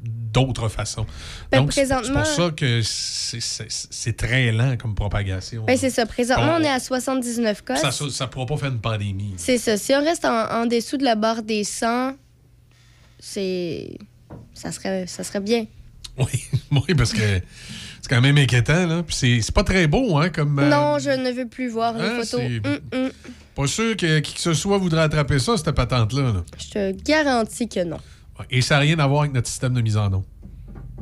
[0.04, 1.06] d'autres façons.
[1.50, 5.64] Ben, Donc, c'est pour ça que c'est- très lent comme propagation.
[5.64, 6.06] Ben, c'est ça.
[6.06, 7.76] Présentement, On- on est à 79 cas.
[7.76, 9.34] ça ne pourra pas faire une pandémie.
[9.36, 9.76] C'est ça.
[9.76, 12.14] Si on reste en, en dessous de la barre des 100,
[13.18, 13.98] c'est.
[14.54, 15.66] Ça serait, ça serait bien.
[16.18, 17.40] Oui, parce que
[18.14, 18.86] quand même inquiétant.
[18.86, 19.02] Là.
[19.02, 20.58] Puis c'est- c'est pas très beau, hein, comme...
[20.58, 22.40] euh, Non, je ne veux plus voir les hein, photos.
[22.40, 23.10] c'est- Hum, hum.
[23.54, 26.22] Pas sûr que qui que ce soit voudrait attraper ça, cette patente-là.
[26.32, 26.44] là.
[26.58, 27.98] Je te garantis que non.
[28.50, 30.24] Et ça n'a rien à voir avec notre système de mise en eau.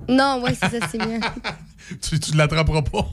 [0.09, 1.21] Non, ouais, c'est ça, c'est bien.
[2.01, 3.07] Tu, tu l'attraperas pas.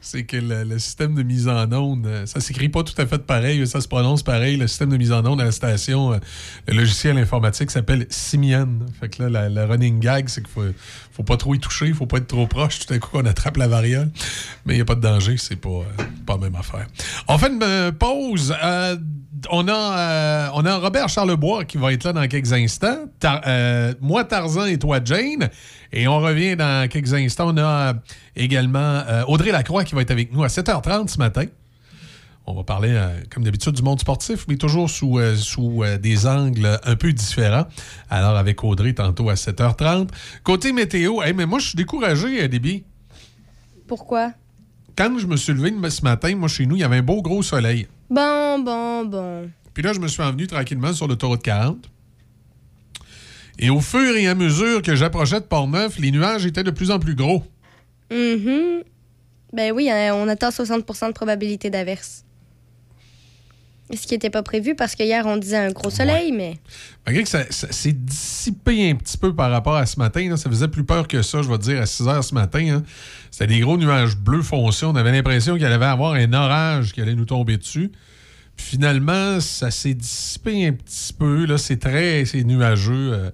[0.00, 3.18] C'est que le, système de mise en onde, euh, ça s'écrit pas tout à fait
[3.18, 4.56] pareil, ça se prononce pareil.
[4.56, 6.18] Le système de mise en onde à la station, euh,
[6.68, 8.68] le logiciel informatique s'appelle Simian.
[9.00, 10.64] Fait que là, la, running gag, c'est qu'il faut,
[11.12, 12.80] faut pas trop y toucher, il faut pas être trop proche.
[12.80, 14.10] Tout à coup, on attrape la variole.
[14.66, 16.86] Mais il n'y a pas de danger, c'est pas, euh, pas la même affaire.
[17.28, 18.54] On fait une pause.
[19.50, 23.06] On, a, on a Robert Charlebois qui va être là dans quelques instants.
[23.18, 23.42] Tar-
[24.00, 25.50] moi, Tarzan et toi, Jane.
[25.92, 27.52] Et on revient dans quelques instants.
[27.52, 27.94] On a euh,
[28.36, 31.44] également euh, Audrey Lacroix qui va être avec nous à 7h30 ce matin.
[32.44, 35.96] On va parler, euh, comme d'habitude, du monde sportif, mais toujours sous, euh, sous euh,
[35.96, 37.66] des angles un peu différents.
[38.10, 40.08] Alors, avec Audrey, tantôt à 7h30.
[40.42, 42.82] Côté météo, hey, mais moi, je suis découragé, Déby.
[43.86, 44.32] Pourquoi?
[44.96, 47.22] Quand je me suis levé ce matin, moi, chez nous, il y avait un beau
[47.22, 47.86] gros soleil.
[48.10, 49.50] Bon, bon, bon.
[49.72, 51.88] Puis là, je me suis envenu tranquillement sur l'autoroute 40.
[53.58, 56.90] Et au fur et à mesure que j'approchais de Port-Neuf, les nuages étaient de plus
[56.90, 57.44] en plus gros.
[58.10, 58.82] Mhm.
[59.52, 62.24] Ben oui, euh, on attend 60% de probabilité d'averse.
[63.94, 66.56] Ce qui n'était pas prévu parce que hier, on disait un gros soleil, mais.
[67.04, 70.38] Malgré que ça, ça s'est dissipé un petit peu par rapport à ce matin, là,
[70.38, 72.76] ça faisait plus peur que ça, je vais te dire, à 6 heures ce matin.
[72.76, 72.82] hein.
[73.30, 74.86] C'était des gros nuages bleus foncés.
[74.86, 77.92] On avait l'impression qu'il allait avoir un orage qui allait nous tomber dessus.
[78.56, 81.46] Finalement, ça s'est dissipé un petit peu.
[81.46, 83.12] Là, c'est très c'est nuageux.
[83.12, 83.30] euh,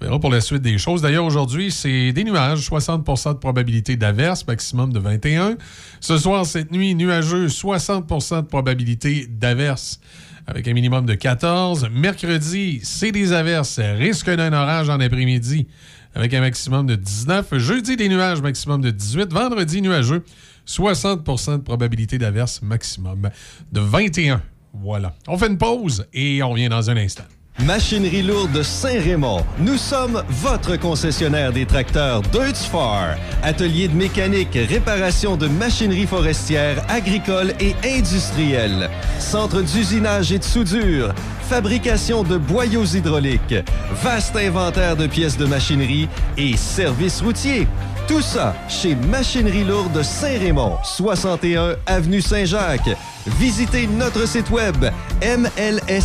[0.00, 1.00] on verra pour la suite des choses.
[1.00, 5.56] D'ailleurs, aujourd'hui, c'est des nuages, 60% de probabilité d'averse, maximum de 21.
[6.00, 10.00] Ce soir, cette nuit, nuageux, 60% de probabilité d'averse
[10.46, 11.88] avec un minimum de 14.
[11.90, 15.66] Mercredi, c'est des averses, risque d'un orage en après-midi
[16.14, 17.58] avec un maximum de 19.
[17.58, 19.32] Jeudi, des nuages, maximum de 18.
[19.32, 20.24] Vendredi, nuageux,
[20.66, 23.30] 60% de probabilité d'averse, maximum
[23.72, 24.42] de 21.
[24.74, 25.14] Voilà.
[25.26, 27.24] On fait une pause et on revient dans un instant.
[27.64, 29.42] Machinerie lourde Saint-Raymond.
[29.58, 33.16] Nous sommes votre concessionnaire des tracteurs Deutz-Far.
[33.42, 38.90] Atelier de mécanique, réparation de machinerie forestière, agricole et industrielle.
[39.18, 41.14] Centre d'usinage et de soudure.
[41.48, 43.54] Fabrication de boyaux hydrauliques.
[44.02, 47.66] Vaste inventaire de pièces de machinerie et services routiers.
[48.08, 52.96] Tout ça chez Machinerie lourde Saint-Raymond, 61 Avenue Saint-Jacques.
[53.26, 54.76] Visitez notre site web
[55.20, 55.96] mlsr.ca.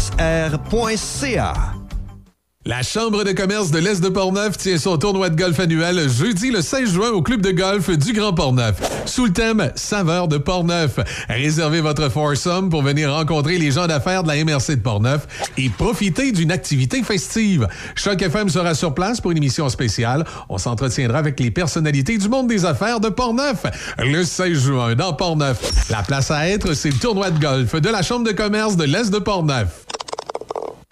[2.64, 6.52] La Chambre de commerce de l'Est de Portneuf tient son tournoi de golf annuel jeudi
[6.52, 8.76] le 16 juin au club de golf du Grand Portneuf.
[9.08, 11.00] Sous le thème Saveur de Portneuf.
[11.28, 15.28] Réservez votre foursome pour venir rencontrer les gens d'affaires de la MRC de Portneuf
[15.58, 17.68] et profiter d'une activité festive.
[17.96, 20.24] Choc FM sera sur place pour une émission spéciale.
[20.48, 23.64] On s'entretiendra avec les personnalités du monde des affaires de Portneuf
[23.98, 25.90] le 16 juin dans Portneuf.
[25.90, 28.84] La place à être, c'est le tournoi de golf de la Chambre de commerce de
[28.84, 29.88] l'Est de Portneuf.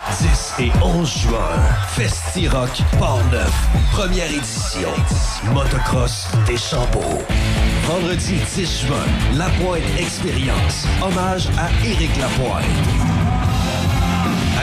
[0.07, 1.59] 10 et 11 juin,
[1.89, 3.53] Festi-Rock Port-Neuf,
[3.91, 4.89] première édition.
[5.53, 7.21] Motocross des Champeaux.
[7.83, 9.05] Vendredi 10 juin,
[9.35, 12.63] La Pointe Expérience, hommage à Éric Lapointe.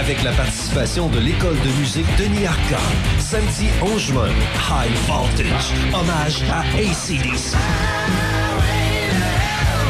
[0.01, 2.83] Avec la participation de l'école de musique Denis Arcand.
[3.19, 4.29] Samedi 11 juin,
[4.71, 7.57] High Voltage, hommage à ACDC.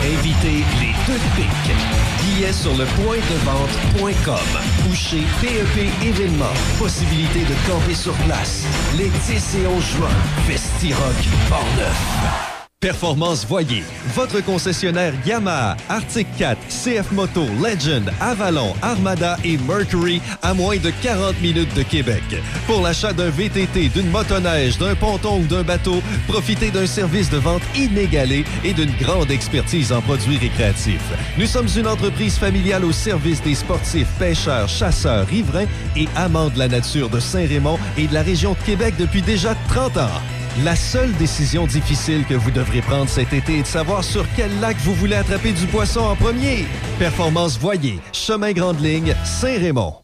[0.05, 1.77] Invitez les deux pics.
[2.21, 6.47] Billets sur le point de vente.com ou chez PEP Événements.
[6.79, 8.67] Possibilité de camper sur place.
[8.97, 10.09] Les 10 et 11 juin.
[10.47, 12.56] Festi-Rock Portneuf.
[12.81, 13.85] Performance Voyer,
[14.15, 20.91] votre concessionnaire Yamaha, Arctic 4, CF Moto, Legend, Avalon, Armada et Mercury à moins de
[21.03, 22.23] 40 minutes de Québec.
[22.67, 27.39] Pour l'achat d'un VTT, d'une motoneige, d'un ponton ou d'un bateau, profitez d'un service de
[27.39, 31.01] vente inégalé et d'une grande expertise en produits récréatifs.
[31.39, 35.67] Nous sommes une entreprise familiale au service des sportifs, pêcheurs, chasseurs, riverains
[35.97, 39.55] et amants de la nature de Saint-Raymond et de la région de Québec depuis déjà
[39.71, 40.21] 30 ans.
[40.65, 44.59] La seule décision difficile que vous devrez prendre cet été est de savoir sur quel
[44.59, 46.65] lac vous voulez attraper du poisson en premier.
[46.99, 49.97] Performance Voyer, Chemin Grande Ligne, Saint-Raymond.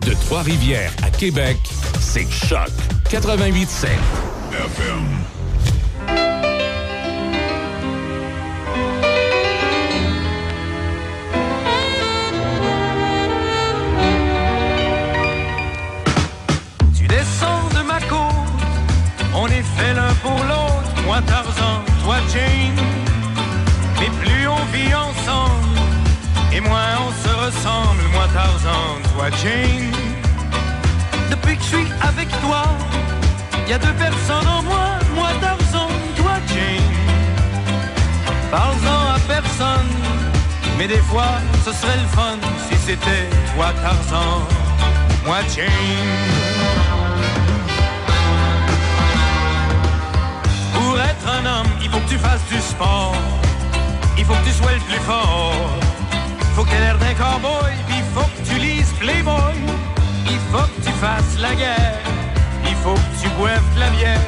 [0.00, 1.58] De Trois-Rivières à Québec,
[2.00, 2.70] c'est Choc
[3.08, 3.88] 88.7.
[4.50, 5.35] Tu
[20.26, 22.78] pour l'autre, moi Tarzan, toi Jane.
[24.00, 25.78] Mais plus on vit ensemble,
[26.52, 29.92] et moins on se ressemble, moi Tarzan, toi Jane.
[31.30, 32.64] Depuis que je suis avec toi,
[33.68, 36.96] y a deux personnes en moi, moi Tarzan, toi Jane.
[38.50, 39.92] Parle-en à personne,
[40.78, 41.32] mais des fois
[41.64, 42.36] ce serait le fun
[42.68, 44.34] si c'était toi Tarzan,
[45.24, 46.45] moi Jane.
[51.82, 53.14] il faut que tu fasses du sport.
[54.18, 55.70] Il faut que tu sois le plus fort.
[56.54, 59.54] Faut que t'aies l'air d'un cowboy, il faut que tu lises Playboy.
[60.28, 62.00] Il faut que tu fasses la guerre.
[62.66, 64.20] Il faut que tu boives de la bière.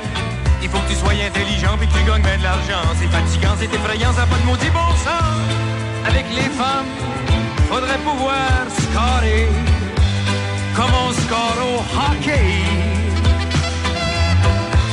[0.63, 2.85] Il faut que tu sois intelligent puis que tu gagnes bien de l'argent.
[2.99, 5.39] C'est fatigant, c'est effrayant, ça n'a pas de maudit bon sens.
[6.07, 6.91] Avec les femmes,
[7.69, 9.49] faudrait pouvoir scorer
[10.77, 12.63] comme on score au hockey.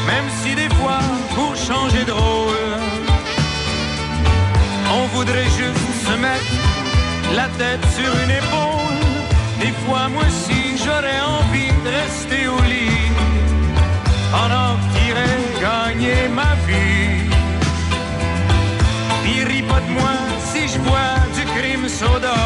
[0.08, 1.00] Même si des fois
[1.36, 2.80] pour changer de rôle,
[4.98, 6.52] on voudrait juste se mettre
[7.36, 9.00] la tête sur une épaule.
[9.60, 13.12] Des fois, moi aussi, j'aurais envie de rester au lit
[14.32, 17.30] pendant que t'irais gagner ma vie.
[19.24, 20.16] Puis ris pas de moi
[20.50, 22.40] si je bois du crime soda.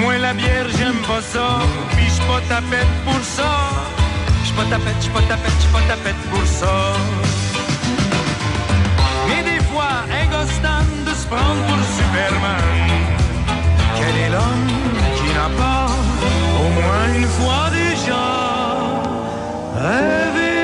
[0.00, 1.58] Moi, la bière, j'aime pas ça,
[1.92, 3.52] puis j'suis pas tapette pour ça.
[4.42, 6.72] J'suis pas tapette, j'suis pas tapette, j'suis pas tapette pour ça.
[11.26, 12.90] Se prendre pour Superman.
[13.98, 14.68] Quel est l'homme
[15.16, 15.86] qui n'a pas,
[16.60, 18.26] au moins une fois déjà,
[19.74, 20.56] rêvé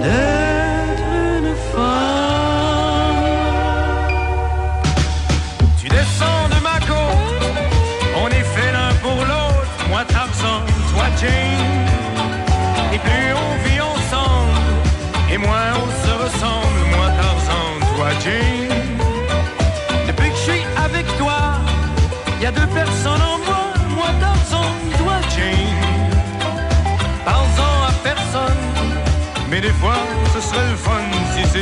[0.00, 0.41] d'être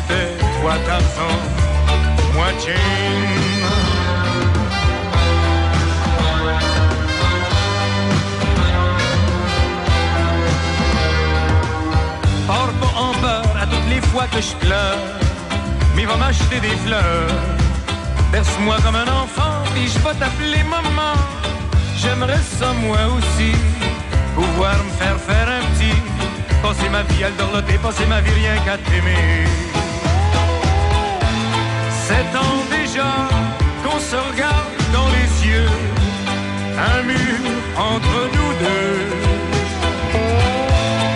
[0.00, 1.36] c'était toi Tarzan,
[2.34, 2.76] moi Jane.
[12.80, 14.98] Pas en peur à toutes les fois que je pleure,
[15.94, 17.30] mais va m'acheter des fleurs.
[18.32, 21.14] Berce-moi comme un enfant, puis je vais t'appeler maman.
[21.96, 23.52] J'aimerais ça moi aussi,
[24.34, 25.98] pouvoir me faire faire un petit.
[26.62, 29.69] Passer ma vie à le dorloter, passer ma vie rien qu'à t'aimer.
[32.10, 33.12] Sept ans déjà
[33.84, 35.70] qu'on se regarde dans les yeux,
[36.92, 37.40] un mur
[37.78, 38.98] entre nous deux.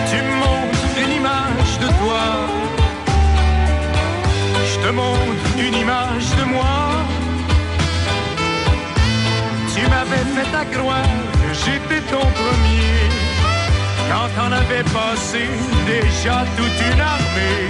[0.09, 2.23] Tu me montres une image de toi,
[4.69, 6.77] je te montre une image de moi.
[9.73, 12.99] Tu m'avais fait à croire que j'étais ton premier,
[14.09, 15.43] quand t'en avais passé
[15.85, 17.63] déjà toute une armée.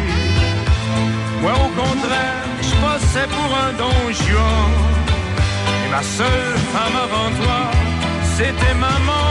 [1.41, 4.71] Moi au contraire, je passais pour un don Juan.
[5.85, 7.59] Et ma seule femme avant toi,
[8.35, 9.27] c'était maman,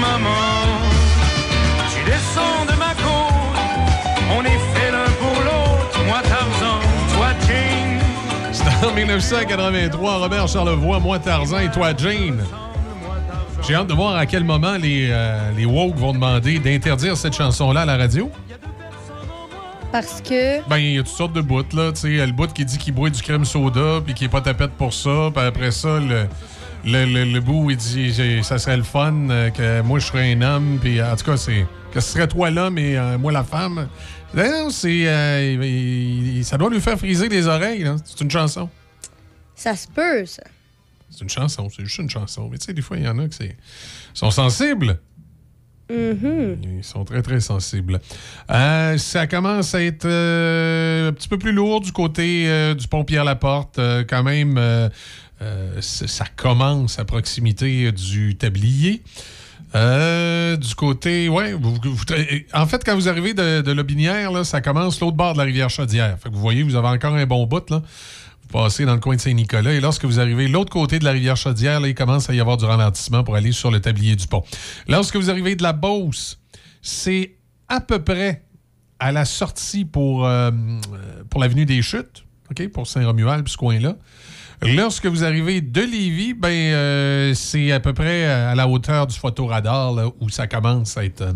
[0.00, 0.62] maman.
[1.92, 3.58] Tu descends de ma côte,
[4.36, 6.78] on est fait l'un pour l'autre, moi Tarzan,
[7.14, 8.00] toi Jane.
[8.52, 12.44] C'est en 1983, Robert Charlevoix, moi Tarzan et toi Jane.
[13.66, 17.36] J'ai hâte de voir à quel moment les, euh, les woke vont demander d'interdire cette
[17.36, 18.28] chanson-là à la radio.
[19.92, 20.66] Parce que.
[20.68, 21.92] Ben, il y a toutes sortes de bouts, là.
[21.92, 24.40] Tu sais, le bout qui dit qu'il boit du crème soda, puis qu'il est pas
[24.40, 25.30] tapette pour ça.
[25.34, 26.26] Puis après ça, le,
[26.84, 30.32] le, le, le bout, il dit ça serait le fun euh, que moi, je serais
[30.32, 30.78] un homme.
[30.80, 33.86] Puis en tout cas, c'est que ce serait toi l'homme et euh, moi la femme.
[34.34, 35.06] Non, c'est.
[35.06, 37.96] euh, ça doit lui faire friser les oreilles, là.
[38.04, 38.68] C'est une chanson.
[39.54, 40.42] Ça se peut, ça.
[41.10, 42.48] C'est une chanson, c'est juste une chanson.
[42.50, 43.50] Mais tu sais, des fois, il y en a qui
[44.14, 44.98] sont sensibles.
[45.92, 46.56] Mhm.
[46.78, 48.00] Ils sont très, très sensibles.
[48.50, 52.88] Euh, ça commence à être euh, un petit peu plus lourd du côté euh, du
[52.88, 53.78] pont Pierre-Laporte.
[53.78, 54.58] Euh, quand même,
[55.80, 59.02] ça commence à proximité du tablier.
[59.74, 61.76] Du côté, ouais, vous-
[62.54, 65.70] en fait, quand vous arrivez de, de Lobinière, ça commence l'autre bord de la rivière
[65.70, 66.16] Chaudière.
[66.30, 67.82] Vous voyez, vous avez encore un bon bout, là.
[68.52, 71.12] Passez dans le coin de Saint-Nicolas et lorsque vous arrivez de l'autre côté de la
[71.12, 74.14] rivière Chaudière, là, il commence à y avoir du ralentissement pour aller sur le tablier
[74.14, 74.44] du pont.
[74.88, 76.38] Lorsque vous arrivez de la Beauce,
[76.82, 77.36] c'est
[77.68, 78.44] à peu près
[78.98, 80.50] à la sortie pour, euh,
[81.30, 83.96] pour l'avenue des Chutes, OK, pour Saint-Romuald, ce coin-là.
[84.60, 89.16] Lorsque vous arrivez de Lévis, ben, euh, c'est à peu près à la hauteur du
[89.16, 91.32] photoradar là, où ça commence à être, euh,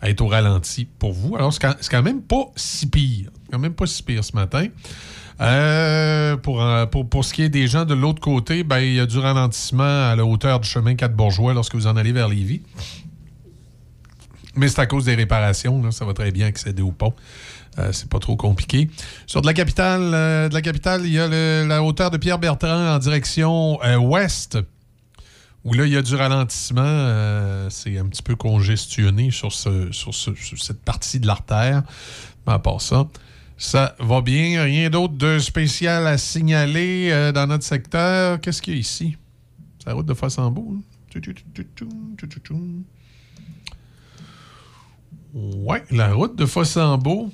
[0.00, 1.36] à être au ralenti pour vous.
[1.36, 3.30] Alors, c'est quand, quand même pas si pire.
[3.52, 4.66] Quand même pas si pire ce matin.
[5.40, 8.94] Euh, pour, euh, pour, pour ce qui est des gens de l'autre côté, ben, il
[8.94, 12.12] y a du ralentissement à la hauteur du chemin 4 Bourgeois lorsque vous en allez
[12.12, 12.62] vers Lévis.
[14.56, 17.14] Mais c'est à cause des réparations, ça va très bien accéder au pont.
[17.78, 18.90] Euh, c'est pas trop compliqué.
[19.26, 21.28] Sur de la capitale, euh, de la capitale, il y a
[21.64, 24.58] la hauteur de Pierre Bertrand en direction ouest,
[25.62, 27.68] où là, il y a du ralentissement.
[27.70, 31.84] c'est un petit peu congestionné sur, ce, sur, sur cette partie de l'artère.
[32.48, 33.06] Mais à part ça,
[33.60, 34.62] Ça va bien?
[34.62, 38.40] Rien d'autre de spécial à signaler euh, dans notre secteur?
[38.40, 39.16] Qu'est-ce qu'il y a ici?
[39.80, 40.76] C'est la route de Fossambeau.
[40.76, 40.82] hein?
[45.34, 47.32] Ouais, la route de Fossambeau.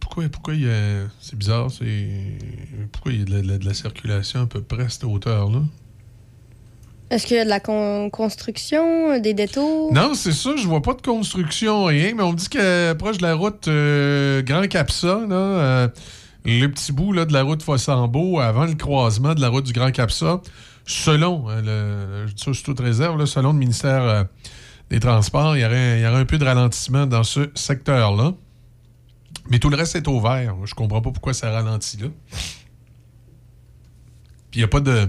[0.00, 1.06] Pourquoi, pourquoi il y a.
[1.20, 2.36] C'est bizarre, c'est.
[2.90, 5.62] Pourquoi il y a de la circulation à peu près à cette hauteur-là?
[7.10, 9.92] Est-ce qu'il y a de la con- construction, des détours?
[9.94, 13.16] Non, c'est ça, je vois pas de construction, rien, mais on me dit que proche
[13.18, 15.88] de la route euh, Grand Capsa, là, euh,
[16.44, 19.72] le petit bout là, de la route Fossambeau, avant le croisement de la route du
[19.72, 20.42] Grand Capsa,
[20.84, 24.24] selon, euh, le, je dis toute réserve, selon le ministère euh,
[24.90, 28.34] des Transports, il y, aurait, il y aurait un peu de ralentissement dans ce secteur-là.
[29.50, 30.54] Mais tout le reste est ouvert.
[30.64, 32.08] Je comprends pas pourquoi ça ralentit là.
[34.50, 35.08] Puis il n'y a pas de.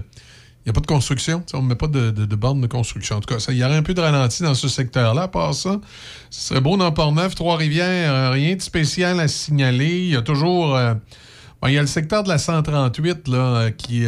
[0.64, 1.42] Il n'y a pas de construction.
[1.54, 3.16] On ne met pas de, de, borne de construction.
[3.16, 5.22] En tout cas, il y aurait un peu de ralenti dans ce secteur-là.
[5.22, 5.80] À part ça,
[6.28, 10.00] ce serait beau dans Port-Neuf, Trois-Rivières, euh, rien de spécial à signaler.
[10.00, 10.76] Il y a toujours.
[10.76, 10.94] euh,
[11.66, 14.06] il y a le secteur de la 138 là, euh, qui,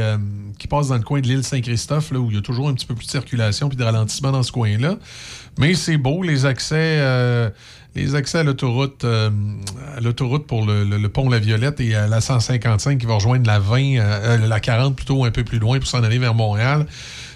[0.58, 2.86] qui passe dans le coin de l'île Saint-Christophe, où il y a toujours un petit
[2.86, 4.96] peu plus de circulation puis de ralentissement dans ce coin-là.
[5.58, 6.98] Mais c'est beau, les accès.
[7.94, 9.28] Les accès à l'autoroute, euh,
[10.00, 13.80] l'autoroute pour le, pont La Violette et à la 155 qui va rejoindre la 20,
[13.80, 16.86] euh, euh, la 40 plutôt un peu plus loin pour s'en aller vers Montréal.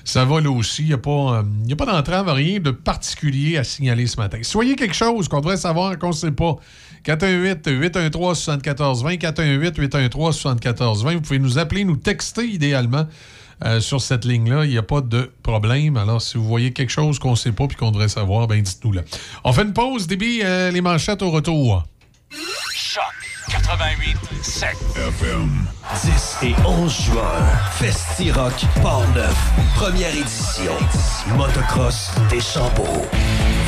[0.05, 0.83] Ça va là aussi.
[0.83, 4.39] Il n'y a pas, euh, a pas d'entrave, rien de particulier à signaler ce matin.
[4.43, 6.57] Soyez quelque chose qu'on devrait savoir qu'on ne sait pas.
[7.05, 11.15] 418-813-7420, 418-813-7420.
[11.15, 13.07] Vous pouvez nous appeler, nous texter idéalement
[13.65, 14.65] euh, sur cette ligne-là.
[14.65, 15.97] Il n'y a pas de problème.
[15.97, 18.61] Alors, si vous voyez quelque chose qu'on ne sait pas puis qu'on devrait savoir, ben
[18.61, 19.03] dites-nous là.
[19.45, 21.85] On fait une pause, débit euh, les manchettes au retour.
[22.75, 23.03] Choc
[23.49, 25.67] 88 7 FM.
[26.03, 27.23] 10 et 11 juin,
[27.79, 29.37] Festi-Rock Port-Neuf,
[29.77, 30.73] première édition.
[31.37, 33.07] Motocross des Champeaux.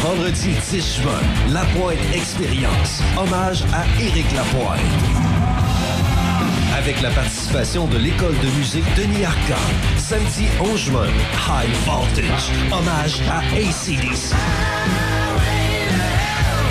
[0.03, 1.21] Vendredi 10 juin,
[1.51, 3.01] La Pointe Expérience.
[3.17, 5.28] Hommage à Éric Lapointe.
[6.79, 9.55] Avec la participation de l'école de musique Denis Arcand.
[9.97, 12.53] Samedi 11 juin, High Voltage.
[12.71, 14.33] Hommage à ACDC.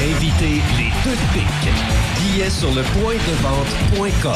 [0.02, 1.74] Invitez les deux pics.
[2.22, 4.32] Billets sur le point de vente.com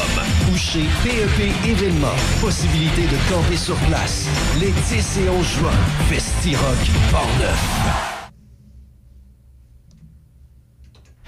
[0.50, 0.56] ou
[1.02, 2.08] PEP Événements.
[2.42, 4.26] Possibilité de camper sur place.
[4.60, 5.70] Les 10 et 11 juin,
[6.10, 8.21] Festi-Rock Port-Neuf.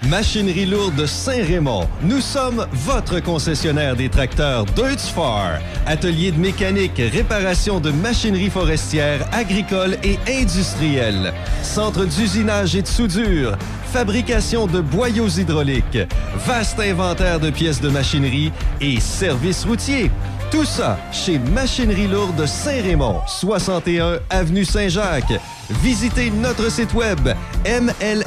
[0.09, 1.87] Machinerie lourde Saint-Raymond.
[2.03, 5.59] Nous sommes votre concessionnaire des tracteurs Deutz-Far.
[5.87, 11.33] Atelier de mécanique, réparation de machinerie forestière, agricole et industrielle.
[11.63, 13.57] Centre d'usinage et de soudure.
[13.91, 15.97] Fabrication de boyaux hydrauliques.
[16.45, 18.51] Vaste inventaire de pièces de machinerie
[18.81, 20.11] et services routiers.
[20.51, 25.33] Tout ça chez Machinerie lourde Saint-Raymond, 61 avenue Saint-Jacques.
[25.81, 27.19] Visitez notre site web
[27.65, 28.25] mlsr.ca.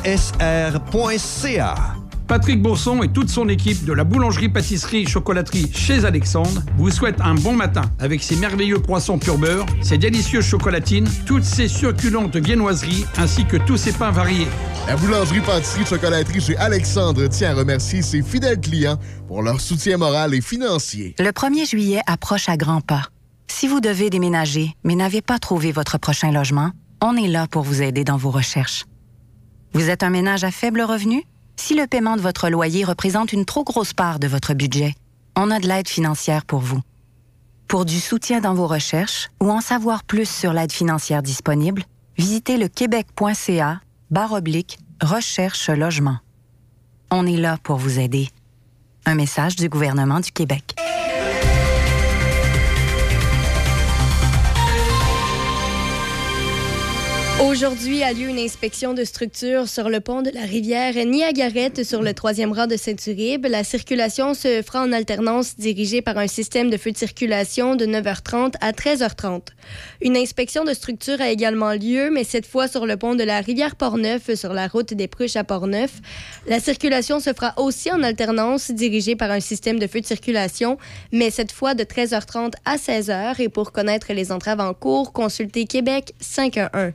[2.28, 7.54] Patrick Bourson et toute son équipe de la boulangerie-pâtisserie-chocolaterie chez Alexandre vous souhaitent un bon
[7.54, 13.46] matin avec ses merveilleux croissants pur beurre, ses délicieuses chocolatines, toutes ses succulentes viennoiseries ainsi
[13.46, 14.46] que tous ses pains variés.
[14.86, 20.42] La boulangerie-pâtisserie-chocolaterie chez Alexandre tient à remercier ses fidèles clients pour leur soutien moral et
[20.42, 21.14] financier.
[21.18, 23.06] Le 1er juillet approche à grands pas.
[23.46, 26.72] Si vous devez déménager, mais n'avez pas trouvé votre prochain logement,
[27.02, 28.84] on est là pour vous aider dans vos recherches.
[29.72, 31.24] Vous êtes un ménage à faible revenu?
[31.60, 34.94] Si le paiement de votre loyer représente une trop grosse part de votre budget,
[35.36, 36.80] on a de l'aide financière pour vous.
[37.66, 41.82] Pour du soutien dans vos recherches ou en savoir plus sur l'aide financière disponible,
[42.16, 43.80] visitez le québec.ca
[44.10, 46.18] barre oblique recherche logement.
[47.10, 48.28] On est là pour vous aider.
[49.04, 50.76] Un message du gouvernement du Québec.
[57.40, 62.02] Aujourd'hui a lieu une inspection de structure sur le pont de la rivière Niagarette sur
[62.02, 63.46] le troisième rang de Saint-Uribe.
[63.46, 67.86] La circulation se fera en alternance dirigée par un système de feu de circulation de
[67.86, 69.42] 9h30 à 13h30.
[70.02, 73.40] Une inspection de structure a également lieu, mais cette fois sur le pont de la
[73.40, 75.92] rivière Portneuf sur la route des Pruches à Portneuf.
[76.48, 80.76] La circulation se fera aussi en alternance dirigée par un système de feu de circulation,
[81.12, 83.40] mais cette fois de 13h30 à 16h.
[83.40, 86.94] Et pour connaître les entraves en cours, consultez Québec 511.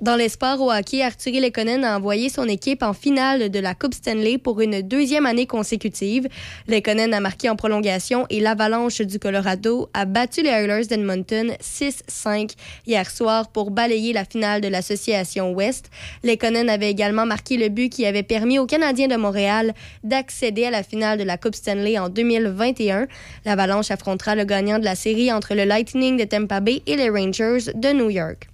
[0.00, 3.74] Dans les sports au hockey, Arthurie Lekonen a envoyé son équipe en finale de la
[3.74, 6.28] Coupe Stanley pour une deuxième année consécutive.
[6.68, 12.52] Lekonen a marqué en prolongation et l'Avalanche du Colorado a battu les Oilers d'Edmonton 6-5
[12.86, 15.90] hier soir pour balayer la finale de l'Association Ouest.
[16.22, 20.70] Lekonen avait également marqué le but qui avait permis aux Canadiens de Montréal d'accéder à
[20.70, 23.06] la finale de la Coupe Stanley en 2021.
[23.44, 27.08] L'Avalanche affrontera le gagnant de la série entre le Lightning de Tampa Bay et les
[27.08, 28.48] Rangers de New York.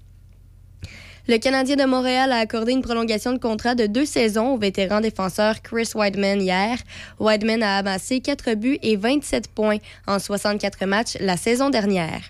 [1.31, 5.01] Le Canadien de Montréal a accordé une prolongation de contrat de deux saisons au vétéran
[5.01, 6.77] défenseur Chris Weidman hier.
[7.20, 9.78] Weidman a amassé 4 buts et 27 points
[10.09, 12.23] en 64 matchs la saison dernière.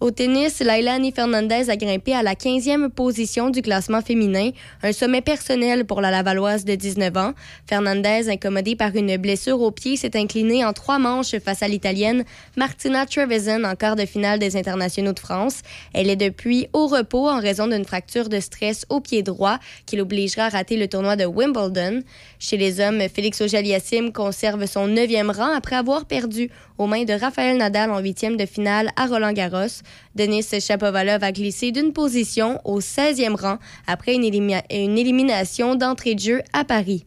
[0.00, 4.48] Au tennis, Lailani Fernandez a grimpé à la 15e position du classement féminin,
[4.82, 7.34] un sommet personnel pour la Lavalloise de 19 ans.
[7.68, 12.24] Fernandez, incommodée par une blessure au pied, s'est inclinée en trois manches face à l'Italienne
[12.56, 15.60] Martina Trevisan en quart de finale des internationaux de France.
[15.92, 19.96] Elle est depuis au repos en raison d'une fracture de stress au pied droit qui
[19.96, 22.02] l'obligera à rater le tournoi de Wimbledon.
[22.38, 26.50] Chez les hommes, Félix Auger-Aliassime conserve son neuvième rang après avoir perdu
[26.80, 29.82] aux mains de Raphaël Nadal en huitième de finale à Roland-Garros.
[30.14, 36.20] Denis Shapovalov a glissé d'une position au 16e rang après une, une élimination d'entrée de
[36.20, 37.04] jeu à Paris.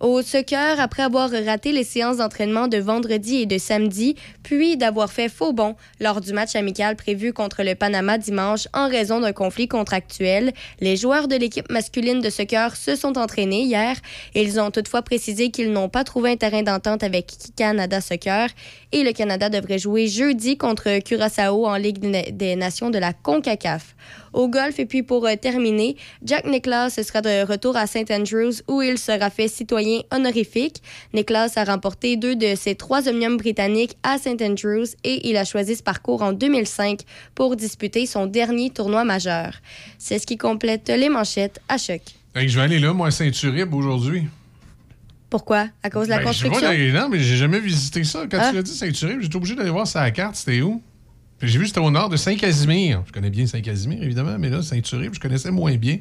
[0.00, 5.12] Au soccer, après avoir raté les séances d'entraînement de vendredi et de samedi, puis d'avoir
[5.12, 9.34] fait faux bond lors du match amical prévu contre le Panama dimanche en raison d'un
[9.34, 13.94] conflit contractuel, les joueurs de l'équipe masculine de soccer se sont entraînés hier.
[14.34, 18.48] Ils ont toutefois précisé qu'ils n'ont pas trouvé un terrain d'entente avec Canada Soccer
[18.92, 22.00] et le Canada devrait jouer jeudi contre Curaçao en Ligue
[22.34, 23.94] des Nations de la CONCACAF.
[24.32, 28.10] Au golf, et puis pour euh, terminer, Jack Nicklaus sera de retour à St.
[28.10, 30.82] Andrews où il sera fait citoyen honorifique.
[31.14, 34.40] Nicklaus a remporté deux de ses trois omniums britanniques à St.
[34.42, 37.00] Andrews et il a choisi ce parcours en 2005
[37.34, 39.54] pour disputer son dernier tournoi majeur.
[39.98, 42.00] C'est ce qui complète les manchettes à choc.
[42.34, 44.24] Fait que je vais aller là, moi, à Saint-Uribe aujourd'hui.
[45.28, 45.68] Pourquoi?
[45.82, 46.68] À cause de la Ben, je construction?
[46.68, 48.24] vois non, mais j'ai jamais visité ça.
[48.30, 48.50] Quand Ah.
[48.50, 50.34] tu l'as dit Saint-Uribe, j'étais obligé d'aller voir ça à la carte.
[50.36, 50.82] C'était où?
[51.40, 53.02] Puis J'ai vu c'était au nord de Saint-Casimir.
[53.06, 55.98] Je connais bien Saint-Casimir, évidemment, mais là, Saint-Uribe, je connaissais moins bien.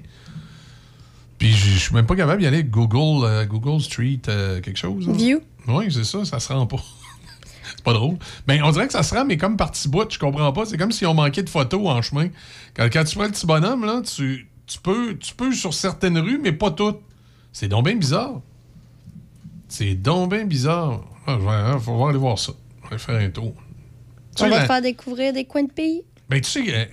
[1.38, 5.08] Puis je suis même pas capable d'y aller Google, euh, Google Street, euh, quelque chose.
[5.10, 5.40] View?
[5.68, 6.78] Oui, c'est ça, ça se rend pas.
[7.76, 8.18] c'est pas drôle.
[8.46, 10.66] Ben, on dirait que ça se rend, mais comme par petits bouts, je comprends pas.
[10.66, 12.28] C'est comme si on manquait de photos en chemin.
[12.76, 16.18] Quand, quand tu prends le petit bonhomme, là, tu, tu, peux, tu peux sur certaines
[16.18, 17.00] rues, mais pas toutes.
[17.54, 18.42] C'est donc bien bizarre.
[19.70, 21.06] C'est donc bien bizarre.
[21.26, 22.52] Ah, je vais- hein, faut aller voir ça.
[22.84, 23.54] Je vais faire un tour.
[24.40, 26.02] Tu On va te faire découvrir des coins de pays.
[26.30, 26.86] ben, tu sais, euh,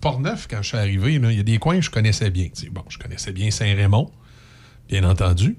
[0.00, 2.48] Port-Neuf, quand je suis arrivé, il y a des coins que je connaissais bien.
[2.72, 4.10] Bon, je connaissais bien Saint-Raymond,
[4.88, 5.56] bien entendu.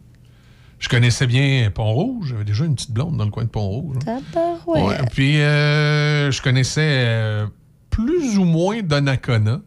[0.79, 2.27] Je connaissais bien Pont-Rouge.
[2.29, 3.97] J'avais déjà une petite blonde dans le coin de Pont-Rouge.
[4.07, 4.21] hein.
[4.33, 4.83] Tabarouette.
[5.01, 7.47] Ouais, puis euh, je connaissais euh,
[7.89, 9.61] plus ou moins Donnacona.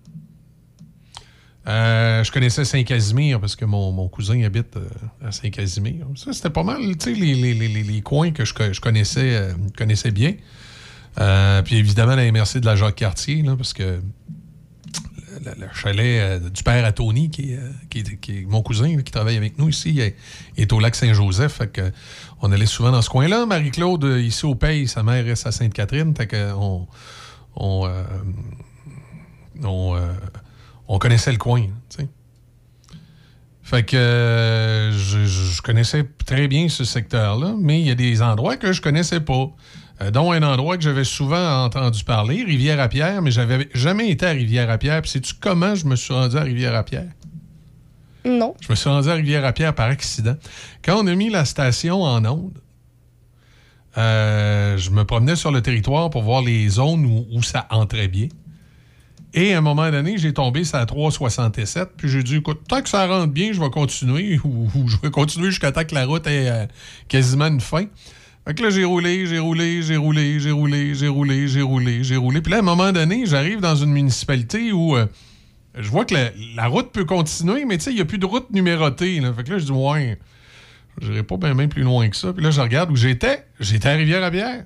[1.67, 4.79] Euh, je connaissais Saint-Casimir parce que mon, mon cousin habite
[5.23, 6.07] à Saint-Casimir.
[6.17, 9.51] Ça, c'était pas mal, tu sais, les, les- les- les- coins que je, je connaissais,
[9.77, 10.35] connaissais bien.
[11.21, 14.01] Euh, puis évidemment, la MRC de la Jacques-Cartier, parce que le,
[15.45, 18.97] le- le chalet euh, du père à Tony, qui, est, euh, qui est- mon cousin,
[19.03, 20.01] qui travaille avec nous ici,
[20.57, 21.53] est, au lac Saint-Joseph.
[21.55, 21.81] Fait
[22.41, 23.47] on allait souvent dans ce coin-là.
[23.47, 26.15] Marie-Claude, ici au Pays, sa mère reste à Sainte-Catherine.
[26.17, 26.87] Fait que on,
[27.57, 27.91] on,
[29.65, 30.01] on,
[30.87, 31.65] on connaissait le coin.
[33.63, 38.57] Fait que je- je connaissais très bien ce secteur-là, mais il y a des endroits
[38.57, 39.51] que je connaissais pas.
[40.01, 44.31] Euh, dont un endroit que j'avais souvent entendu parler, Rivière-à-Pierre, mais j'avais jamais été à
[44.31, 45.03] Rivière-à-Pierre.
[45.03, 47.09] Puis sais-tu comment je me suis rendu à Rivière-à-Pierre?
[48.25, 48.55] Non.
[48.61, 50.37] Je me suis rendu à Rivière-à-Pierre par accident.
[50.85, 52.59] Quand on a mis la station en onde,
[53.97, 58.09] euh, je me promenais sur le territoire pour voir les zones où, où ça entrait
[58.09, 58.29] bien.
[59.35, 62.81] Et à un moment donné, j'ai tombé sur la 367, puis j'ai dit, écoute, tant
[62.83, 65.95] que ça rentre bien, je vais continuer, ou, ou je vais continuer jusqu'à temps que
[65.95, 66.67] la route ait euh,
[67.09, 67.87] quasiment une fin.
[68.49, 72.03] Fait que là, j'ai roulé, j'ai roulé, j'ai roulé, j'ai roulé, j'ai roulé, j'ai roulé,
[72.03, 72.41] j'ai roulé.
[72.41, 75.05] Puis là, à un moment donné, j'arrive dans une municipalité où euh,
[75.77, 76.15] je vois que
[76.57, 79.21] la, route peut continuer, mais tu sais, il n'y a plus de route numérotée.
[79.37, 80.19] Fait que là, je dis, ouais,
[81.03, 82.33] j'irai pas bien plus loin que ça.
[82.33, 83.45] Puis là, je regarde où j'étais.
[83.61, 84.65] J'étais à Rivière-à-Pierre.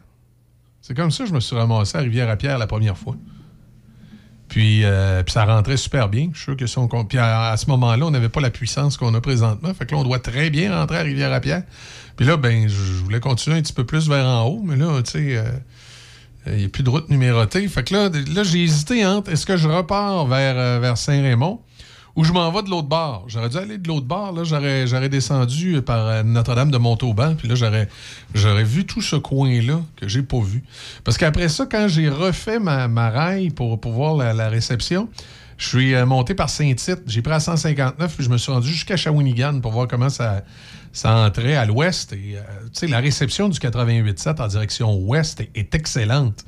[0.81, 3.17] C'est comme ça que je me suis ramassé à Rivière-à-Pierre la première fois.
[4.47, 6.31] Puis, euh, puis ça rentrait super bien.
[6.35, 6.87] Je que si on.
[6.87, 9.75] Puis à, à ce moment-là, on n'avait pas la puissance qu'on a présentement.
[9.75, 11.65] Fait que là, on doit très bien rentrer à Rivière-à-Pierre.
[12.17, 15.01] Puis là, ben, je voulais continuer un petit peu plus vers en haut, mais là,
[15.03, 15.45] tu sais, euh,
[16.47, 17.67] il n'y a plus de route numérotée.
[17.69, 21.61] Fait que là, là j'ai hésité entre est-ce que je repars vers, euh, vers Saint-Raymond
[22.15, 23.25] ou je m'en vais de l'autre bord?
[23.29, 24.33] J'aurais dû aller de l'autre bord.
[24.33, 27.35] Là, j'aurais, j'aurais descendu par euh, Notre-Dame de Montauban.
[27.37, 27.89] Puis là, j'aurais,
[28.35, 30.63] j'aurais vu tout ce coin-là que j'ai pas vu.
[31.05, 35.09] Parce qu'après ça, quand j'ai refait ma, ma raille pour, pour voir la réception,
[35.63, 37.03] je suis euh, monté par Saint-Tite.
[37.07, 40.43] J'ai pris à 159 puis je me suis rendu jusqu'à Shawinigan pour voir comment ça,
[40.93, 42.13] ça entrait à l'ouest.
[42.13, 46.45] Et, euh, la réception du 88.7 en direction ouest est, excellente.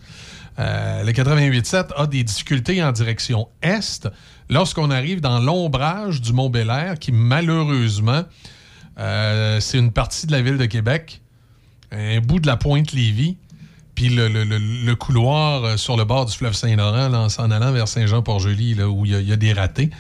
[0.58, 4.08] Euh, le 88.7 a des difficultés en direction est
[4.50, 8.24] lorsqu'on arrive dans l'ombrage du Mont Bel qui malheureusement,
[8.98, 11.20] euh, c'est une partie de la ville de Québec,
[11.92, 13.36] un bout de la pointe Lévis.
[13.94, 17.70] Puis le, le- le- couloir euh, sur le bord du fleuve Saint-Laurent, en s'en allant
[17.72, 19.90] vers Saint-Jean-Port-Joli, où il y, a- des ratés.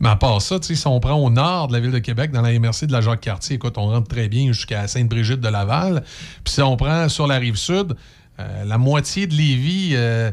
[0.00, 2.42] Mais à part ça, si on prend au nord de la ville de Québec, dans
[2.42, 6.02] la MRC de la Jacques-Cartier, écoute, on rentre très bien jusqu'à Sainte-Brigitte de Laval.
[6.44, 7.94] Puis si on prend sur la rive sud,
[8.40, 10.30] euh, la moitié de Lévis, euh,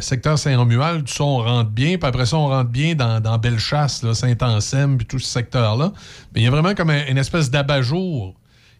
[0.00, 1.98] secteur Saint-Romuald, tout ça, on rentre bien.
[1.98, 5.92] Puis après ça, on rentre bien dans, dans Bellechasse, Saint-Anselme, puis tout ce secteur-là.
[6.34, 8.34] Mais il y a vraiment comme un- une espèce d'abat-jour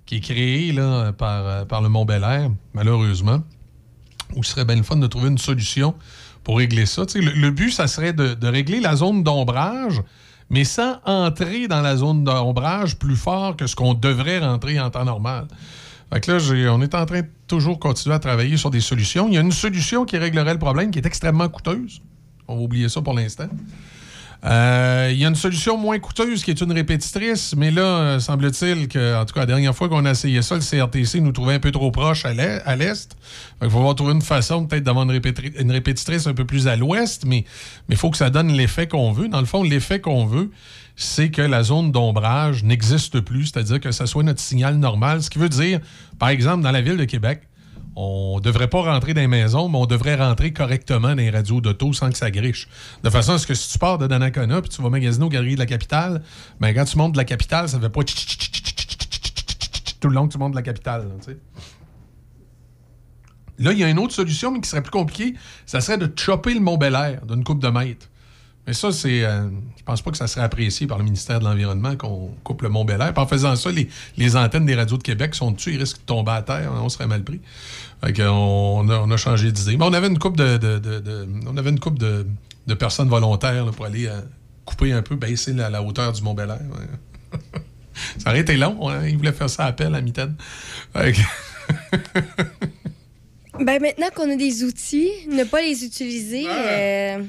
[0.06, 3.42] qui est créé là, par, par le Mont-Bel-Air, malheureusement,
[4.34, 5.94] où il serait bien le fun de trouver une solution
[6.44, 7.02] pour régler ça.
[7.14, 10.02] Le, but, ça serait de, de régler la zone d'ombrage,
[10.50, 14.90] mais sans entrer dans la zone d'ombrage plus fort que ce qu'on devrait rentrer en
[14.90, 15.48] temps normal.
[16.12, 19.26] Fait que là, on est en train de toujours continuer à travailler sur des solutions.
[19.28, 22.00] Il y a une solution qui réglerait le problème qui est extrêmement coûteuse.
[22.46, 23.48] On va oublier ça pour l'instant.
[24.44, 28.20] Euh, Il y a une solution moins coûteuse qui est une répétitrice, mais là, euh,
[28.20, 31.32] semble-t-il que, en tout cas, la dernière fois qu'on a essayé ça, le CRTC nous
[31.32, 33.16] trouvait un peu trop proche à l'est.
[33.60, 35.20] va falloir trouver une façon peut-être d'avoir une,
[35.58, 37.44] une répétitrice un peu plus à l'ouest, mais
[37.88, 39.28] il faut que ça donne l'effet qu'on veut.
[39.28, 40.50] Dans le fond, l'effet qu'on veut,
[40.96, 45.22] c'est que la zone d'ombrage n'existe plus, c'est-à-dire que ça soit notre signal normal.
[45.22, 45.80] Ce qui veut dire,
[46.18, 47.42] par exemple, dans la ville de Québec,
[47.96, 51.62] on devrait pas rentrer dans les maisons, mais on devrait rentrer correctement dans les radios
[51.62, 52.68] d'auto sans que ça griche.
[53.02, 55.30] De façon à ce que si tu pars de Donnacona puis tu vas magasiner aux
[55.30, 56.22] galeries de la capitale,
[56.60, 58.02] ben quand tu montes de la capitale, ça fait pas
[60.00, 61.08] tout le long que tu montes de la capitale.
[63.58, 65.34] Là, il y a une autre solution, mais qui serait plus compliquée.
[65.64, 68.08] Ça serait de chopper le Mont Bel-Air d'une coupe de mètres.
[68.66, 69.24] Mais ça, c'est.
[69.24, 69.48] Euh,
[69.78, 72.68] je pense pas que ça serait apprécié par le ministère de l'Environnement qu'on coupe le
[72.68, 73.12] Mont Bel-Air.
[73.16, 73.70] En faisant ça,
[74.16, 76.88] les, antennes des radios de Québec sont dessus, ils risquent de tomber à terre, on
[76.88, 77.40] serait mal pris.
[78.04, 79.76] Fait on, a, on a changé d'idée.
[79.76, 82.26] Mais on avait une coupe de, de- de- de- on avait une coupe de,
[82.74, 84.20] personnes volontaires là, pour aller euh,
[84.64, 86.60] couper un peu, baisser la, la hauteur du Mont Bel-Air.
[86.60, 87.38] ouais.
[88.18, 89.06] ça aurait été long, hein.
[89.06, 90.00] ils voulaient faire ça à pelle à
[91.12, 91.20] que-
[93.64, 97.24] Ben maintenant qu'on a des outils, ne pas les utiliser, euh,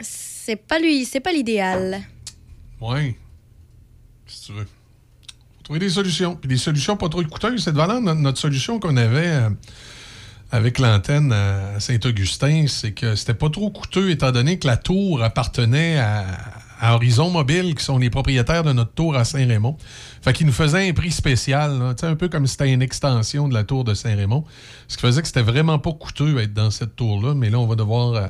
[0.00, 2.00] c'est pas lui, c'est pas l'idéal.
[2.80, 3.14] Oui.
[4.26, 4.66] Si tu veux.
[5.68, 6.34] Trouver des solutions.
[6.34, 7.62] Puis des solutions pas trop coûteuses.
[7.62, 9.50] C'est de valeur notre, solution qu'on avait euh,
[10.50, 15.22] avec l'antenne à Saint-Augustin, c'est que c'était pas trop coûteux étant donné que la tour
[15.22, 16.24] appartenait à,
[16.94, 19.76] Horizon Mobile, qui sont les propriétaires de notre tour à Saint-Raymond.
[20.22, 21.94] Fait qu'ils nous faisaient un prix spécial, là.
[22.00, 24.44] Un peu comme si c'était une extension de la tour de Saint-Raymond.
[24.86, 27.34] Ce qui faisait que c'était vraiment pas coûteux être dans cette tour-là.
[27.34, 28.26] Mais là, on va devoir, euh,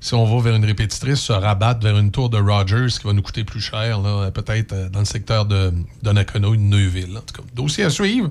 [0.00, 3.12] si on va vers une répétitrice, se rabattre vers une tour de Rogers qui va
[3.12, 4.00] nous coûter plus cher,
[4.34, 5.72] peut-être euh, dans le secteur de
[6.02, 7.18] Donnacona ou de Neuville.
[7.54, 8.30] Dossier à suivre.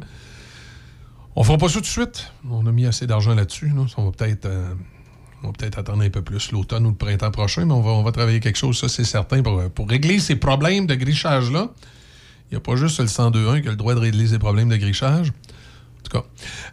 [1.36, 2.32] On fera pas ça tout de suite.
[2.50, 3.68] On a mis assez d'argent là-dessus.
[3.68, 3.86] là.
[3.98, 4.74] On va peut-être euh,
[5.58, 8.12] peut-être attendre un peu plus l'automne ou le printemps prochain, mais on va, on va
[8.12, 11.70] travailler quelque chose, ça c'est certain, pour, pour régler ces problèmes de grichage-là.
[12.50, 14.70] Il n'y a pas juste le 102.1 qui a le droit de régler ces problèmes
[14.70, 15.32] de grichage.
[16.04, 16.26] Tout cas.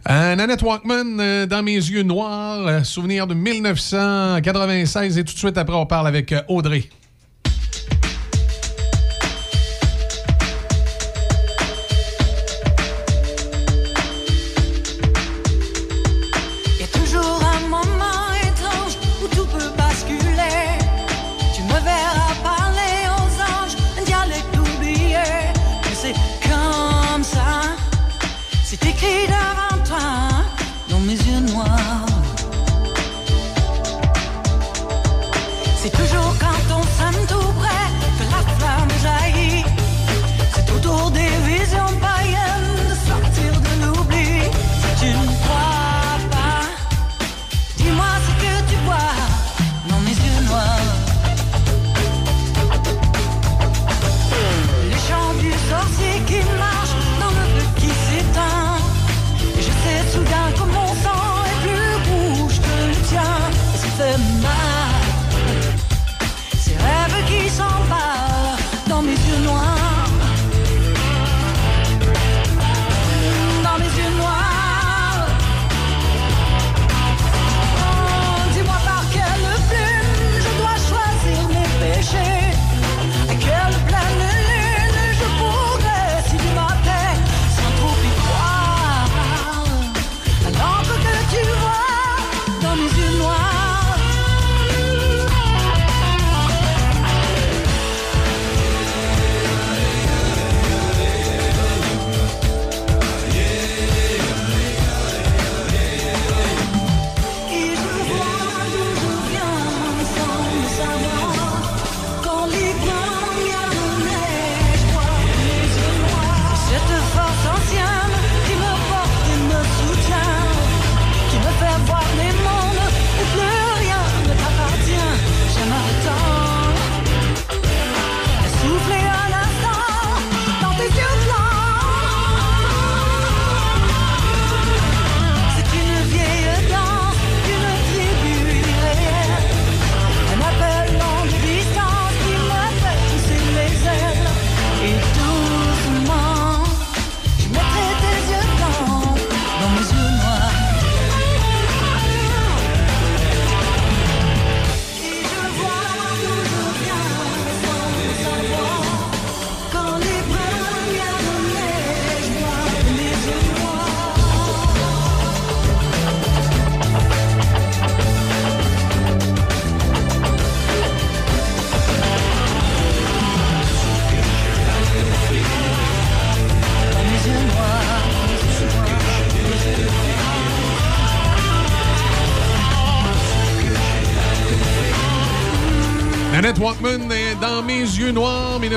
[0.09, 5.17] Euh, Nanette Walkman, euh, dans mes yeux noirs, euh, souvenir de 1996.
[5.17, 6.89] Et tout de suite après, on parle avec Audrey.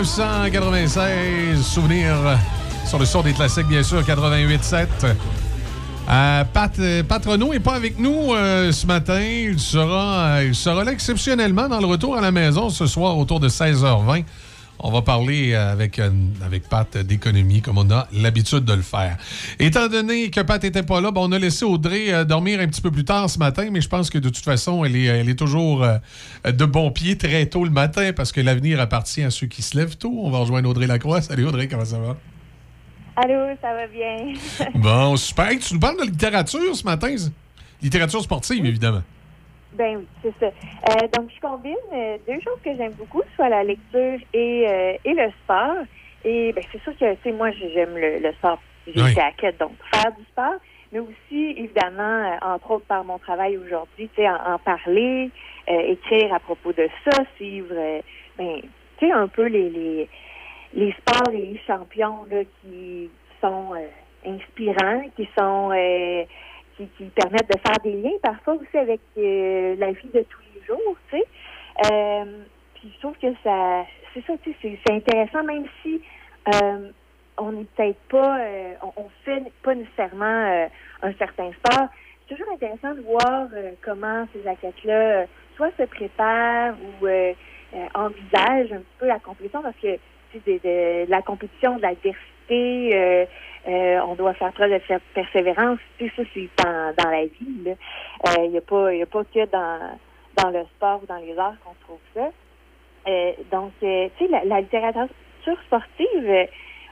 [0.01, 1.63] 1996.
[1.63, 2.17] Souvenir
[2.87, 4.87] sur le sort des classiques, bien sûr, 88.7.
[6.09, 9.21] Euh, Pat, euh, Pat n'est pas avec nous euh, ce matin.
[9.21, 13.19] Il sera, euh, il sera là exceptionnellement dans le retour à la maison ce soir
[13.19, 14.25] autour de 16h20.
[14.83, 16.11] On va parler euh, avec, euh,
[16.45, 19.19] avec Pat d'économie comme on a l'habitude de le faire.
[19.59, 22.67] Étant donné que Pat n'était pas là, ben, on a laissé Audrey euh, dormir un
[22.67, 25.05] petit peu plus tard ce matin, mais je pense que de toute façon, elle est,
[25.05, 25.87] elle est toujours
[26.45, 29.77] de bon pied très tôt le matin parce que l'avenir appartient à ceux qui se
[29.77, 30.21] lèvent tôt.
[30.23, 31.21] On va rejoindre Audrey Lacroix.
[31.21, 32.17] Salut Audrey, comment ça va?
[33.17, 34.35] Allô, ça va bien?
[34.75, 35.49] Bon, super.
[35.51, 37.15] Hey, Tu nous parles de littérature ce matin?
[37.83, 39.03] Littérature sportive, évidemment.
[39.81, 40.47] Ben oui, c'est ça.
[40.91, 44.93] Euh, donc, je combine euh, deux choses que j'aime beaucoup, soit la lecture et, euh,
[45.07, 45.85] et le sport.
[46.23, 48.61] Et ben, c'est sûr que, tu sais, moi, j'aime le, le sport.
[48.87, 49.13] J'ai Oui.
[49.13, 50.57] été athlète, donc faire du sport,
[50.93, 55.31] mais aussi, évidemment, entre autres par mon travail aujourd'hui, tu sais, en, en parler,
[55.67, 57.75] écrire à propos de ça, suivre,
[58.37, 58.61] ben,
[58.99, 60.09] tu sais, un peu les, les,
[60.75, 63.09] les sports et les champions là, qui
[63.41, 63.73] sont
[64.27, 65.71] inspirants, qui sont...
[66.89, 70.63] qui, permettent de faire des liens parfois aussi avec euh, la vie de tous les
[70.67, 71.25] jours, tu sais.
[71.93, 72.45] Euh,
[72.75, 73.85] puis je trouve que ça,
[74.15, 76.03] c'est ça, tu sais, c'est- intéressant, même si
[76.55, 76.91] euh,
[77.39, 78.39] on n'est peut-être pas,
[78.83, 80.69] on, on fait pas nécessairement
[81.03, 81.89] un certain sport.
[82.29, 83.49] C'est toujours intéressant de voir
[83.85, 85.27] comment ces athlètes-là
[85.57, 87.07] soit se préparent ou
[87.95, 89.99] envisagent un petit peu la compétition parce que
[90.35, 93.27] de, de- de la compétition, de l'adversité, euh,
[93.69, 95.79] euh, on doit faire preuve de per- persévérance.
[95.99, 97.65] Sais, ça, c'est dans, la vie.
[97.67, 99.99] Euh, Il n'y a, pas- a pas que dans,
[100.43, 102.31] dans le sport ou dans les arts qu'on trouve ça.
[103.09, 105.09] Euh, donc, euh, tu sais, la, littérature
[105.67, 106.47] sportive euh,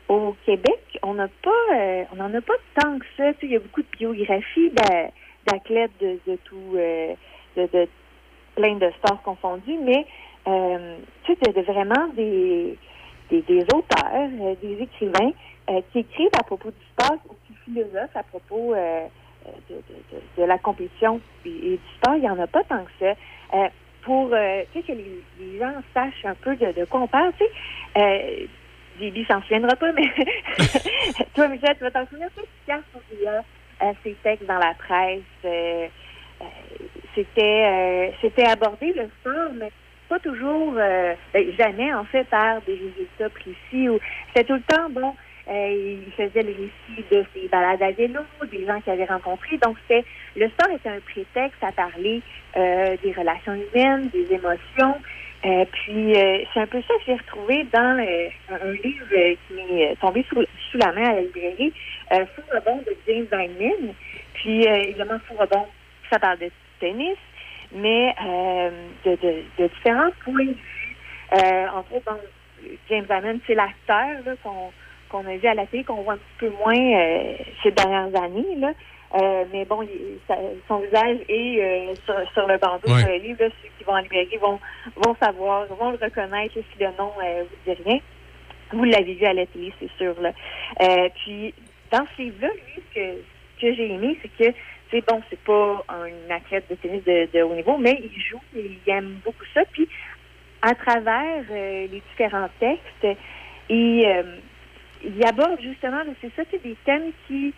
[0.09, 3.33] au Québec, on n'a pas, euh, on n'en a pas tant que ça.
[3.43, 5.11] Il y a beaucoup de biographies d'a-
[5.47, 7.15] d'athlètes de, tout, euh,
[7.57, 7.89] de,
[8.57, 10.07] plein de sports confondus, mais
[10.49, 12.77] euh, tu sais, de, vraiment des,
[13.31, 15.33] des, auteurs, euh, des écrivains
[15.71, 19.07] euh, qui écrivent à propos du sport ou qui philosophent à propos euh,
[19.69, 22.17] de, de, de, de la compétition et, du sport.
[22.17, 23.15] Il n'y en a pas tant que ça.
[23.55, 23.69] Euh,
[24.03, 27.51] pour euh, que les, gens sachent un peu de, quoi on parle, tu sais,
[27.99, 28.47] euh,
[28.99, 30.11] Bibi s'en souviendra pas, mais
[31.35, 33.45] toi, Michel, tu vas t'en souvenir, tu Pierre Souvia,
[33.83, 35.21] euh, ses textes dans la presse,
[37.15, 39.71] c'était c'était abordé le sport, mais
[40.09, 41.17] pas toujours, ben,
[41.59, 43.89] jamais en fait par des résultats précis.
[43.89, 45.15] Ou c'était tout le temps bon.
[45.51, 48.21] Euh, il faisait le récit de ses balades à vélo,
[48.51, 49.59] des gens qu'il avait rencontrés.
[49.59, 50.05] Donc c'était
[50.37, 52.23] le sport était un prétexte à parler
[52.57, 54.95] euh, des relations humaines, des émotions.
[55.47, 59.55] Euh, puis euh, c'est un peu ça que j'ai retrouvé dans euh, un livre qui
[59.55, 61.73] m'est tombé sous, sous la main à la librairie,
[62.11, 63.95] Fou rebond de James Diamond.
[64.35, 65.67] Puis évidemment, Fou rebond,
[66.11, 66.51] ça parle de
[66.81, 67.19] tennis,
[67.73, 68.15] mais
[69.05, 70.97] de, de, de différents points de vue.
[71.33, 72.19] Entre autres, bon,
[72.89, 74.73] James Diamond, c'est l'acteur qu'on
[75.09, 78.15] qu'on a vu à la télé, qu'on voit un petit peu moins euh, ces dernières
[78.23, 78.55] années.
[78.57, 78.73] Là.
[79.15, 80.37] Euh, mais bon, il- ça-
[80.69, 83.01] son visage est euh, sur, sur le bandeau Ouais.
[83.01, 83.43] sur le livre.
[83.45, 83.49] là.
[83.63, 84.61] ceux qui vont en librairie vont,
[84.97, 87.99] vont savoir, vont le reconnaître là, si le nom vous dit rien.
[88.73, 90.15] Vous l'avez vu à la télé, c'est sûr.
[90.21, 90.33] Là.
[91.25, 91.55] Puis,
[91.91, 93.01] dans ce livre-là, lui, ce
[93.61, 94.55] que, j'ai aimé, c'est que,
[94.91, 98.41] c'est bon, c'est pas un athlète de tennis de, de haut niveau, mais il joue
[98.55, 99.63] et il aime beaucoup ça.
[99.73, 99.89] Puis,
[100.61, 103.19] à travers euh, les différents textes,
[103.71, 104.23] il, euh,
[105.05, 107.55] il aborde justement, c'est ça, c'est des thèmes qui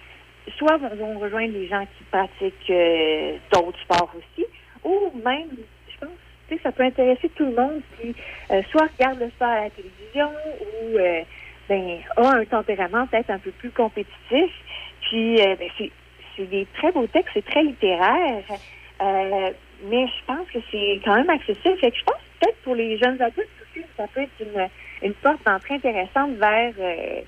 [0.56, 4.46] soit vont, rejoindre les gens qui pratiquent euh, d'autres sports aussi,
[4.84, 5.48] ou même,
[5.88, 6.16] je pense,
[6.48, 8.14] tu sais, ça peut intéresser tout le monde qui
[8.50, 10.30] euh, soit regarde le sport à la télévision
[10.82, 11.22] ou euh,
[11.68, 14.50] ben, a un tempérament peut-être un peu plus compétitif.
[15.02, 15.90] Puis, euh, ben, c'est
[16.36, 18.44] c'est des très beaux textes, c'est très littéraire,
[19.02, 19.50] euh,
[19.84, 21.78] mais je pense que c'est quand même accessible.
[21.80, 23.48] Que je pense peut-être pour les jeunes adultes
[23.96, 24.68] ça peut être une,
[25.02, 27.20] une porte d'entrée intéressante vers euh,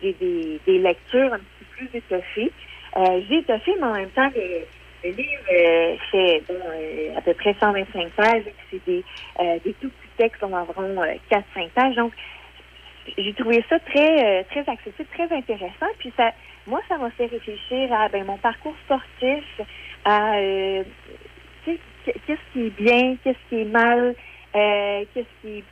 [0.00, 2.52] des, des, lectures un petit peu plus étoffées.
[2.96, 7.32] Euh, J'ai étoffé, mais en même temps, le, livre euh, fait bon, euh, à peu
[7.34, 9.04] près 125 pages, c'est des,
[9.64, 11.94] des tout petits textes d'environ euh, 4-5 pages.
[11.94, 12.12] Donc,
[13.16, 15.86] j'ai trouvé ça très très accessible, très intéressant.
[15.98, 16.32] Puis ça,
[16.66, 19.44] moi, ça m'a fait réfléchir à ben, mon parcours sportif,
[20.04, 20.34] à
[22.12, 24.14] qu'est-ce qui est bien, qu'est-ce qui est mal,
[24.54, 25.62] euh, qu'est-ce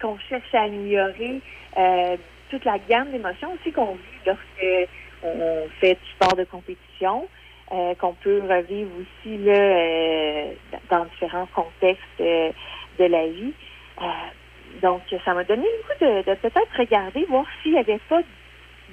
[0.00, 1.40] qu'on cherche à améliorer,
[1.78, 2.16] euh,
[2.50, 4.88] toute la gamme d'émotions aussi qu'on vit lorsque
[5.22, 7.26] on fait du sport de compétition,
[7.72, 10.50] euh, qu'on peut revivre aussi là
[10.90, 13.52] dans différents contextes de la vie.
[14.82, 18.20] Donc, ça m'a donné le goût de peut-être regarder, voir s'il n'y avait pas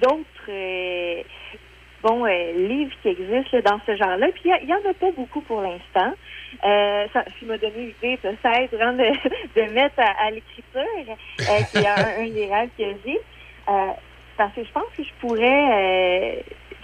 [0.01, 1.23] d'autres
[2.03, 4.27] euh, bon euh, livres qui existent là, dans ce genre-là.
[4.33, 6.13] Puis il y, en a pas beaucoup pour l'instant.
[6.65, 11.17] Euh, ça, ça m'a donné l'idée peut-être hein, de, de mettre à, à l'écriture,
[11.49, 13.19] euh, qui est un, un des rêves que j'ai.
[13.69, 13.91] Euh,
[14.37, 16.41] parce que je pense que je pourrais euh,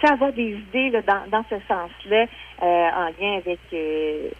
[0.08, 2.26] avoir des idées là, dans, dans ce sens-là,
[2.60, 4.30] en lien avec le,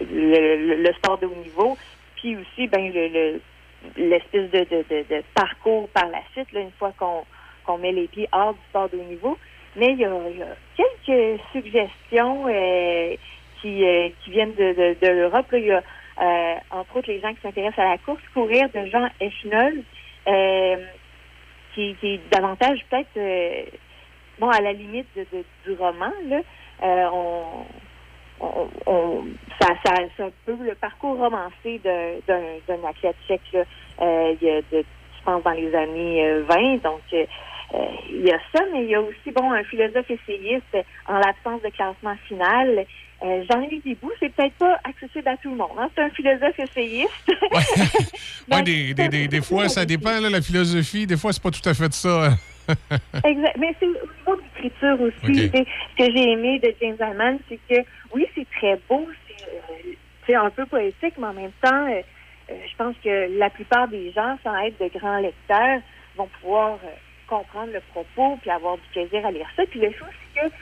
[0.00, 1.76] le- le sport de haut niveau,
[2.16, 3.42] puis aussi ben le le-
[3.96, 7.24] l'espèce de, de, de, de parcours par la suite, là, une fois qu'on
[7.64, 9.38] qu'on met les pieds hors du sport de haut niveau.
[9.76, 13.14] Mais il y a, il y a quelques suggestions euh,
[13.60, 15.46] qui, euh, qui viennent de, de, de l'Europe.
[15.52, 15.82] Il y a,
[16.20, 19.82] euh, entre autres, les gens qui s'intéressent à la course, courir de Jean Eschnol,
[20.28, 20.76] euh,
[21.74, 23.62] qui, qui est davantage peut-être euh,
[24.38, 26.12] bon à la limite de, de- du roman.
[26.26, 26.40] Là.
[26.82, 27.44] Euh, on,
[28.40, 29.24] on, on-
[29.60, 32.16] ça, ça, c'est un peu le parcours romancé d'un,
[32.88, 33.64] athlète tchèque là,
[34.32, 34.84] il y a de,
[35.18, 36.82] je pense dans les années euh, 20.
[36.82, 37.02] Donc
[38.10, 40.76] il y a ça, mais il y a aussi bon un philosophe essayiste
[41.06, 42.84] en l'absence de classement final.
[43.22, 45.76] Euh, Jean lis des bouts, c'est peut-être pas accessible à tout le monde.
[45.78, 45.88] hein.
[45.94, 47.30] C'est un philosophe essayiste.
[48.50, 51.06] Ouais, des, des, des, des fois, ça dépend, là, la philosophie.
[51.06, 52.30] Des fois, c'est pas tout à fait ça.
[53.24, 53.56] Exact.
[53.58, 55.50] Mais c'est au niveau de l'écriture aussi.
[55.50, 57.80] Ce que j'ai aimé de James Allman, c'est que
[58.14, 59.06] oui, c'est très beau,
[60.26, 62.00] c'est euh, un peu poétique, mais en même temps, euh,
[62.50, 65.80] euh, je pense que la plupart des gens, sans être de grands lecteurs,
[66.16, 66.88] vont pouvoir euh,
[67.30, 69.62] comprendre le propos puis avoir du plaisir à lire ça.
[69.70, 70.54] Puis le chose, c'est que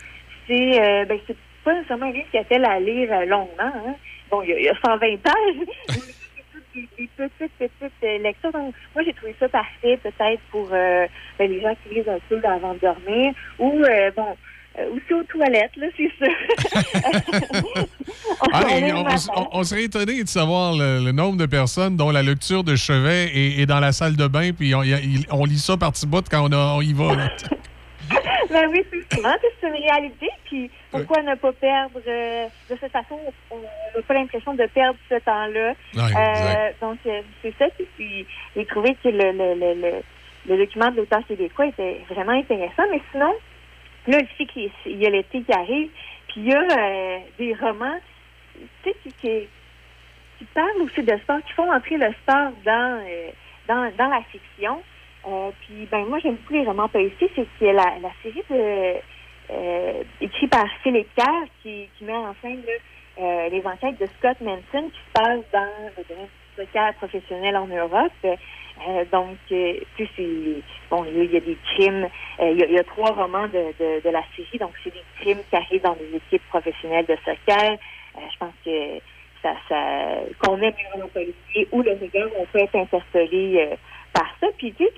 [0.46, 3.72] c'est euh, ben, c'est pas nécessairement un livre qui appelle à lire euh, longuement.
[3.74, 3.94] Hein.
[4.30, 5.34] Bon, il y, a- il y a 120 pages,
[6.74, 8.52] des, des petites, petites euh, lectures.
[8.52, 11.08] Donc, moi, j'ai trouvé ça parfait, peut-être pour ben,
[11.40, 14.36] les gens qui lisent un peu avant de dormir, ou, euh, bon,
[14.92, 16.34] aussi aux toilettes, là, c'est sûr.
[19.52, 23.30] On serait étonné de savoir le, le nombre de personnes dont la lecture de chevet
[23.34, 26.06] est, est dans la salle de bain, puis on, y on lit ça par petits
[26.06, 27.14] bouts quand on, a- on y va.
[28.50, 30.28] ben oui, c'est souvent, c'est une réalité.
[30.44, 33.18] Puis pourquoi ne pas perdre euh, de cette façon,
[33.50, 35.74] on n'a pas l'impression de perdre ce temps-là.
[35.94, 36.76] Exact.
[36.80, 37.66] donc euh, c'est ça.
[37.76, 38.26] Puis, puis
[38.56, 39.92] j'ai trouvé que le, le, le, le,
[40.48, 42.84] le document de l'auteur québécois était vraiment intéressant.
[42.90, 43.32] Mais sinon,
[44.08, 45.90] là, je sais qu'il il y a l'été qui arrive,
[46.28, 47.98] puis il y a euh, des romans,
[48.82, 49.48] tu sais, qui,
[50.54, 53.30] parlent aussi de sport, qui font entrer le sport dans, euh,
[53.66, 54.82] dans, dans la fiction.
[55.26, 57.30] Euh, puis, ben, moi, j'aime beaucoup les romans policiers.
[57.34, 58.94] C'est qu'il y a la, la série de,
[60.20, 62.62] écrite par Philippe Kerr qui, met en scène
[63.18, 67.66] les enquêtes de Scott Manson qui se passent dans je dirais, le soccer professionnel en
[67.66, 68.12] Europe.
[68.86, 72.08] Euh, donc, euh, tu sais, c'est bon, il y a- il des crimes.
[72.40, 75.04] euh, il, y a, il trois romans de, de, de la série, donc c'est des
[75.20, 77.72] crimes qui arrivent dans des équipes professionnelles de soccer.
[78.16, 78.98] Euh, je pense que
[79.42, 83.76] ça, ça qu'on aime les romans policiers ou le regard, on peut être interpellé euh,
[84.12, 84.48] par ça.
[84.58, 84.92] Puis, tu sais,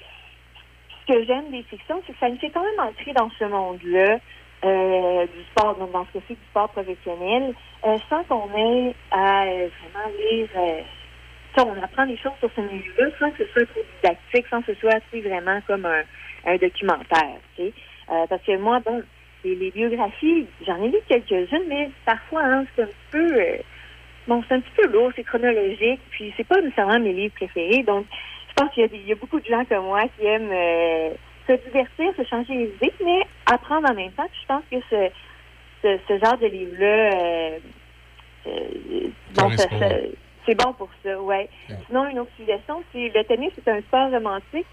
[1.06, 3.44] ce que j'aime des fictions, c'est que ça nous fait quand même entrer dans ce
[3.44, 4.18] monde-là
[4.64, 7.54] euh, du sport, donc dans ce cas-ci du sport professionnel,
[7.86, 10.48] euh, sans qu'on ait à euh, vraiment lire.
[11.54, 14.62] Sais, on apprend des choses sur ce milieu-là sans que ce soit trop didactique, sans
[14.62, 16.02] que ce soit sais, vraiment comme un,
[16.46, 17.38] un documentaire.
[17.56, 17.72] Tu sais.
[18.10, 19.02] Euh, parce que moi, bon,
[19.44, 23.34] les, les biographies, j'en ai lu quelques-unes, mais parfois, hein, c'est un petit peu.
[23.40, 23.56] euh,
[24.26, 27.82] bon, c'est un petit peu lourd, c'est chronologique, puis c'est pas nécessairement mes livres préférés.
[27.84, 28.06] Donc,
[28.48, 30.26] je pense qu'il y, a des- il y a beaucoup de gens comme moi qui
[30.26, 31.10] aiment euh,
[31.46, 34.26] se divertir, se changer les idées, mais apprendre en même temps.
[34.30, 35.10] Puis je pense que ce,
[35.82, 37.58] ce, ce genre de livre-là, euh,
[38.46, 39.08] euh,
[39.56, 39.96] ça- ça-
[40.50, 41.48] c'est bon pour ça, ouais.
[41.86, 44.66] Sinon, une autre suggestion, c'est le tennis, c'est un sport romantique.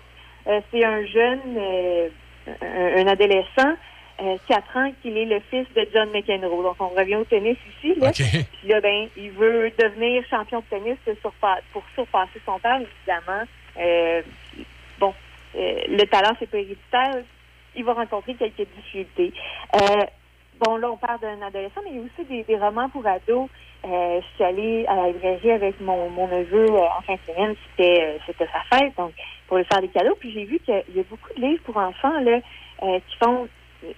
[0.48, 2.10] Euh, c'est un jeune, euh,
[2.62, 3.76] un, adolescent
[4.22, 6.64] euh, qui apprend qu'il est le fils de John McEnroe.
[6.64, 7.94] Donc, on revient au tennis ici.
[8.00, 8.12] Là.
[8.12, 10.98] Puis là, ben, il veut devenir champion de tennis
[11.72, 13.44] pour surpasser son père, évidemment.
[13.80, 14.22] Euh,
[15.00, 15.14] bon,
[15.54, 17.24] le talent, c'est pas héréditaire.
[17.76, 19.34] Il va rencontrer quelques difficultés.
[20.60, 23.06] Bon, là, on parle d'un adolescent, mais il y a aussi des, des romans pour
[23.06, 23.48] ados.
[23.86, 27.20] Euh, je suis allée à la librairie avec mon, mon neveu euh, en fin de
[27.32, 27.56] semaine.
[27.70, 29.14] C'était, euh, c'était sa fête, donc
[29.48, 30.16] pour lui faire des cadeaux.
[30.20, 32.40] Puis j'ai vu qu'il y a beaucoup de livres pour enfants là,
[32.84, 33.48] euh, qui font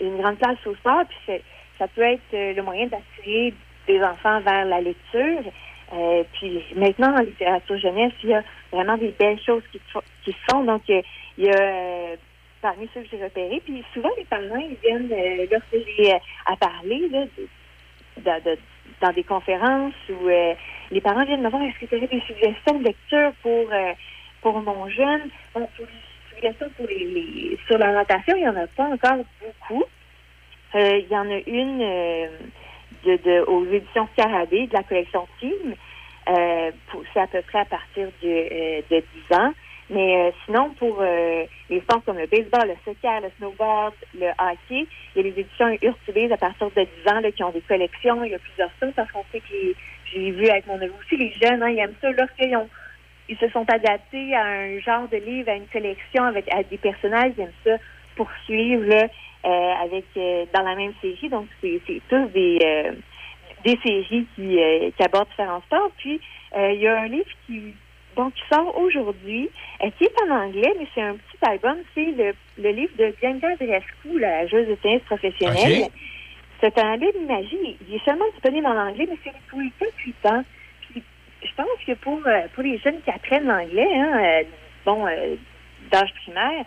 [0.01, 1.03] une grande place au sport.
[1.07, 1.41] Puis
[1.77, 3.53] ça peut être euh, le moyen d'attirer
[3.87, 5.43] des enfants vers la lecture.
[6.33, 9.79] Puis maintenant, en littérature jeunesse, il y a vraiment des belles choses qui,
[10.23, 10.63] qui se font.
[10.63, 11.03] Donc, il
[11.37, 12.15] y a
[12.61, 13.61] parmi ceux que j'ai repérés.
[13.63, 18.39] Puis souvent, les parents, ils viennent, euh, lorsque j'ai euh, à parler là,
[19.01, 20.53] dans des conférences où euh,
[20.91, 23.93] les parents viennent me voir, est-ce que tu aurais des suggestions de lecture pour, euh,
[24.41, 25.29] pour mon jeune?
[25.53, 29.25] Bon, pour les suggestions pour les, sur la natation, il n'y en a pas encore
[29.41, 29.83] beaucoup.
[30.75, 31.79] Euh, il y en a une
[33.05, 35.75] de, aux éditions Scarabée de la collection Team.
[36.27, 39.51] C'est à peu près à partir de, de 10 ans.
[39.89, 44.27] Mais euh, sinon, pour euh, les sports comme le baseball, le soccer, le snowboard, le
[44.37, 47.49] hockey, il y a les éditions Urtubise à partir de 10 ans là, qui ont
[47.51, 48.23] des collections.
[48.23, 49.75] Il y a plusieurs sortes parce qu'on sait que les-
[50.13, 52.69] j'ai vu avec mon neveu aussi, les jeunes, hein, ils aiment ça lorsqu'ils ont
[53.31, 56.79] ils se sont adaptés à un genre de livre, à une collection avec à des
[56.79, 57.77] personnages, ils aiment ça
[58.15, 59.05] poursuivre là,
[59.45, 61.29] euh, avec euh, dans la même série.
[61.29, 61.79] Donc c'est
[62.09, 62.91] tous des euh,
[63.63, 65.91] des séries qui, euh, qui abordent différents sports.
[65.97, 66.19] Puis
[66.55, 67.75] il y a un livre qui
[68.19, 69.49] donc qui sort aujourd'hui,
[69.81, 71.77] euh, qui est en anglais, mais c'est un petit album.
[71.95, 75.87] C'est le, le livre de Bianca Andreescu, la joueuse de tennis professionnelle.
[76.61, 77.77] C'est un livre de magie.
[77.87, 80.43] Il est seulement disponible en anglais, mais c'est pour les 4-8 ans.
[80.81, 81.01] Puis,
[81.43, 84.43] je pense que pour, euh, pour les jeunes qui apprennent l'anglais, hein, euh,
[84.85, 85.05] bon,
[85.89, 86.65] d'âge primaire,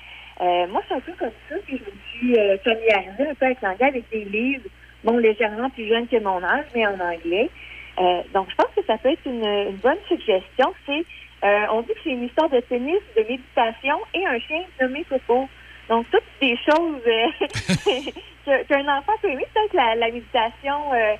[0.71, 3.87] moi, c'est un peu comme ça que je me suis familiarisée un peu avec l'anglais,
[3.89, 4.65] avec des livres,
[5.05, 7.51] bon, légèrement plus jeunes que mon âge, mais en anglais.
[7.99, 10.73] Euh, donc, je pense que ça peut être une, une bonne suggestion.
[10.87, 11.05] C'est,
[11.45, 15.05] euh, on dit que c'est une histoire de tennis, de méditation et un chien nommé
[15.05, 15.49] Coco.
[15.89, 19.47] Donc, toutes des choses euh, qu'un enfant peut aimer.
[19.53, 21.15] Peut-être la, la méditation, euh,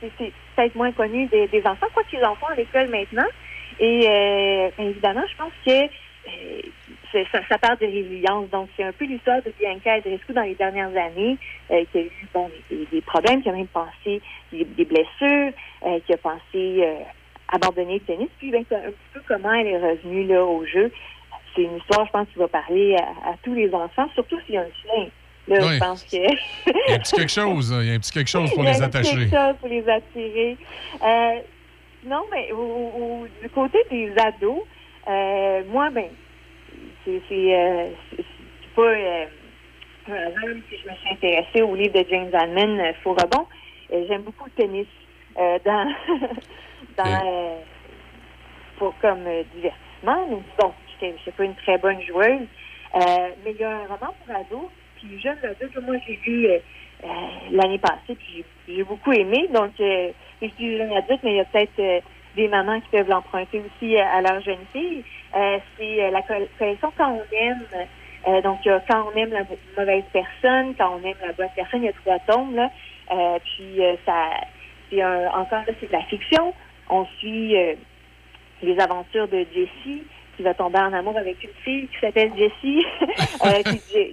[0.00, 3.26] c'est peut-être moins connu des, enfants, quoi qu'ils en font à l'école maintenant.
[3.78, 8.48] Et évidemment, je pense que ça, parle de résilience.
[8.48, 11.36] Donc, c'est un peu l'histoire de Bianca Adrescu dans les dernières années,
[11.68, 15.52] qui a eu bon, des, problèmes, qui a même pensé des, blessures,
[16.06, 16.96] qui a pensé
[17.52, 18.28] abandonner le tennis.
[18.38, 20.90] Puis, ben, c'est un petit peu comment elle est revenue là, au jeu.
[21.54, 24.56] C'est une histoire, je pense, qui va parler à, à tous les enfants, surtout s'il
[24.56, 25.08] y a un chien.
[25.48, 25.74] Là, Oui.
[25.74, 26.16] je pense que...
[26.16, 28.62] Il y a un petit quelque chose, il y a un petit quelque chose pour
[28.64, 29.16] Il y a les un petit attacher.
[29.16, 30.56] quelque chose pour les attirer.
[31.02, 31.40] Euh,
[32.04, 34.62] non, mais au, au- du côté des ados,
[35.08, 36.08] euh, moi, ben,
[37.04, 37.88] c'est euh,
[38.74, 39.24] pas euh,
[40.08, 43.46] un hasard si je me suis intéressée au livre de James Alman, euh, Faux rebond.
[43.90, 44.86] J'aime beaucoup le tennis
[45.36, 45.94] dans,
[47.04, 47.60] euh,
[48.78, 50.26] pour, comme euh, divertissement.
[50.28, 52.48] Mais bon, je suis pas une très bonne joueuse.
[52.94, 56.48] Euh, mais il y a un roman pour ados, puis jeune adulte, moi j'ai lu
[56.48, 56.58] euh,
[57.50, 59.48] l'année passée, puis j'ai beaucoup aimé.
[59.52, 62.04] Donc, je suis jeune adulte, mais il y a peut-être
[62.34, 65.04] des mamans qui peuvent l'emprunter aussi à, leur jeune fille.
[65.32, 68.42] C'est la coll- collection Quand on aime.
[68.42, 71.32] Donc, il y a Quand on aime la mau- mauvaise personne, Quand on aime la
[71.32, 72.54] bonne personne, il y a trois tomes.
[72.54, 72.70] Là.
[73.40, 74.30] Puis, ça,
[74.90, 76.54] c'est encore là, c'est de la fiction.
[76.90, 77.74] On suit euh,
[78.62, 80.02] les aventures de Jessie
[80.36, 82.84] qui va tomber en amour avec une fille qui s'appelle Jessie,
[83.44, 83.62] euh,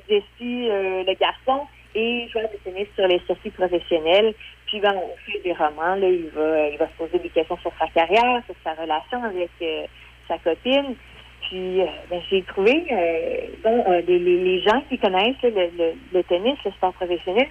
[0.09, 4.33] Jessie, euh, le garçon, et joueur de tennis sur les circuits professionnels.
[4.65, 7.57] Puis ben, au fil des romans, là, il va il va se poser des questions
[7.57, 9.85] sur sa carrière, sur sa relation avec euh,
[10.27, 10.95] sa copine.
[11.41, 15.93] Puis euh, ben, j'ai trouvé euh, bon, euh, les, les, gens qui connaissent là, le,
[16.13, 17.47] le, tennis, le sport professionnel,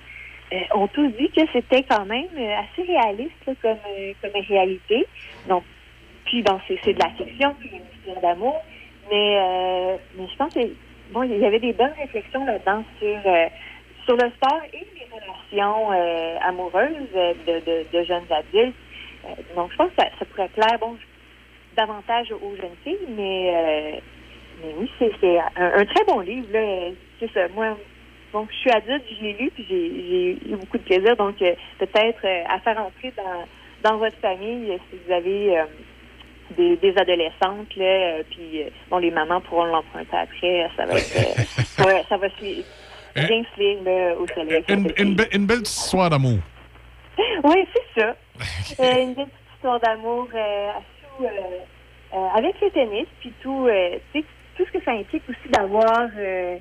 [0.74, 5.06] ont tous dit que c'était quand même euh, assez réaliste comme, euh, comme réalité.
[5.48, 5.64] Donc,
[6.24, 8.60] puis bon, c'est de la fiction, puis une histoire d'amour.
[9.10, 10.60] Mais, euh, mais je pense que
[11.10, 13.46] bon, il y avait des bonnes réflexions là-dedans sur, euh,
[14.04, 18.74] sur le sport et les relations euh, amoureuses euh, de, de, de jeunes adultes.
[19.24, 20.96] Euh, donc, je pense que ça, pourrait plaire bon,
[21.76, 24.00] davantage aux jeunes filles, mais, euh,
[24.62, 26.46] mais oui, c'est un, un très bon livre.
[27.18, 27.48] C'est ça.
[27.54, 27.76] Moi,
[28.32, 31.16] donc, je suis adulte, je l'ai lu, puis j'ai j'ai eu beaucoup de plaisir.
[31.16, 35.58] Donc, euh, peut-être euh, à faire entrer dans, dans votre famille, euh, si vous avez
[35.58, 35.64] euh,
[36.56, 40.68] des, des adolescentes, là, euh, puis euh, bon, les mamans pourront l'emprunter après.
[40.76, 41.44] Ça va être, euh,
[41.76, 42.64] ça va, ça va se li-
[43.16, 44.64] bien se lire là, au soleil.
[44.68, 46.38] Une, une be- une belle petite histoire d'amour.
[47.44, 48.16] Oui, c'est ça.
[48.80, 50.70] Euh, une petite histoire d'amour euh,
[51.20, 51.26] euh,
[52.14, 54.26] euh, avec le tennis, puis tout, euh, tu sais,
[54.56, 56.56] tout ce que ça implique aussi d'avoir euh,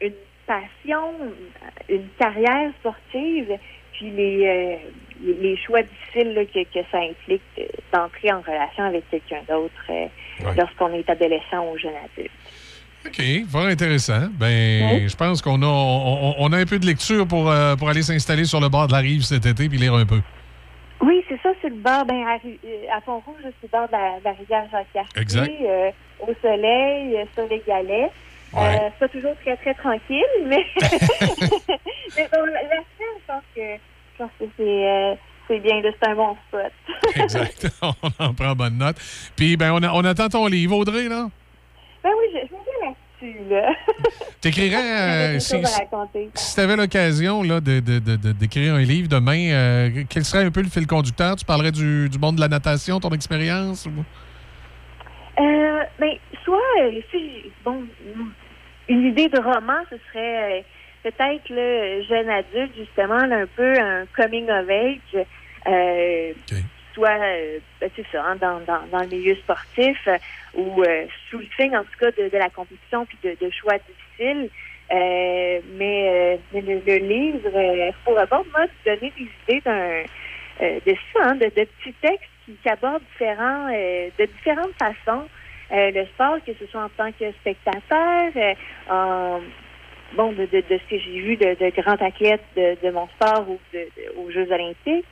[0.00, 0.14] une
[0.46, 1.12] passion,
[1.88, 3.58] une carrière sportive,
[3.92, 4.76] puis les, euh,
[5.40, 7.42] les, choix difficiles là, que, que ça implique
[7.92, 10.06] d'entrer en relation avec quelqu'un d'autre euh,
[10.56, 12.30] lorsqu'on est adolescent ou jeune adulte.
[13.06, 14.28] OK, fort intéressant.
[14.32, 17.88] Ben, je pense qu'on a, on, on a un peu de lecture pour, euh, pour
[17.88, 20.20] aller s'installer sur le bord de la rive cet été puis lire un peu.
[21.00, 24.18] Oui, c'est ça, c'est le bord, ben, à, à Pont-Rouge, c'est le bord de la,
[24.18, 25.52] de la rivière Jacques-Cartier, Exact.
[26.20, 28.10] au soleil, sur les galets.
[28.56, 28.76] Ouais.
[28.76, 30.64] Euh, c'est pas toujours très, très tranquille, mais,
[32.16, 35.14] mais bon, la semaine, je pense que, je pense que c'est, euh,
[35.48, 36.72] c'est bien, c'est un bon spot.
[37.16, 37.68] Exact.
[37.82, 38.96] on en prend bonne note.
[39.36, 41.28] Puis, ben, on, a- on attend ton livre, Audrey, là?
[42.02, 42.58] ben oui, je, je me
[43.30, 43.72] dis là-dessus, là.
[44.40, 44.76] T'écrirais,
[45.36, 45.56] euh, si,
[46.34, 50.44] si tu avais l'occasion là, de, de, de- d'écrire un livre demain, euh, quel serait
[50.44, 51.34] un peu le fil conducteur?
[51.36, 53.86] Tu parlerais du, du monde de la natation, ton expérience?
[53.86, 54.04] ou-
[55.42, 56.12] Euh, ben,
[56.44, 57.82] soit, euh, si, bon,
[58.88, 60.62] une idée de roman, ce serait euh,
[61.02, 65.26] peut-être le jeune adulte, justement, là, un peu un coming of age,
[65.66, 66.32] euh,
[66.94, 70.18] soit, euh, ben, ça, hein, dans, dans, dans le milieu sportif euh,
[70.54, 73.50] ou euh, sous le signe, en tout cas, de, de la compétition puis de, de
[73.50, 74.50] choix difficiles.
[74.92, 80.04] Euh, mais euh, mais le, le livre, euh, pour abord, moi, donner des idées d'un
[80.62, 84.74] euh, de ça, hein, de, de petits textes qui, qui abordent différents, euh, de différentes
[84.78, 85.26] façons
[85.70, 88.54] le sport, que ce soit en tant que spectateur, euh,
[88.90, 89.40] en,
[90.14, 93.08] bon, de, de, de ce que j'ai vu de, de grands athlètes de, de mon
[93.08, 93.88] sport ou de,
[94.18, 95.06] aux Jeux olympiques,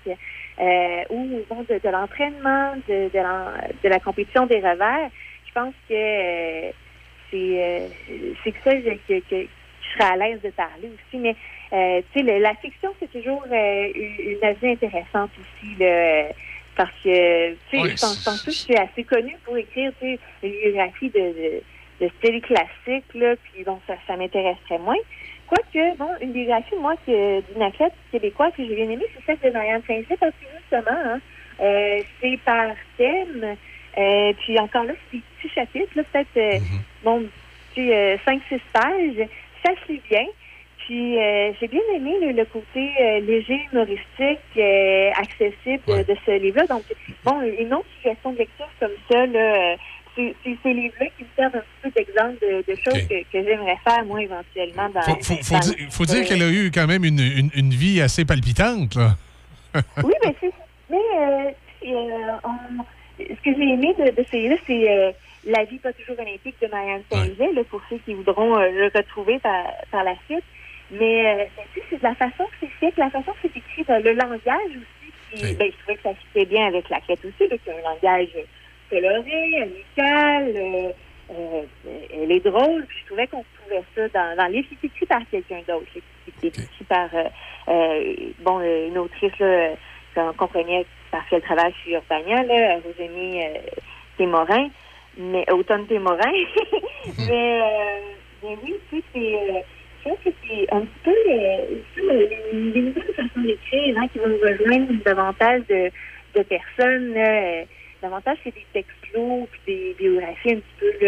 [0.60, 5.10] euh, ou bon, de, l'entraînement, de, de, la compétition des revers.
[5.46, 6.70] Je pense que euh,
[7.30, 7.88] c'est euh,
[8.42, 9.46] c'est que ça que, que,
[9.84, 11.18] je serais à l'aise de parler aussi.
[11.18, 11.36] Mais
[11.72, 15.74] euh, tu sais, la fiction, c'est toujours euh, une une avenue intéressante aussi.
[15.78, 16.28] Là, euh,
[16.76, 20.20] parce que, tu sais, je pense, que je suis assez connue pour écrire, tu sais,
[20.42, 21.62] une biographie de, de,
[22.00, 24.96] de style classique, là, puis bon, ça, ça m'intéresserait moins.
[25.46, 29.50] Quoique, bon, une biographie, moi, que d'une athlète québécoise que j'ai bien aimée, c'est celle
[29.50, 31.20] de Marianne Saint-Cyr, parce que justement, hein,
[31.60, 33.56] euh, c'est par thème,
[33.98, 36.58] euh, puis encore là, c'est des petits chapitres, là, peut-être, euh,
[37.04, 37.22] bon,
[37.74, 39.28] tu sais, euh, 5-6 pages,
[39.64, 40.24] ça se lit bien.
[40.86, 46.16] Puis euh, j'ai bien aimé le, le côté euh, léger, humoristique, euh, accessible de, de
[46.26, 46.66] ce livre-là.
[46.66, 46.82] Donc,
[47.24, 49.76] bon, une autre suggestion de lecture comme ça, là,
[50.14, 53.44] c'est ces livres-là qui me servent un petit peu d'exemple de, de choses que, que
[53.48, 54.88] j'aimerais faire, moi, éventuellement.
[54.90, 57.50] Dans, Faut, faut, faut dans- dire, faut dire qu'elle a eu quand même une, une,
[57.54, 58.94] une vie assez palpitante.
[58.96, 59.16] Là.
[60.04, 60.52] Oui, mais c'est.
[60.90, 60.98] Mais
[62.44, 62.84] on-
[63.18, 65.14] ce que j'ai aimé de, de ces livres, c'est
[65.46, 69.38] La vie pas toujours olympique de Marianne là, pour ceux qui voudront euh, le retrouver
[69.40, 70.44] par, par la suite.
[70.98, 74.12] Mais euh, c'est de la façon que c'est fait, la façon que c'est écrit, le
[74.12, 75.12] langage aussi.
[75.30, 77.74] Qui, ben, je trouvais que ça fitait bien avec la quête aussi, là, qui a
[77.74, 78.28] un langage
[78.90, 80.52] coloré, amical.
[80.56, 80.92] euh,
[81.30, 81.62] euh,
[82.12, 84.68] elle est drôle, puis je trouvais qu'on trouvait ça dans, dans le livre.
[84.70, 86.00] C'est écrit par quelqu'un d'autre, là,
[86.40, 87.24] qui est écrit par euh,
[87.68, 89.70] euh, bon euh, une autrice là,
[90.14, 93.58] qu'on comprenait parce qu'elle travaille sur Urbania, là, Rosémie euh,
[94.18, 94.68] Témorin,
[95.16, 96.32] mais Automne Témorin.
[97.18, 98.00] mais, euh,
[98.42, 99.64] mais oui, tu sais, c'est
[100.04, 101.14] que c'est un petit peu
[101.96, 107.14] ça, les, les nouvelles façons d'écrire qui vont rejoindre davantage de, personnes.
[107.16, 107.64] Euh,
[108.04, 111.06] davantage c'est des textes lourds puis des biographies un petit peu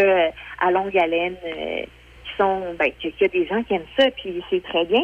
[0.60, 4.10] à longue haleine euh, qui sont ben qu'il y a des gens qui aiment ça
[4.12, 5.02] puis c'est très bien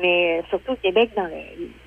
[0.00, 1.28] mais euh, surtout au Québec dans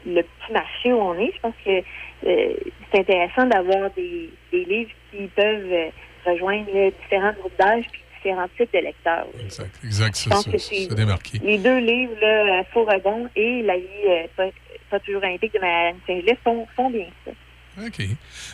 [0.05, 1.83] le, petit marché où on est je pense que
[2.25, 2.53] euh,
[2.91, 5.91] c'est intéressant d'avoir des, livres qui peuvent
[6.25, 10.57] rejoindre différents groupes d'âge puis différents types de lecteurs Exact, exact, ça, pense ça, que
[10.57, 11.39] ça, c'est c'est démarqué.
[11.43, 14.45] les deux livres là, Faux Rebond et La vie euh, pas,
[14.91, 17.31] pas toujours olympique de Marianne Saint-Gilles font, font bien ça
[17.85, 18.01] OK.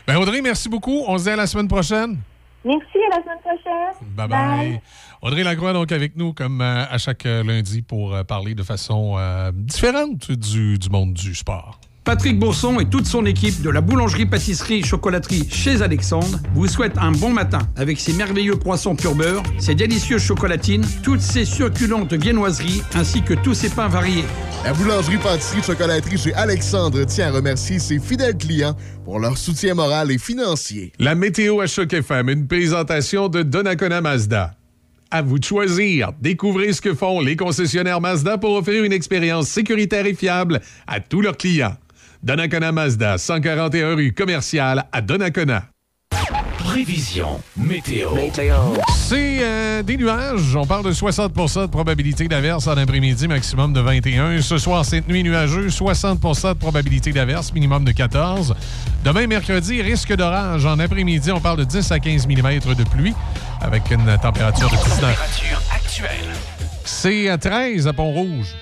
[0.06, 1.04] Ben Audrey, merci beaucoup.
[1.08, 2.18] On se dit à la semaine prochaine.
[2.64, 4.82] merci à la semaine prochaine Bye bye.
[5.24, 8.62] Audrey Lacroix, donc, avec nous, comme euh, à chaque euh, lundi, pour euh, parler de
[8.62, 9.16] façon
[9.54, 11.80] différente du, du monde du sport.
[12.06, 17.32] Patrick Bourson et toute son équipe de la boulangerie-pâtisserie-chocolaterie chez Alexandre vous souhaitent un bon
[17.32, 23.24] matin avec ses merveilleux croissants pur beurre, ses délicieuses chocolatines, toutes ses succulentes viennoiseries ainsi
[23.24, 24.24] que tous ses pains variés.
[24.64, 29.74] La boulangerie pâtisserie chocolaterie chez Alexandre tient à remercier ses fidèles clients pour leur soutien
[29.74, 30.94] moral et financier.
[31.00, 34.54] La météo à Choc FM, une présentation de Donnacona Mazda.
[35.10, 36.12] À vous de choisir.
[36.22, 41.00] Découvrez ce que font les concessionnaires Mazda pour offrir une expérience sécuritaire et fiable à
[41.00, 41.76] tous leurs clients.
[42.26, 45.66] Donnacona Mazda, 141 rue commerciale à Donnacona.
[46.58, 48.10] Prévision météo.
[48.96, 50.56] C'est euh, des nuages.
[50.56, 54.42] On parle de 60% de probabilité d'averse en après-midi, maximum de 21.
[54.42, 58.56] Ce soir, cette nuit nuageux, 60% de probabilité d'averse, minimum de 14.
[59.04, 60.66] Demain, mercredi, risque d'orage.
[60.66, 63.14] En après-midi, on parle de 10 à 15 mm de pluie
[63.62, 65.00] avec une température de 19.
[65.00, 66.34] Température actuelle.
[66.86, 68.56] C'est à 13 à Pont-Rouge.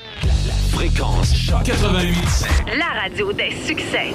[0.71, 2.47] Fréquence choc 88.
[2.77, 4.13] La radio des succès.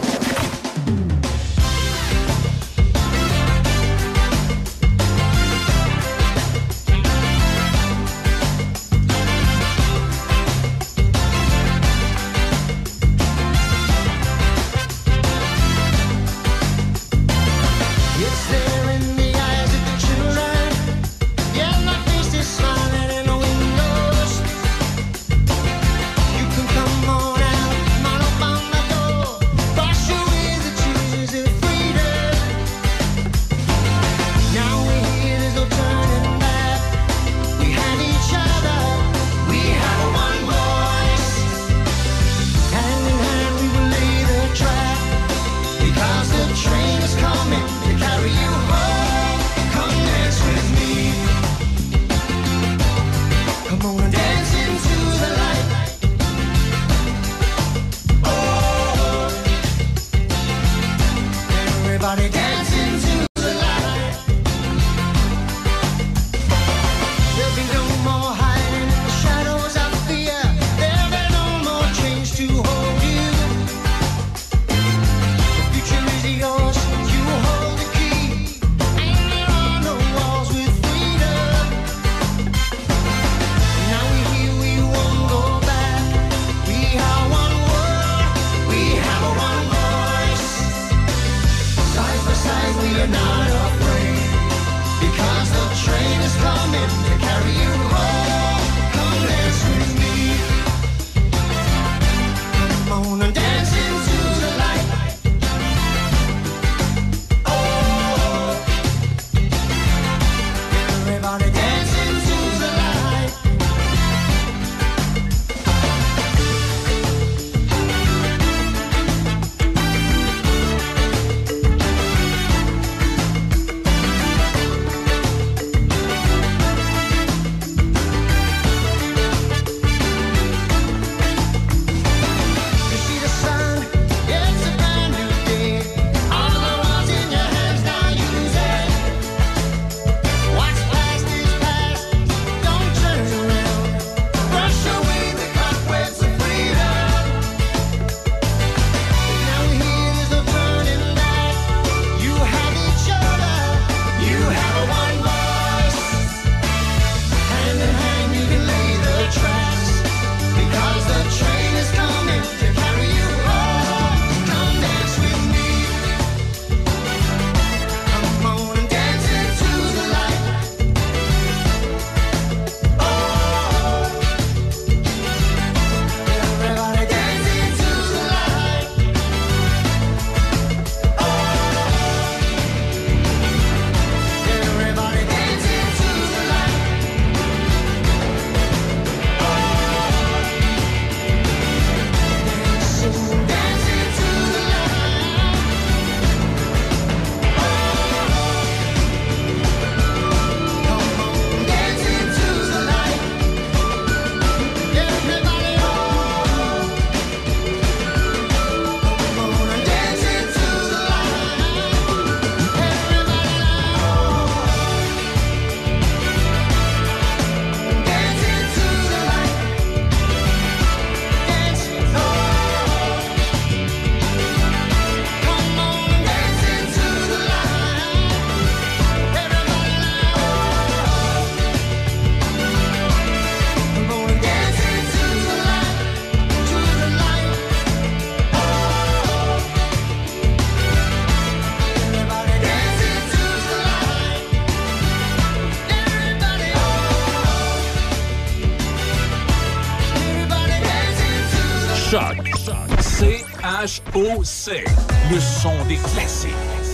[255.62, 256.50] Son des classiques.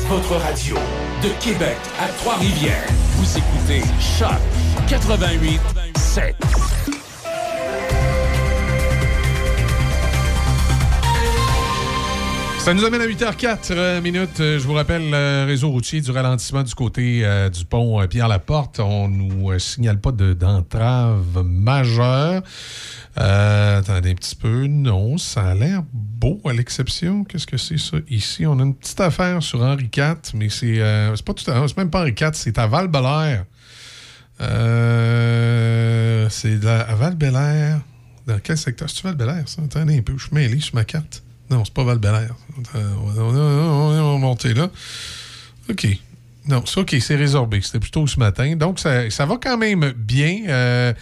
[0.08, 0.76] Votre radio
[1.22, 2.86] de Québec à Trois-Rivières.
[3.16, 4.38] Vous écoutez Choc
[4.88, 5.60] 88
[5.96, 6.34] 7.
[12.58, 14.40] Ça nous amène à 8h04 euh, minutes.
[14.40, 18.06] Euh, Je vous rappelle, le réseau routier du ralentissement du côté euh, du pont euh,
[18.06, 18.80] Pierre-Laporte.
[18.80, 22.40] On nous euh, signale pas de- d'entrave majeure.
[23.20, 24.66] Euh, attendez un petit peu.
[24.66, 25.82] Non, ça a l'air
[26.44, 27.24] à l'exception.
[27.24, 28.46] Qu'est-ce que c'est ça ici?
[28.46, 31.54] On a une petite affaire sur Henri IV, mais c'est euh, c'est pas tout à
[31.76, 32.88] même pas Henri IV, c'est à val
[34.40, 37.16] Euh, c'est à val
[38.26, 38.88] Dans quel secteur?
[38.88, 39.62] C'est-tu val ça?
[39.62, 41.22] Attendez un peu, je suis mêlé sur ma carte.
[41.50, 42.00] Non, c'est pas val
[42.56, 44.70] on, on- va monter là.
[45.70, 45.86] OK.
[46.46, 47.60] Non, c'est OK, c'est résorbé.
[47.62, 48.54] C'était plutôt ce matin.
[48.56, 50.42] Donc, ça, ça va quand même bien.
[50.48, 50.92] Euh,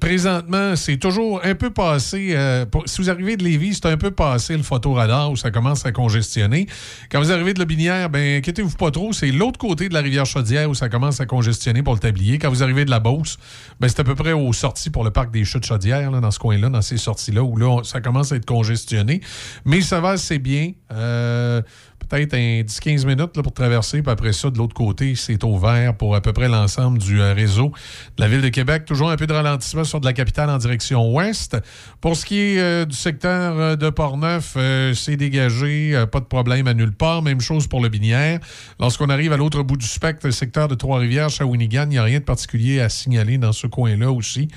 [0.00, 2.30] présentement, c'est toujours un peu passé.
[2.32, 5.84] euh, si vous arrivez de Lévis, c'est un peu passé le photoradar où ça commence
[5.84, 6.66] à congestionner.
[7.10, 9.12] Quand vous arrivez de Lobinière, ben inquiétez-vous pas trop.
[9.12, 12.38] C'est l'autre côté de la rivière Chaudière où ça commence à congestionner pour le tablier.
[12.38, 13.36] Quand vous arrivez de la Beauce,
[13.78, 16.30] ben c'est à peu près aux sorties pour le parc des Chutes Chaudière, là, dans
[16.30, 19.20] ce coin-là, dans ces sorties-là, où là, ça commence à être congestionné.
[19.66, 20.72] Mais ça va assez bien.
[20.92, 21.60] Euh,
[22.08, 26.14] Peut-être un 10-15 minutes pour traverser, puis après ça, de l'autre côté, c'est ouvert pour
[26.14, 27.72] à peu près l'ensemble du euh, réseau
[28.16, 28.84] de la Ville de Québec.
[28.86, 31.56] Toujours un peu de ralentissement sur de la capitale en direction ouest.
[32.00, 34.56] Pour ce qui est euh, du secteur euh, de Portneuf,
[34.94, 37.22] c'est dégagé, pas de problème à nulle part.
[37.22, 38.40] Même chose pour le Binière.
[38.80, 42.02] Lorsqu'on arrive à l'autre bout du spectre, le secteur de Trois-Rivières, Shawinigan, il n'y a
[42.02, 44.48] rien de particulier à signaler dans ce coin-là aussi.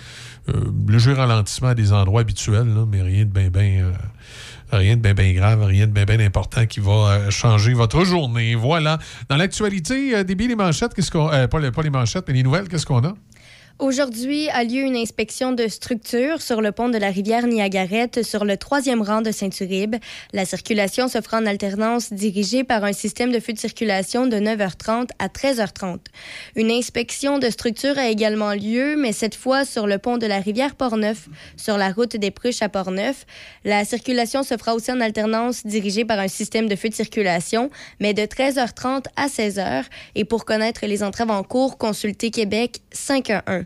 [0.88, 3.92] Léger ralentissement à des endroits habituels, mais rien de bien, bien...
[4.72, 8.56] Rien de bien grave, rien de bien important qui va euh, changer votre journée.
[8.56, 9.00] Voilà.
[9.30, 11.30] Dans l'actualité, euh, débit les manchettes, qu'est-ce qu'on.
[11.30, 13.14] euh, pas les manchettes, mais les nouvelles, qu'est-ce qu'on a?
[13.82, 18.46] Aujourd'hui a lieu une inspection de structure sur le pont de la rivière Niagarette sur
[18.46, 19.96] le troisième rang de Saint-Uribe.
[20.34, 24.38] La circulation se fera en alternance dirigée par un système de feu de circulation de
[24.38, 25.98] 9h30 à 13h30.
[26.56, 30.42] Une inspection de structure a également lieu, mais cette fois sur le pont de la
[30.42, 31.28] rivière Portneuf,
[31.58, 33.26] sur la route des Pruches à Portneuf.
[33.66, 37.72] La circulation se fera aussi en alternance dirigée par un système de feu de circulation,
[38.00, 39.86] mais de 13h30 à 16h.
[40.14, 43.66] Et pour connaître les entraves en cours, consultez Québec 511.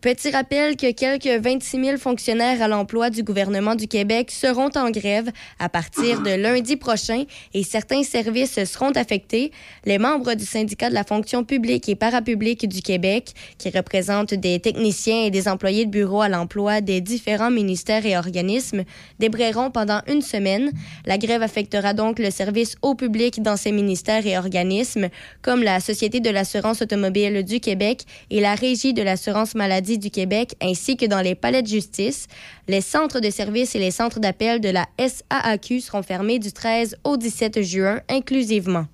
[0.00, 4.90] Petit rappel que quelques 26 000 fonctionnaires à l'emploi du gouvernement du Québec seront en
[4.90, 9.50] grève à partir de lundi prochain et certains services seront affectés.
[9.86, 14.60] Les membres du syndicat de la fonction publique et parapublique du Québec, qui représentent des
[14.60, 18.84] techniciens et des employés de bureau à l'emploi des différents ministères et organismes,
[19.18, 20.70] débrayeront pendant une semaine.
[21.06, 25.08] La grève affectera donc le service au public dans ces ministères et organismes,
[25.42, 30.10] comme la Société de l'assurance automobile du Québec et la Régie de l'assurance maladie du
[30.10, 32.26] Québec, ainsi que dans les palais de justice.
[32.66, 36.96] Les centres de services et les centres d'appel de la SAAQ seront fermés du 13
[37.04, 38.86] au 17 juin inclusivement.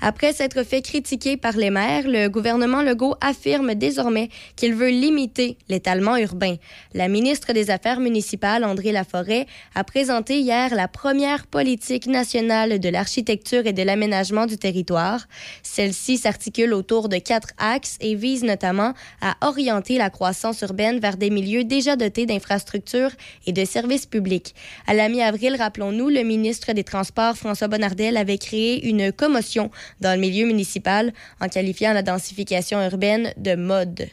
[0.00, 5.58] Après s'être fait critiquer par les maires, le gouvernement Legault affirme désormais qu'il veut limiter
[5.68, 6.54] l'étalement urbain.
[6.94, 12.88] La ministre des Affaires municipales, André Laforêt, a présenté hier la première politique nationale de
[12.88, 15.26] l'architecture et de l'aménagement du territoire.
[15.64, 21.16] Celle-ci s'articule autour de quatre axes et vise notamment à orienter la croissance urbaine vers
[21.16, 23.10] des milieux déjà dotés d'infrastructures
[23.46, 24.54] et de services publics.
[24.86, 29.70] À la mi-avril, rappelons-nous, le ministre des Transports, François Bonnardel, avait créé une commotion
[30.00, 34.08] dans le milieu municipal en qualifiant la densification urbaine de mode.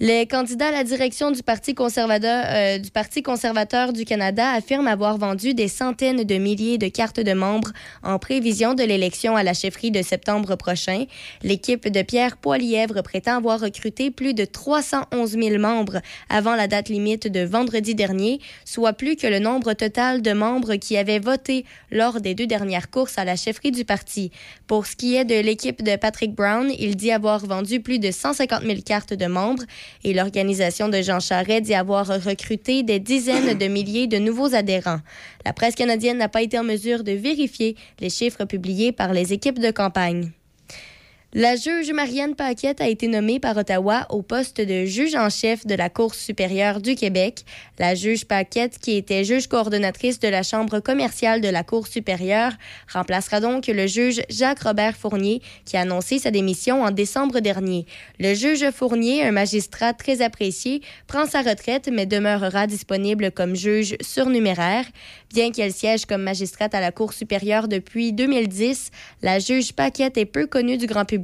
[0.00, 5.18] Les candidats à la direction du Parti conservateur, euh, du conservateur du Canada affirment avoir
[5.18, 7.72] vendu des centaines de milliers de cartes de membres
[8.04, 11.06] en prévision de l'élection à la chefferie de septembre prochain.
[11.42, 16.90] L'équipe de Pierre Poilièvre prétend avoir recruté plus de 311 000 membres avant la date
[16.90, 21.64] limite de vendredi dernier, soit plus que le nombre total de membres qui avaient voté
[21.90, 24.30] lors des deux dernières courses à la chefferie du parti.
[24.68, 28.12] Pour ce qui est de l'équipe de Patrick Brown, il dit avoir vendu plus de
[28.12, 29.64] 150 000 cartes de membres
[30.04, 35.00] et l'organisation de Jean Charest dit avoir recruté des dizaines de milliers de nouveaux adhérents.
[35.44, 39.32] La presse canadienne n'a pas été en mesure de vérifier les chiffres publiés par les
[39.32, 40.30] équipes de campagne.
[41.34, 45.66] La juge Marianne Paquette a été nommée par Ottawa au poste de juge en chef
[45.66, 47.44] de la Cour supérieure du Québec.
[47.78, 52.52] La juge Paquette, qui était juge coordonnatrice de la Chambre commerciale de la Cour supérieure,
[52.90, 57.84] remplacera donc le juge Jacques-Robert Fournier, qui a annoncé sa démission en décembre dernier.
[58.18, 63.96] Le juge Fournier, un magistrat très apprécié, prend sa retraite mais demeurera disponible comme juge
[64.00, 64.86] surnuméraire.
[65.34, 68.90] Bien qu'elle siège comme magistrate à la Cour supérieure depuis 2010,
[69.20, 71.17] la juge Paquette est peu connue du grand public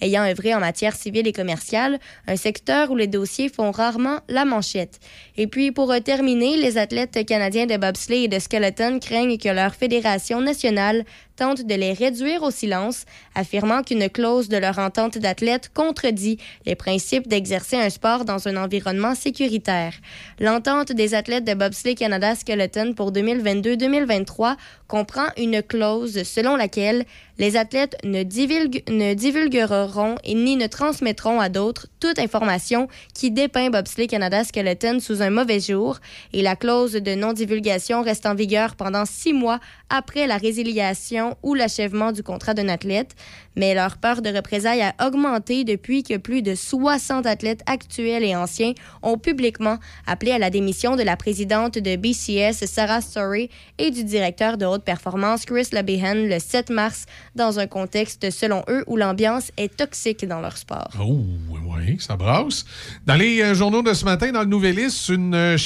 [0.00, 4.44] ayant œuvré en matière civile et commerciale, un secteur où les dossiers font rarement la
[4.44, 5.00] manchette.
[5.36, 9.48] Et puis, pour euh, terminer, les athlètes canadiens de bobsleigh et de skeleton craignent que
[9.48, 11.04] leur fédération nationale
[11.36, 13.04] tente de les réduire au silence,
[13.34, 18.56] affirmant qu'une clause de leur entente d'athlètes contredit les principes d'exercer un sport dans un
[18.56, 19.94] environnement sécuritaire.
[20.40, 24.56] L'entente des athlètes de bobsleigh Canada Skeleton pour 2022-2023
[24.88, 27.04] comprend une clause selon laquelle
[27.38, 33.70] les athlètes ne, divulgue- ne divulgueront ni ne transmettront à d'autres toute information qui dépeint
[33.70, 35.98] Bobsleigh Canada Skeleton sous un mauvais jour
[36.32, 41.54] et la clause de non-divulgation reste en vigueur pendant six mois après la résiliation ou
[41.54, 43.14] l'achèvement du contrat d'un athlète.
[43.56, 48.34] Mais leur peur de représailles a augmenté depuis que plus de 60 athlètes actuels et
[48.34, 48.72] anciens
[49.02, 54.04] ont publiquement appelé à la démission de la présidente de BCS, Sarah Story, et du
[54.04, 58.96] directeur de haute performance, Chris Labehan, le 7 mars, dans un contexte, selon eux, où
[58.96, 60.90] l'ambiance est toxique dans leur sport.
[61.00, 61.20] Oh,
[61.50, 62.64] oui, ça brasse.
[63.06, 65.56] Dans les euh, journaux de ce matin, dans le Nouvelliste, une, euh,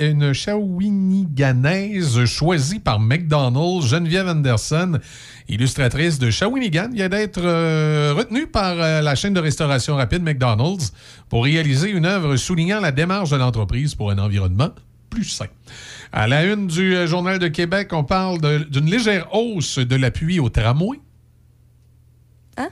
[0.00, 4.95] une Shawiniganaise choisie par McDonald's, Geneviève Anderson,
[5.48, 10.92] illustratrice de Shawinigan, vient d'être euh, retenue par euh, la chaîne de restauration rapide McDonald's
[11.28, 14.70] pour réaliser une œuvre soulignant la démarche de l'entreprise pour un environnement
[15.10, 15.46] plus sain.
[16.12, 18.40] À la une du euh, Journal de Québec, on parle
[18.70, 20.98] d'une légère hausse de l'appui au tramway.
[22.56, 22.68] Hein?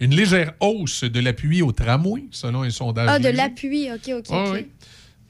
[0.00, 3.08] Une légère hausse de l'appui au tramway, selon un sondage.
[3.10, 4.50] Ah, de l'appui, OK, OK, Ah OK.
[4.54, 4.66] oui.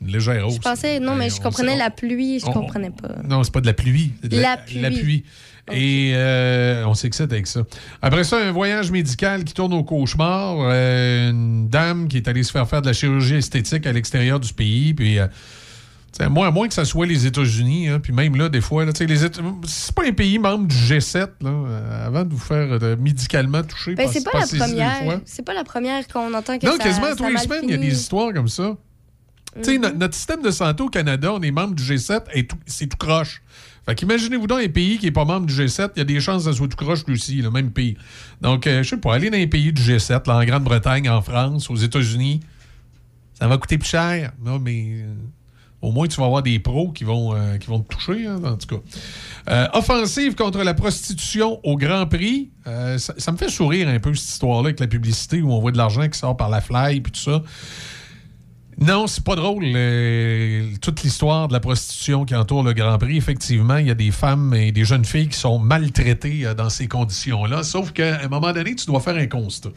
[0.00, 0.54] Une légère hausse.
[0.54, 3.16] Je pensais, non, mais je on comprenais la pluie, je on- comprenais pas.
[3.28, 4.12] Non, c'est pas de la pluie.
[4.22, 4.80] de la- La pluie.
[4.80, 5.24] La pluie.
[5.72, 7.62] Et euh, on s'excite avec ça.
[8.02, 10.56] Après ça, un voyage médical qui tourne au cauchemar.
[10.60, 14.40] Euh, une dame qui est allée se faire faire de la chirurgie esthétique à l'extérieur
[14.40, 14.94] du pays.
[14.94, 15.26] Puis, euh,
[16.28, 18.92] moi, à moins que ça soit les États-Unis, hein, puis même là, des fois, là,
[18.98, 23.62] les c'est pas un pays membre du G7, là, euh, avant de vous faire médicalement
[23.62, 23.94] toucher.
[23.94, 25.20] Ben, c'est pas la première.
[25.24, 27.70] C'est pas la première qu'on entend que Non, ça, quasiment à tous les semaines, il
[27.70, 28.76] y a des histoires comme ça.
[29.56, 32.96] No- notre système de santé au Canada, on est membre du G7 et c'est tout
[32.96, 33.42] croche.
[33.90, 36.20] Fait qu'imaginez-vous dans un pays qui n'est pas membre du G7, il y a des
[36.20, 37.96] chances que ça soit tout croche lui aussi, le même pays.
[38.40, 41.20] Donc, euh, je sais pas, aller dans les pays du G7, là, en Grande-Bretagne, en
[41.22, 42.38] France, aux États-Unis,
[43.34, 44.32] ça va coûter plus cher.
[44.62, 45.12] Mais euh,
[45.82, 48.40] au moins, tu vas avoir des pros qui vont, euh, qui vont te toucher, hein,
[48.44, 48.82] en tout cas.
[49.48, 52.50] Euh, offensive contre la prostitution au Grand Prix.
[52.64, 55.72] Ça, ça me fait sourire un peu, cette histoire-là, avec la publicité où on voit
[55.72, 57.42] de l'argent qui sort par la fly puis tout ça.
[58.80, 59.64] Non, c'est pas drôle.
[60.80, 64.10] toute l'histoire de la prostitution qui entoure le Grand Prix, effectivement, il y a des
[64.10, 67.62] femmes et des jeunes filles qui sont maltraitées euh, dans ces conditions-là.
[67.62, 69.68] Sauf qu'à un moment donné, tu dois faire un constat.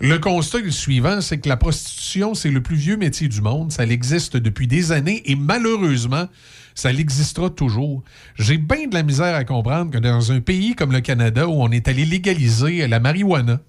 [0.00, 3.70] Le constat le suivant, c'est que la prostitution, c'est le plus vieux métier du monde.
[3.70, 6.26] Ça existe depuis des années et malheureusement,
[6.74, 8.02] ça l'existera toujours.
[8.38, 11.52] J'ai bien de la misère à comprendre que dans un pays comme le Canada, où
[11.52, 13.60] on est allé légaliser la marijuana,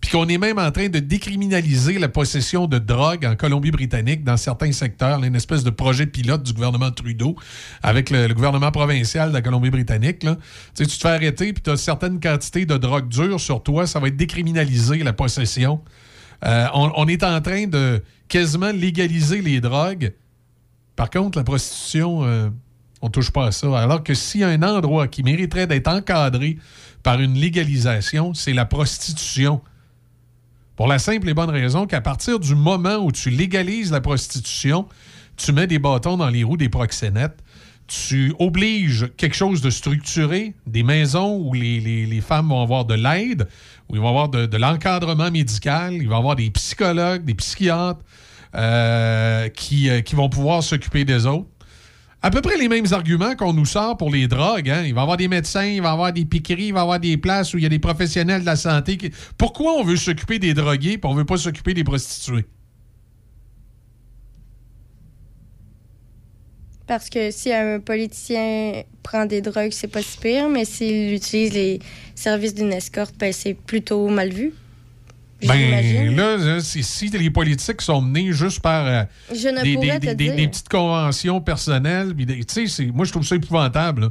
[0.00, 4.38] puis qu'on est même en train de décriminaliser la possession de drogue en Colombie-Britannique dans
[4.38, 7.36] certains secteurs, une espèce de projet pilote du gouvernement Trudeau
[7.82, 10.22] avec le, gouvernement provincial de la Colombie-Britannique.
[10.22, 10.36] là.
[10.74, 14.00] Tu te fais arrêter, puis tu as certaines quantités de drogue dure sur toi, ça
[14.00, 15.80] va être décriminalisé, la possession.
[16.46, 20.14] Euh, on, on est en train de quasiment légaliser les drogues.
[20.96, 22.48] Par contre, la prostitution, euh,
[23.02, 23.78] on touche pas à ça.
[23.78, 26.56] Alors que s'il y a un endroit qui mériterait d'être encadré
[27.02, 29.60] par une légalisation, c'est la prostitution.
[30.80, 34.86] Pour la simple et bonne raison qu'à partir du moment où tu légalises la prostitution,
[35.36, 37.36] tu mets des bâtons dans les roues des proxénètes,
[37.86, 42.94] tu obliges quelque chose de structuré, des maisons où les, les- femmes vont avoir de
[42.94, 43.46] l'aide,
[43.90, 48.00] où ils vont avoir de, l'encadrement médical, il va y avoir des psychologues, des psychiatres
[48.54, 51.50] euh, qui, euh, qui vont pouvoir s'occuper des autres.
[52.22, 54.68] À peu près les mêmes arguments qu'on nous sort pour les drogues.
[54.68, 54.82] hein.
[54.84, 56.82] Il va y avoir des médecins, il va y avoir des piqueries, il va y
[56.82, 58.98] avoir des places où il y a des professionnels de la santé.
[59.38, 62.44] Pourquoi on veut s'occuper des drogués et on veut pas s'occuper des prostituées?
[66.86, 71.54] Parce que si un politicien prend des drogues, c'est pas si pire, mais s'il utilise
[71.54, 71.78] les
[72.14, 74.52] services d'une escorte, ben, c'est plutôt mal vu.
[75.46, 76.16] Ben J'imagine.
[76.16, 79.02] là, si les politiques sont menés juste par euh,
[79.62, 79.76] des,
[80.48, 82.14] petites conventions personnelles,
[82.46, 84.02] tu sais, moi je trouve ça épouvantable.
[84.02, 84.08] là.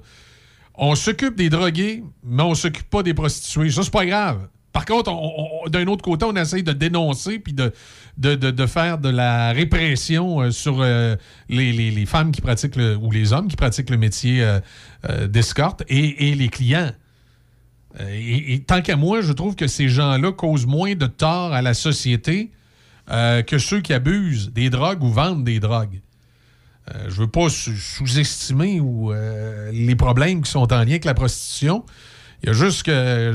[0.82, 3.70] On s'occupe des drogués, mais on s'occupe pas des prostituées.
[3.70, 4.48] Ça, c'est pas grave.
[4.72, 7.74] Par contre, on- on- d'un autre côté, on essaye de dénoncer puis de,
[8.18, 11.16] de, de- de faire de la répression euh, sur euh,
[11.50, 14.46] les, les- les femmes qui pratiquent le, ou les hommes qui pratiquent le métier
[15.28, 16.92] d'escorte et, et les clients.
[18.00, 21.62] Euh, Et, tant qu'à moi, je trouve que ces gens-là causent moins de tort à
[21.62, 22.52] la société
[23.10, 26.02] euh, que ceux qui abusent des drogues ou vendent des drogues.
[26.94, 31.06] Euh, je veux pas sous- sous-estimer ou, euh, les problèmes qui sont en lien avec
[31.06, 31.84] la prostitution.
[32.44, 33.34] Il y a juste que,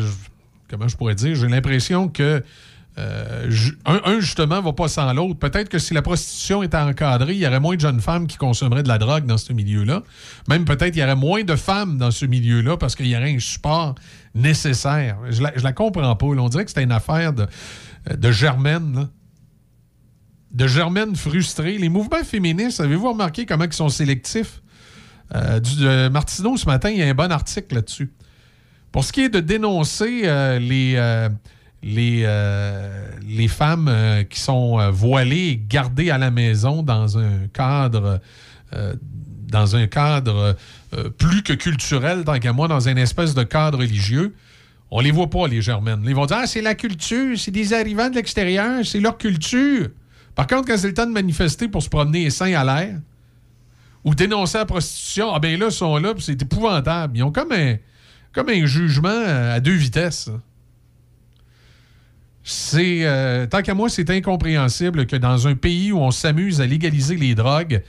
[0.69, 2.43] comment je pourrais dire, j'ai l'impression que
[2.97, 5.37] un, un, justement, va pas sans l'autre.
[5.41, 8.37] Peut-être que si la prostitution était encadrée, il y aurait moins de jeunes femmes qui
[8.37, 10.05] consommeraient de la drogue dans ce milieu-là.
[10.49, 13.35] Même peut-être il y aurait moins de femmes dans ce milieu-là parce qu'il y aurait
[13.35, 13.97] un support
[14.35, 15.19] nécessaire.
[15.31, 16.27] Je la, je la comprends pas.
[16.27, 17.47] On dirait que c'était une affaire de,
[18.15, 18.95] de germaine.
[18.95, 19.09] là.
[20.53, 21.79] De germaine frustrée.
[21.79, 24.63] Les mouvements féministes, avez-vous remarqué comment ils sont sélectifs?
[25.35, 28.13] Euh, du, de Martineau, ce matin, il y a un bon article là-dessus.
[28.93, 31.29] Pour ce qui est de dénoncer euh, les, euh,
[31.83, 37.19] les, euh, les femmes euh, qui sont euh, voilées et gardées à la maison dans
[37.19, 38.21] un cadre,
[38.75, 38.95] euh,
[39.49, 40.57] dans un cadre
[40.97, 44.35] euh, plus que culturel, tant qu'à moi, dans une espèce de cadre religieux,
[44.91, 46.05] on les voit pas, les germaines.
[46.07, 49.89] Ils vont dire Ah, c'est la culture, c'est des arrivants de l'extérieur, c'est leur culture.
[50.35, 52.99] Par contre, quand c'est le temps de manifester pour se promener les seins à l'air,
[54.05, 57.17] ou dénoncer la prostitution, ah ben là, ils sont là, c'est épouvantable.
[57.17, 57.77] Ils ont comme un,
[58.33, 60.31] comme un jugement à deux vitesses.
[62.43, 66.67] C'est euh, tant qu'à moi, c'est incompréhensible que dans un pays où on s'amuse à
[66.67, 67.83] légaliser les drogues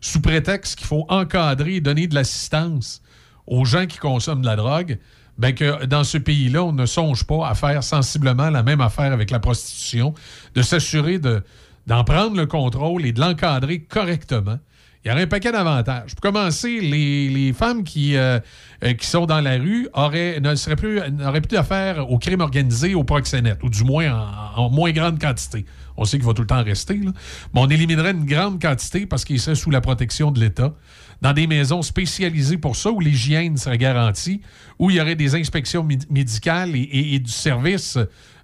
[0.00, 3.02] sous prétexte qu'il faut encadrer et donner de l'assistance
[3.46, 4.98] aux gens qui consomment de la drogue,
[5.38, 9.12] ben que dans ce pays-là, on ne songe pas à faire sensiblement la même affaire
[9.12, 10.14] avec la prostitution,
[10.54, 11.42] de s'assurer de-
[11.86, 14.58] d'en prendre le contrôle et de l'encadrer correctement.
[15.02, 16.14] Il y aurait un paquet d'avantages.
[16.14, 18.38] Pour commencer, les, femmes qui, euh,
[18.84, 22.40] euh, qui sont dans la rue auraient, ne seraient plus, n'auraient plus affaire au crime
[22.40, 24.12] organisé, au proxénète, ou du moins
[24.56, 25.64] en, moins grande quantité.
[25.96, 26.96] On sait qu'il va tout le temps rester.
[26.96, 27.10] Mais
[27.54, 30.74] on éliminerait une grande quantité parce qu'ils seraient sous la protection de l'État,
[31.22, 34.42] dans des maisons spécialisées pour ça, où l'hygiène serait garantie,
[34.78, 37.98] où il y aurait des inspections médicales et du service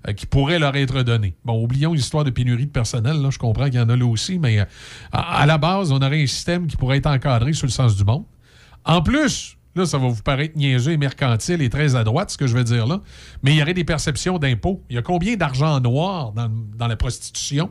[0.07, 1.35] euh, qui pourrait leur être donné.
[1.45, 3.21] Bon, oublions l'histoire de pénurie de personnel.
[3.21, 3.31] Là.
[3.31, 4.65] Je comprends qu'il y en a là aussi, mais euh,
[5.13, 8.05] à, la base, on aurait un système qui pourrait être encadré sur le sens du
[8.05, 8.25] monde.
[8.85, 12.39] En plus, là, ça va vous paraître niaiseux et mercantile et très à droite, ce
[12.39, 13.01] que je veux dire là,
[13.43, 14.83] mais il y aurait des perceptions d'impôts.
[14.91, 17.71] Il y a combien d'argent noir dans, la prostitution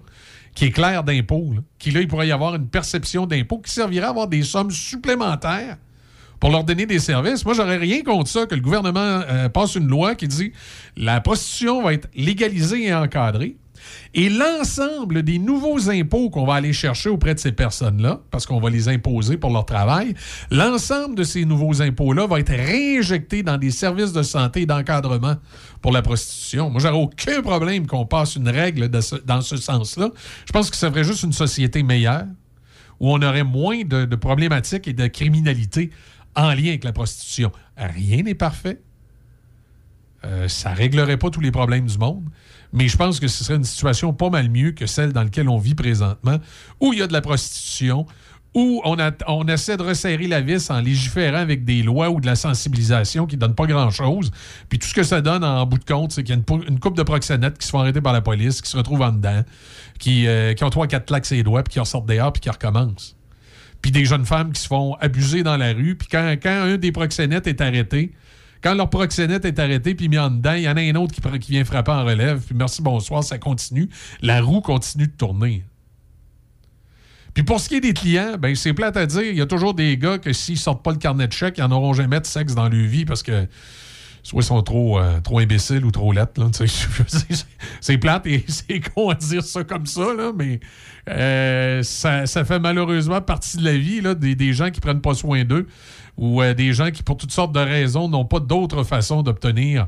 [0.54, 1.54] qui est clair d'impôts?
[1.80, 4.72] Qui là, il pourrait y avoir une perception d'impôts qui servirait à avoir des sommes
[4.72, 5.78] supplémentaires
[6.40, 7.46] pour leur donner des services.
[7.46, 10.52] Moi, j'aurais rien contre ça que le gouvernement euh, passe une loi qui dit
[10.98, 13.58] la prostitution va être légalisée et encadrée.
[14.14, 18.60] Et l'ensemble des nouveaux impôts qu'on va aller chercher auprès de ces personnes-là, parce qu'on
[18.60, 20.14] va les imposer pour leur travail,
[20.52, 25.36] l'ensemble de ces nouveaux impôts-là va être réinjecté dans des services de santé et d'encadrement
[25.82, 26.70] pour la prostitution.
[26.70, 30.10] Moi, j'aurais aucun problème qu'on passe une règle dans ce sens-là.
[30.46, 32.26] Je pense que ça ferait juste une société meilleure
[33.00, 35.92] où on aurait moins de, de problématiques et de criminalité
[36.36, 37.52] en lien avec la prostitution.
[37.78, 38.82] Rien n'est parfait.
[40.26, 42.24] Euh, ça réglerait pas tous les problèmes du monde,
[42.74, 45.50] mais je pense que ce serait une situation pas mal mieux que celle dans laquelle
[45.50, 46.40] on vit présentement,
[46.80, 48.08] où il y a de la prostitution,
[48.56, 52.38] où on, essaie de resserrer la vis en légiférant avec des lois ou de la
[52.38, 54.32] sensibilisation qui ne donnent pas grand-chose.
[54.70, 56.80] Puis tout ce que ça donne en bout de compte, c'est qu'il y a une,
[56.80, 59.44] couple de proxénètes qui se font arrêter par la police, qui se retrouvent en dedans,
[60.00, 62.50] qui, euh, ont trois, quatre claques sur les doigts, puis qui ressortent dehors, puis qui
[62.50, 63.18] recommencent
[63.86, 65.96] puis des jeunes femmes qui se font abuser dans la rue.
[65.96, 68.14] Puis quand, un des proxénètes est arrêté,
[68.64, 71.14] quand leur proxénète est arrêté puis mis en dedans, il y en a un autre
[71.14, 72.42] qui vient frapper en relève.
[72.44, 73.88] Puis merci, bonsoir, ça continue.
[74.24, 75.66] La roue continue de tourner.
[77.36, 79.22] Puis pour ce qui est des clients, ben c'est plate à dire.
[79.22, 81.62] Il y a toujours des gars que s'ils sortent pas le carnet de chèque, ils
[81.62, 83.48] n'en auront jamais de sexe dans leur vie parce que
[84.26, 86.42] soit ils sont trop, euh, trop imbéciles ou trop lettres.
[87.80, 90.60] C'est- plate et c'est con à dire ça comme ça, là, mais
[91.10, 95.14] euh, ça, fait malheureusement partie de la vie là, des, des gens qui prennent pas
[95.14, 95.68] soin d'eux
[96.18, 99.88] ou euh, des gens qui, pour toutes sortes de raisons, n'ont pas d'autre façon d'obtenir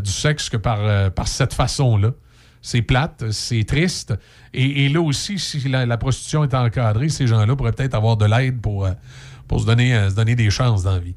[0.00, 0.78] du sexe que par,
[1.26, 2.12] cette façon-là.
[2.60, 4.14] C'est plate, c'est triste.
[4.54, 8.60] Et, là aussi, si la, prostitution est encadrée, ces gens-là pourraient peut-être avoir de l'aide
[8.60, 11.16] pour, se, donner, se donner des chances dans la vie.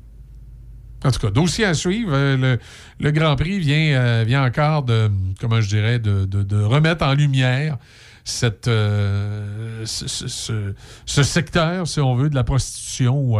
[1.05, 2.11] En tout cas, dossier à suivre.
[2.13, 2.57] Euh,
[2.99, 7.77] le, Grand Prix vient, euh, vient encore de, comment je dirais, de, remettre en lumière
[8.23, 13.39] cette, euh, ce, secteur, si on veut, de la prostitution où,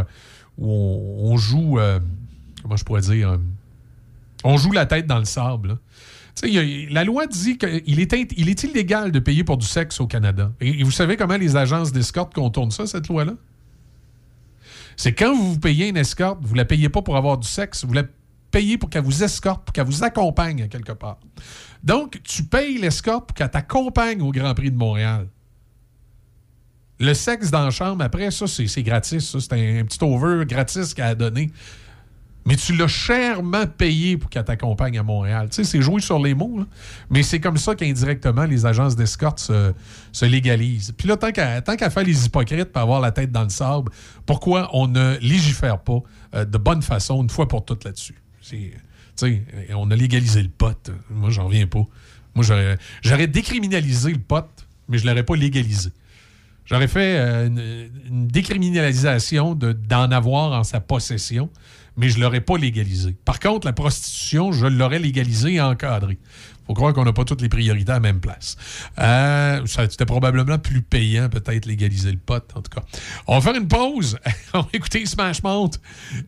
[0.59, 1.79] on, joue,
[2.61, 3.39] comment je pourrais dire,
[4.43, 5.79] on joue la tête dans le sable.
[6.43, 10.51] la loi dit qu'il est, il est illégal de payer pour du sexe au Canada.
[10.61, 13.33] Et, et vous savez comment les agences d'escorte contournent ça, cette loi-là?
[14.97, 17.93] C'est quand vous payez une escorte, vous la payez pas pour avoir du sexe, vous
[17.93, 18.03] la
[18.51, 21.19] payez pour qu'elle vous escorte, pour qu'elle vous accompagne quelque part.
[21.83, 25.27] Donc, tu payes l'escorte pour qu'elle t'accompagne au Grand Prix de Montréal.
[26.99, 29.37] Le sexe dans la chambre, après, ça, c'est gratis.
[29.37, 31.51] C'est un, un petit over gratis qu'elle a donné.
[32.45, 35.47] Mais tu l'as chèrement payé pour qu'elle t'accompagne à Montréal.
[35.49, 36.63] Tu sais, c'est joué sur les mots,
[37.09, 39.73] mais c'est comme ça qu'indirectement, les agences d'escorte se,
[40.11, 40.93] se légalisent.
[40.95, 43.91] Puis là, tant qu'à qu'à faire les hypocrites pour avoir la tête dans le sable,
[44.27, 45.99] pourquoi on ne légifère pas
[46.35, 48.15] euh, de bonne façon une fois pour toutes là-dessus?
[48.41, 48.73] C'est
[49.17, 49.41] Tu sais,
[49.75, 50.91] on a légalisé le pot.
[51.09, 51.83] Moi, j'en reviens pas.
[52.35, 52.45] Moi,
[53.01, 54.45] j'aurais décriminalisé le pot,
[54.87, 55.89] mais je l'aurais pas légalisé.
[56.65, 61.49] J'aurais fait euh, une, décriminalisation de- d'en avoir en sa possession,
[61.97, 63.15] mais je l'aurais pas légalisé.
[63.25, 66.17] Par contre, la prostitution, je l'aurais légalisée et encadrée.
[66.67, 68.57] Faut croire qu'on n'a pas toutes les priorités à la même place.
[68.99, 72.83] Euh, C'était probablement plus payant, peut-être, légaliser le pot, en tout cas.
[73.27, 74.17] On va faire une pause.
[74.53, 75.71] on va écouter Smash Mount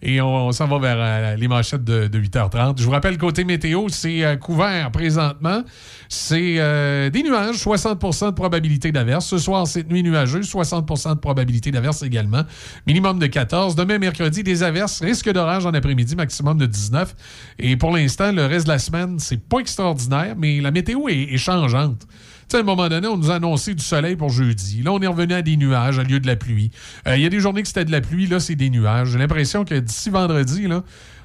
[0.02, 2.80] et on, s'en va vers euh, les manchettes de, de 8h30.
[2.80, 5.64] Je vous rappelle, côté météo, c'est euh, couvert présentement.
[6.10, 9.26] C'est euh, des nuages, 60% de probabilité d'averse.
[9.26, 12.44] Ce soir, cette nuit nuageux, 60% de probabilité d'averse également.
[12.86, 13.76] Minimum de 14.
[13.76, 17.16] Demain, mercredi, des averses, risque d'orage en après-midi, maximum de 19.
[17.60, 21.38] Et pour l'instant, le reste de la semaine, c'est pas extraordinaire, mais la météo est,
[21.38, 22.02] changeante.
[22.02, 22.08] Tu
[22.50, 24.82] sais, à un moment donné, on nous a annoncé du soleil pour jeudi.
[24.82, 26.72] Là, on est revenu à des nuages au lieu de la pluie.
[27.08, 29.10] Euh, Il y a des journées que c'était de la pluie, là, c'est des nuages.
[29.10, 30.84] J'ai l'impression que d'ici vendredi, là,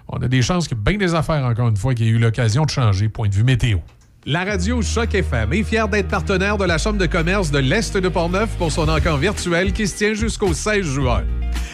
[0.08, 2.18] on a des chances que bien des affaires, encore une fois, qu'il y ait eu
[2.18, 3.78] l'occasion de changer, point de vue météo.
[4.24, 7.96] La radio Choc FM est fière d'être partenaire de la Chambre de commerce de l'Est
[7.96, 11.24] de Portneuf pour son encamp virtuel qui se tient jusqu'au 16 juin.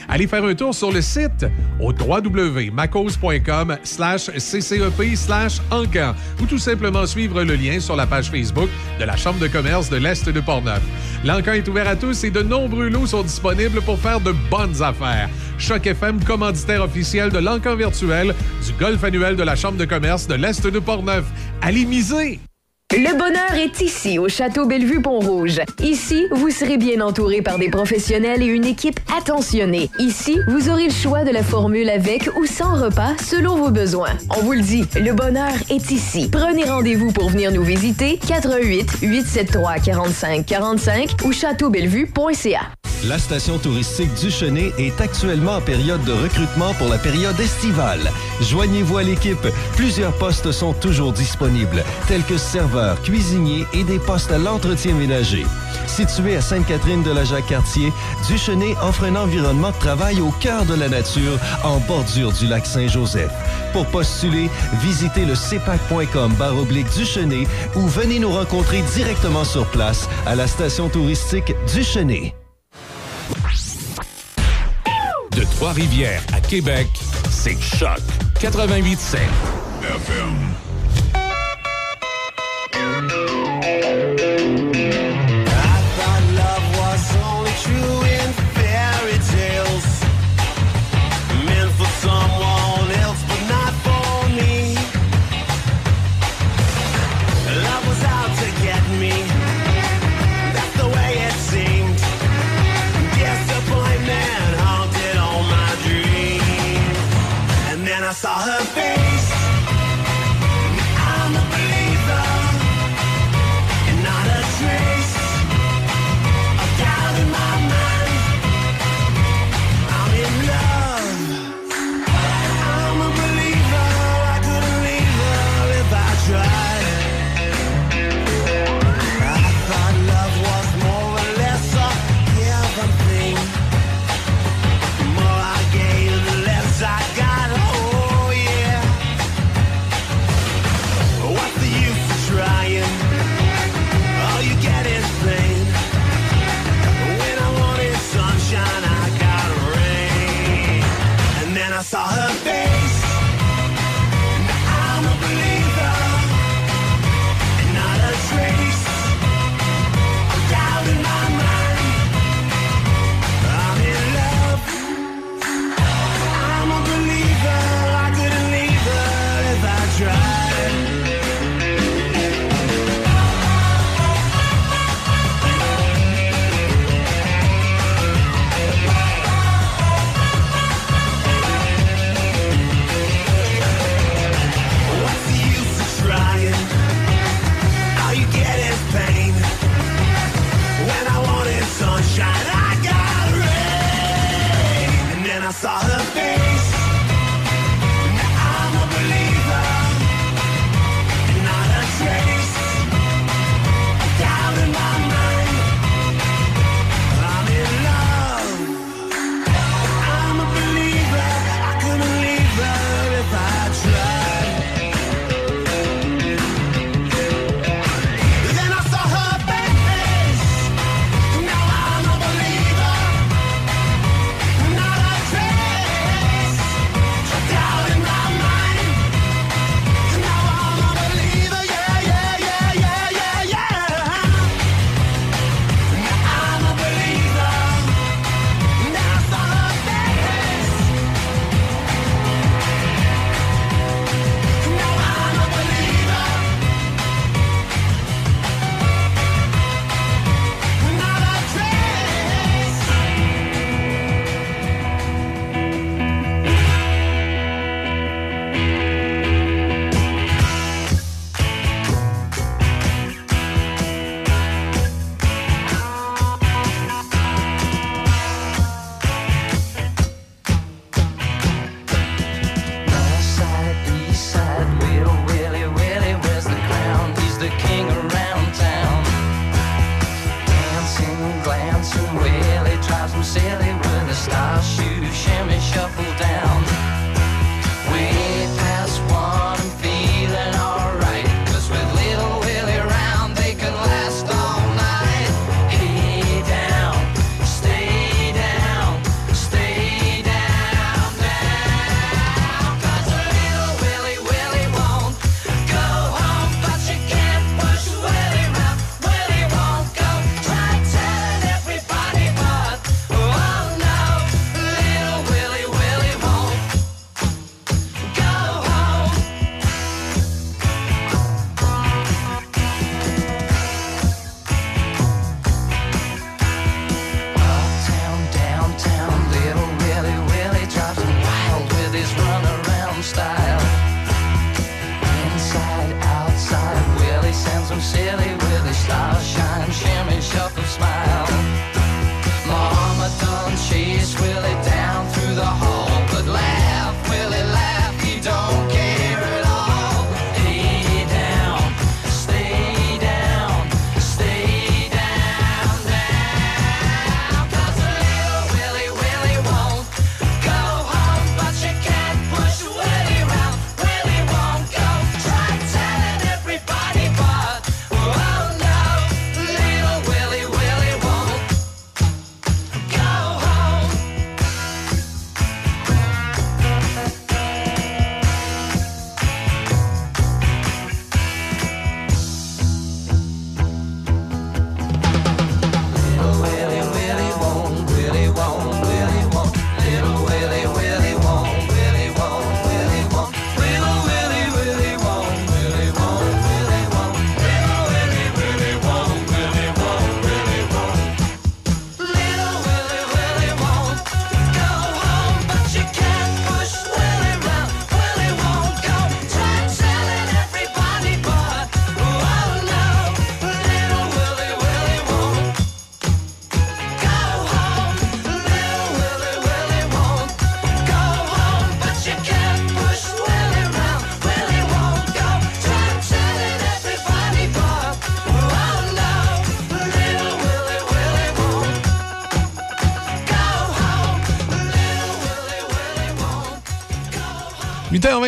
[0.09, 1.45] Allez faire un tour sur le site
[1.79, 8.31] au www.macos.com slash ccep slash encan ou tout simplement suivre le lien sur la page
[8.31, 10.81] Facebook de la Chambre de commerce de l'Est de Portneuf.
[11.27, 14.83] L'encan est ouvert à tous et de nombreux lots sont disponibles pour faire de bonnes
[14.83, 15.29] affaires.
[15.59, 20.27] Choc FM, commanditaire officiel de l'encan virtuel du golf annuel de la Chambre de commerce
[20.27, 21.25] de l'Est de Portneuf.
[21.63, 22.41] Allez miser!
[22.91, 25.61] Le bonheur est ici, au Château Bellevue-Pont-Rouge.
[25.81, 29.91] Ici, vous serez bien entouré par des professionnels et une équipe attentionnée.
[29.99, 34.17] Ici, vous aurez le choix de la formule avec ou sans repas selon vos besoins.
[34.39, 36.31] On vous le dit, le bonheur est ici.
[36.33, 42.78] Prenez rendez-vous pour venir nous visiter 88 873 45 45 ou châteaubellevue.ca.
[43.07, 44.29] La station touristique du
[44.77, 48.11] est actuellement en période de recrutement pour la période estivale.
[48.41, 49.47] Joignez-vous à l'équipe.
[49.77, 55.47] Plusieurs postes sont toujours disponibles, tels que serveurs, cuisiniers et des postes à l'entretien ménager.
[55.87, 57.93] Situé à Sainte-Catherine de la Jacques-Cartier,
[58.27, 62.67] Duchenet offre un environnement de travail au cœur de la nature, en bordure du lac
[62.67, 63.31] Saint-Joseph.
[63.73, 64.51] Pour postuler,
[64.83, 67.47] visitez le cepac.com baroblique Duchenet
[67.77, 72.35] ou venez nous rencontrer directement sur place à la station touristique Duchenet.
[75.57, 76.89] Trois-Rivières à Québec,
[77.31, 78.01] c'est Choc
[78.41, 79.19] 88.7
[79.83, 80.59] FM.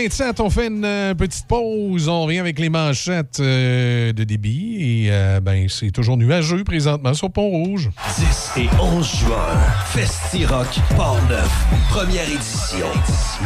[0.01, 2.09] 8h27, on fait une euh, petite pause.
[2.09, 4.77] On revient avec les manchettes euh, de débit.
[4.81, 7.91] Et euh, ben, c'est toujours nuageux présentement sur Pont-Rouge.
[8.17, 12.87] 10 et 11 juin, Festi-Rock Port-Neuf, première édition.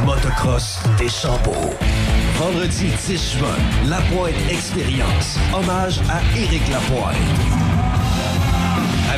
[0.05, 1.75] Motocross des Champeaux.
[2.37, 3.57] Vendredi 10 juin,
[3.89, 3.99] La
[4.51, 5.39] Expérience.
[5.53, 7.64] Hommage à Éric Lapointe.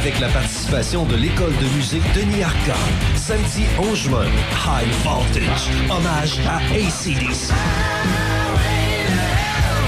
[0.06, 2.78] Avec la participation de l'école de musique Denis Arcand.
[3.16, 5.68] Samedi 11 juin, High Voltage.
[5.90, 7.52] Hommage à ACDC.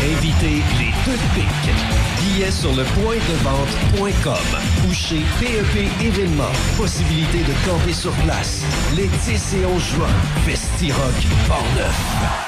[0.02, 1.72] Invitez les deux pics.
[2.20, 6.50] Billets sur le point de vente.com ou PEP Événements.
[6.76, 8.64] Possibilité de camper sur place.
[8.96, 10.08] Les 10 et 11 juin,
[10.44, 12.47] Festi-Rock Port-Neuf.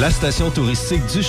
[0.00, 1.20] La station touristique du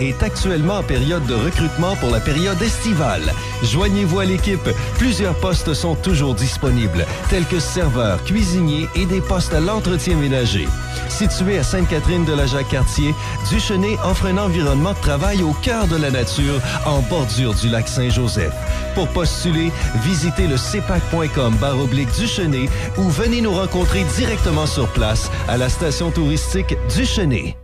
[0.00, 3.32] est actuellement en période de recrutement pour la période estivale.
[3.62, 4.68] Joignez-vous à l'équipe.
[4.98, 10.68] Plusieurs postes sont toujours disponibles, tels que serveurs, cuisiniers et des postes à l'entretien ménager.
[11.08, 13.14] Situé à Sainte-Catherine de la Jacques-Cartier,
[13.48, 17.88] Duchenet offre un environnement de travail au cœur de la nature, en bordure du lac
[17.88, 18.52] Saint-Joseph.
[18.94, 25.56] Pour postuler, visitez le cepac.com baroblique Duchenet ou venez nous rencontrer directement sur place à
[25.56, 27.56] la station touristique Duchenet.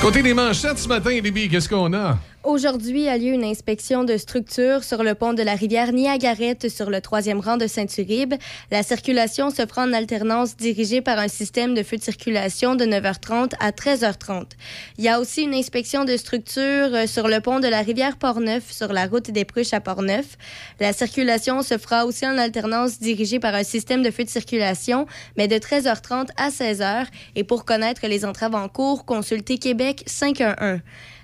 [0.00, 2.18] Côté des manchettes ce matin, Libby, qu'est-ce qu'on a?
[2.44, 6.88] Aujourd'hui a lieu une inspection de structure sur le pont de la rivière Niagarette sur
[6.88, 8.34] le troisième rang de Saint-Uribe.
[8.70, 12.84] La circulation se fera en alternance dirigée par un système de feu de circulation de
[12.84, 14.52] 9h30 à 13h30.
[14.98, 18.16] Il y a aussi une inspection de structure euh, sur le pont de la rivière
[18.16, 20.38] Port-Neuf sur la route des Pruches à Port-Neuf.
[20.78, 25.06] La circulation se fera aussi en alternance dirigée par un système de feu de circulation,
[25.36, 27.06] mais de 13h30 à 16h.
[27.34, 30.78] Et pour connaître les entraves en cours, consultez Québec 511.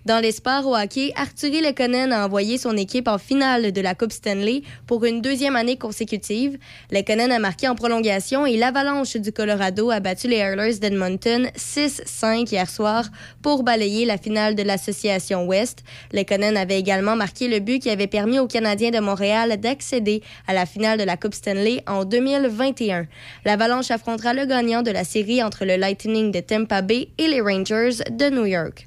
[0.04, 3.94] Dans les sports au hockey, Arthurie Lekonen a envoyé son équipe en finale de la
[3.94, 6.58] Coupe Stanley pour une deuxième année consécutive.
[6.90, 12.52] Lekonen a marqué en prolongation et l'Avalanche du Colorado a battu les Oilers d'Edmonton 6-5
[12.52, 13.06] hier soir
[13.40, 15.82] pour balayer la finale de l'Association Ouest.
[16.12, 20.52] Lekonen avait également marqué le but qui avait permis aux Canadiens de Montréal d'accéder à
[20.52, 23.06] la finale de la Coupe Stanley en 2021.
[23.46, 27.40] L'Avalanche affrontera le gagnant de la série entre le Lightning de Tampa Bay et les
[27.40, 28.86] Rangers de New York.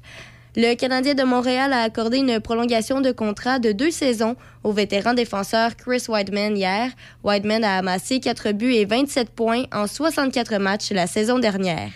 [0.60, 5.14] Le Canadien de Montréal a accordé une prolongation de contrat de deux saisons au vétéran
[5.14, 6.90] défenseur Chris Weidman hier.
[7.22, 11.92] Weidman a amassé 4 buts et 27 points en 64 matchs la saison dernière.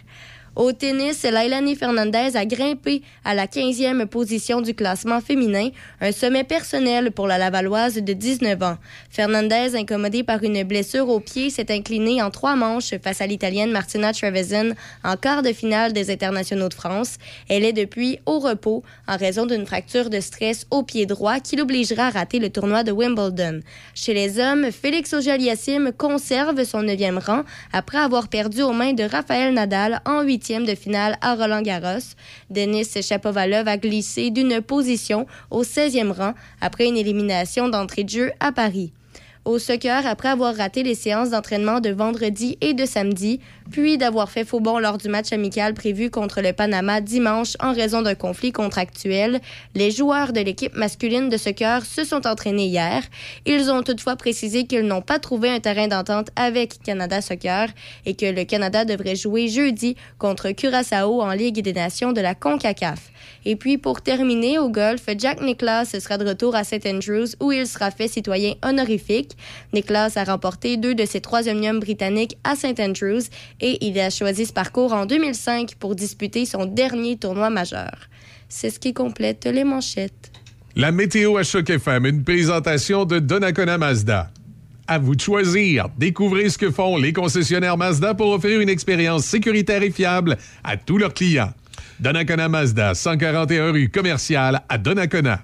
[0.55, 5.70] Au tennis, Lailani Fernandez a grimpé à la 15e position du classement féminin,
[6.02, 8.76] un sommet personnel pour la Lavalloise de 19 ans.
[9.08, 13.72] Fernandez, incommodée par une blessure au pied, s'est inclinée en trois manches face à l'Italienne
[13.72, 14.72] Martina Trevisan
[15.05, 17.16] en quart de finale des internationaux de France.
[17.48, 21.56] Elle est depuis au repos en raison d'une fracture de stress au pied droit qui
[21.56, 23.60] l'obligera à rater le tournoi de Wimbledon.
[23.94, 29.05] Chez les hommes, Félix Auger-Aliassime conserve son neuvième rang après avoir perdu aux mains de
[29.05, 32.17] Raphaël Nadal en de finale à Roland-Garros.
[32.51, 38.33] Denis Chapovalov a glissé d'une position au 16e rang après une élimination d'entrée de jeu
[38.41, 38.93] à Paris.
[39.45, 43.41] Au soccer après avoir raté les séances d'entraînement de vendredi et de samedi,
[43.71, 47.73] puis d'avoir fait faux bond lors du match amical prévu contre le Panama dimanche en
[47.73, 49.41] raison d'un conflit contractuel.
[49.75, 53.03] Les joueurs de l'équipe masculine de soccer se sont entraînés hier.
[53.47, 57.69] Ils ont toutefois précisé qu'ils n'ont pas trouvé un terrain d'entente avec Canada Soccer
[58.07, 62.35] et que le Canada devrait jouer jeudi contre Curaçao en Ligue des Nations de la
[62.35, 63.11] CONCACAF.
[63.44, 66.86] Et puis, pour terminer, au golf, Jack Nicklaus sera de retour à St.
[66.86, 69.36] Andrews où il sera fait citoyen honorifique.
[69.73, 72.78] Nicklaus a remporté deux de ses trois omniums britanniques à St.
[72.81, 73.23] Andrews
[73.60, 78.09] et il a choisi ce parcours en 2005 pour disputer son dernier tournoi majeur.
[78.49, 80.31] C'est ce qui complète les manchettes.
[80.76, 84.31] La météo à Choc FM, une présentation de Donnacona Mazda.
[84.86, 85.89] À vous de choisir.
[85.97, 90.76] Découvrez ce que font les concessionnaires Mazda pour offrir une expérience sécuritaire et fiable à
[90.76, 91.52] tous leurs clients.
[92.02, 95.40] Donnacona Mazda, 141 rue commerciale à Donnacona.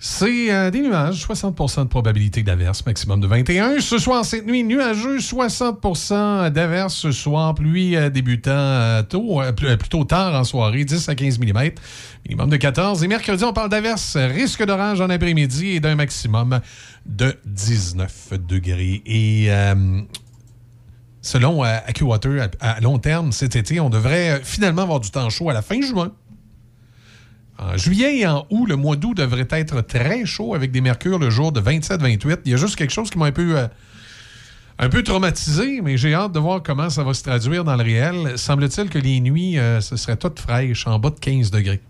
[0.00, 3.80] C'est euh, des nuages, 60% de probabilité d'averse, maximum de 21.
[3.80, 7.56] Ce soir, cette nuit, nuageux, 60% d'averse ce soir.
[7.56, 11.70] Pluie euh, débutant euh, tôt, pl- plutôt tard en soirée, 10 à 15 mm,
[12.28, 13.02] minimum de 14.
[13.02, 16.60] Et mercredi, on parle d'averse, risque d'orage en après-midi et d'un maximum
[17.04, 19.02] de 19 degrés.
[19.04, 19.48] Et
[21.22, 25.28] selon euh, AccuWater, à, long terme, cet été, on devrait euh, finalement avoir du temps
[25.30, 26.12] chaud à la fin juin.
[27.58, 31.18] En juillet et en août, le mois d'août devrait être très chaud avec des mercures
[31.18, 32.40] le jour de 27-28.
[32.44, 33.66] Il y a juste quelque chose qui m'a un peu, euh,
[34.78, 37.82] un peu traumatisé, mais j'ai hâte de voir comment ça va se traduire dans le
[37.82, 38.38] réel.
[38.38, 41.80] Semble-t-il que les nuits, ce serait toutes fraîches, en bas de 15 degrés.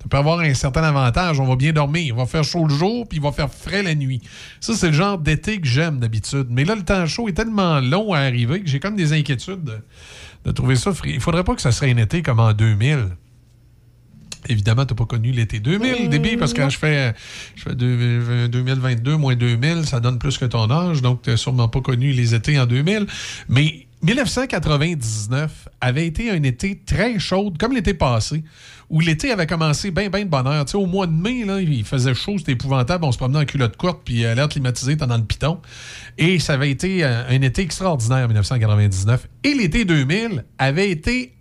[0.00, 1.40] Ça peut avoir un certain avantage.
[1.40, 2.02] On va bien dormir.
[2.06, 4.20] Il va faire chaud le jour, puis il va faire frais la nuit.
[4.60, 6.46] Ça, c'est le genre d'été que j'aime d'habitude.
[6.50, 9.64] Mais là, le temps chaud est tellement long à arriver que j'ai comme des inquiétudes
[9.64, 9.78] de,
[10.44, 11.10] de trouver ça frais.
[11.12, 13.08] Il faudrait pas que ça serait un été comme en 2000.
[14.48, 17.12] Évidemment, tu n'as pas connu l'été 2000, début, parce que quand je fais,
[17.56, 21.36] je fais deux- 2022 moins 2000, ça donne plus que ton âge, donc tu n'as
[21.36, 23.06] sûrement pas connu les étés en 2000.
[23.48, 28.44] Mais 1999 avait été un été très chaud, comme l'été passé,
[28.90, 30.64] où l'été avait commencé bien, bien de bonne heure.
[30.64, 33.40] Tu sais, au mois de mai, là, il faisait chaud, c'était épouvantable, on se promenait
[33.40, 35.60] en culotte courte, puis à l'air climatisé, t'es dans le piton.
[36.16, 39.28] Et ça avait été euh, un été extraordinaire en 1999.
[39.42, 41.34] Et l'été 2000 avait été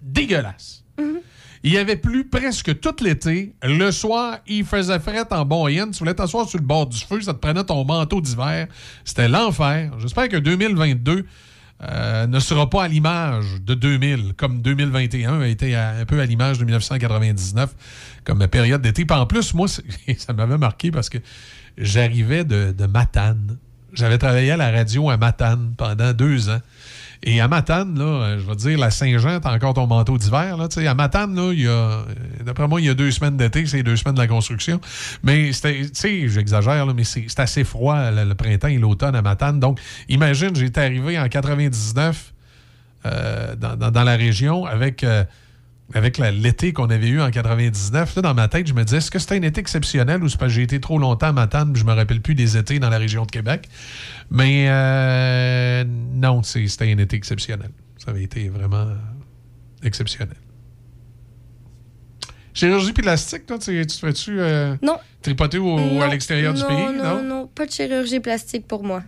[0.00, 0.84] dégueulasse.
[1.64, 3.54] Il y avait plu presque tout l'été.
[3.62, 5.92] Le soir, il faisait fret en moyenne.
[5.92, 8.66] Tu voulais t'asseoir sur le bord du feu, ça te prenait ton manteau d'hiver.
[9.04, 9.92] C'était l'enfer.
[10.00, 11.24] J'espère que 2022
[11.84, 16.26] euh, ne sera pas à l'image de 2000, comme 2021 a été un peu à
[16.26, 17.74] l'image de 1999
[18.24, 19.04] comme période d'été.
[19.04, 19.66] Puis en plus, moi,
[20.18, 21.18] ça m'avait marqué parce que
[21.76, 23.58] j'arrivais de, de Matane.
[23.92, 26.60] J'avais travaillé à la radio à Matane pendant deux ans.
[27.24, 30.18] Et à Matane, là, euh, je vais te dire, la Saint-Jean, t'as encore ton manteau
[30.18, 30.56] d'hiver.
[30.56, 32.02] Là, à Matane, là, il y a, euh,
[32.44, 34.80] d'après moi, il y a deux semaines d'été, c'est deux semaines de la construction.
[35.22, 39.60] Mais tu sais, j'exagère, mais c'est, assez froid le, printemps et l'automne à Matane.
[39.60, 39.78] Donc,
[40.08, 42.32] imagine, j'étais arrivé en 99
[43.06, 45.06] euh, dans, la région avec,
[45.94, 48.16] avec l'été qu'on avait eu en 99.
[48.16, 50.38] Là, dans ma tête, je me disais, est-ce que c'était un été exceptionnel ou c'est
[50.38, 52.90] parce que j'ai été trop longtemps à Matane, je me rappelle plus des étés dans
[52.90, 53.68] la région de Québec.
[54.30, 57.70] Mais euh, non, c'était un été exceptionnel.
[57.98, 58.86] Ça avait été vraiment
[59.82, 60.36] exceptionnel.
[62.54, 64.76] Chirurgie plastique, toi, tu, tu te fais-tu euh,
[65.22, 66.96] tripoter au- Non, à l'extérieur du non, pays?
[67.02, 69.02] Non, non, pas de chirurgie plastique pour moi.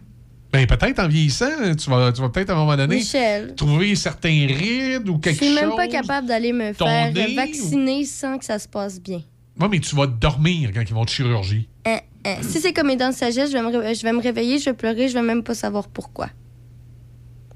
[0.55, 3.55] Ben, peut-être en vieillissant, tu vas, tu vas peut-être à un moment donné Michel.
[3.57, 5.61] trouver certains rides ou Je quelque suis chose.
[5.61, 9.21] même pas capable d'aller me Ton faire nez vacciner sans que ça se passe bien.
[9.61, 11.69] Ouais, mais tu vas dormir quand ils vont te chirurgie.
[11.85, 12.37] Hein, hein.
[12.43, 14.67] Si c'est comme mes dents de sagesse, je vais, me je vais me réveiller, je
[14.67, 16.29] vais pleurer, je vais même pas savoir pourquoi.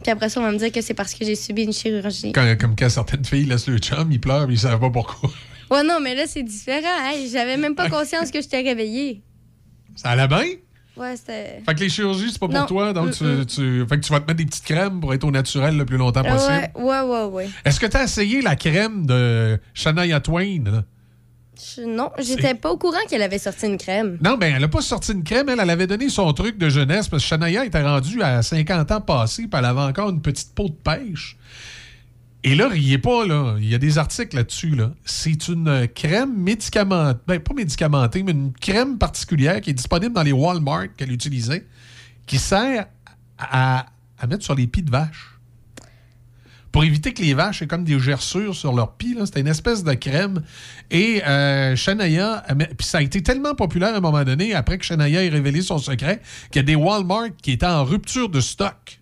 [0.03, 2.33] Puis après ça, on va me dire que c'est parce que j'ai subi une chirurgie.
[2.33, 5.31] Quand- comme quand certaines filles laissent le chum, ils pleurent, mais ils savent pas pourquoi.
[5.71, 6.89] Ouais, non, mais là, c'est différent.
[7.13, 9.23] Hey, J'avais même pas conscience que je t'ai réveillée.
[9.95, 10.45] Ça allait bien?
[10.99, 11.63] Ouais, c'était.
[11.65, 12.67] Fait que les chirurgies, c'est pas pour Non.
[12.67, 13.25] toi, donc tu,
[13.89, 15.97] Fait que tu vas te mettre des petites crèmes pour être au naturel le plus
[15.97, 16.69] longtemps possible.
[16.75, 17.49] Ouais, ouais, ouais, ouais.
[17.65, 20.65] Est-ce que tu as essayé la crème de Shania Twain?
[20.65, 20.85] là?
[21.77, 24.17] Je- non, j'étais pas au courant qu'elle avait sorti une crème.
[24.23, 26.69] Non, ben elle a pas sorti une crème, elle, elle avait donné son truc de
[26.69, 30.21] jeunesse parce que Shania était rendue à 50 ans passés, puis elle avait encore une
[30.23, 31.37] petite peau de pêche.
[32.45, 33.57] Et là, riez pas, là.
[33.59, 34.93] Il y a des articles là-dessus, là.
[35.05, 40.23] C'est une crème médicamentée, ben pas médicamentée, mais une crème particulière qui est disponible dans
[40.23, 41.67] les Walmart qu'elle utilisait,
[42.27, 42.87] qui sert
[43.39, 43.87] à,
[44.29, 45.35] mettre sur les pieds de vache.
[46.71, 49.17] Pour éviter que les vaches aient comme des gerçures sur leurs pieds.
[49.25, 50.43] C'était une espèce de crème.
[50.91, 52.45] Et euh, Shania,
[52.77, 55.63] puis ça a été tellement populaire à un moment donné, après que Shania ait révélé
[55.63, 56.21] son secret,
[56.53, 59.01] qu'il y a des Walmart qui étaient en rupture de stock.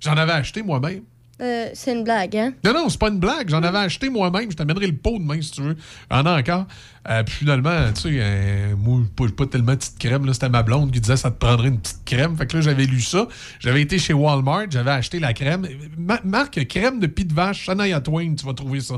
[0.00, 1.02] J'en avais acheté moi-même.
[1.42, 2.52] Euh, c'est une blague, hein?
[2.64, 3.48] Non, non, c'est pas une blague.
[3.50, 4.48] J'en avais acheté moi-même.
[4.50, 5.76] Je t'amènerai le pot demain si tu veux.
[6.08, 6.66] En a encore.
[7.10, 10.24] Euh, puis finalement, tu sais, euh, moi, pas, pas tellement de petite crème.
[10.24, 10.34] là.
[10.34, 12.36] C'était ma blonde qui disait ça te prendrait une petite crème.
[12.36, 13.26] Fait que là, j'avais lu ça.
[13.58, 14.66] J'avais été chez Walmart.
[14.70, 15.66] J'avais acheté la crème.
[15.98, 18.94] Ma- marque crème de pied de vache, Shania Twain, tu vas trouver ça.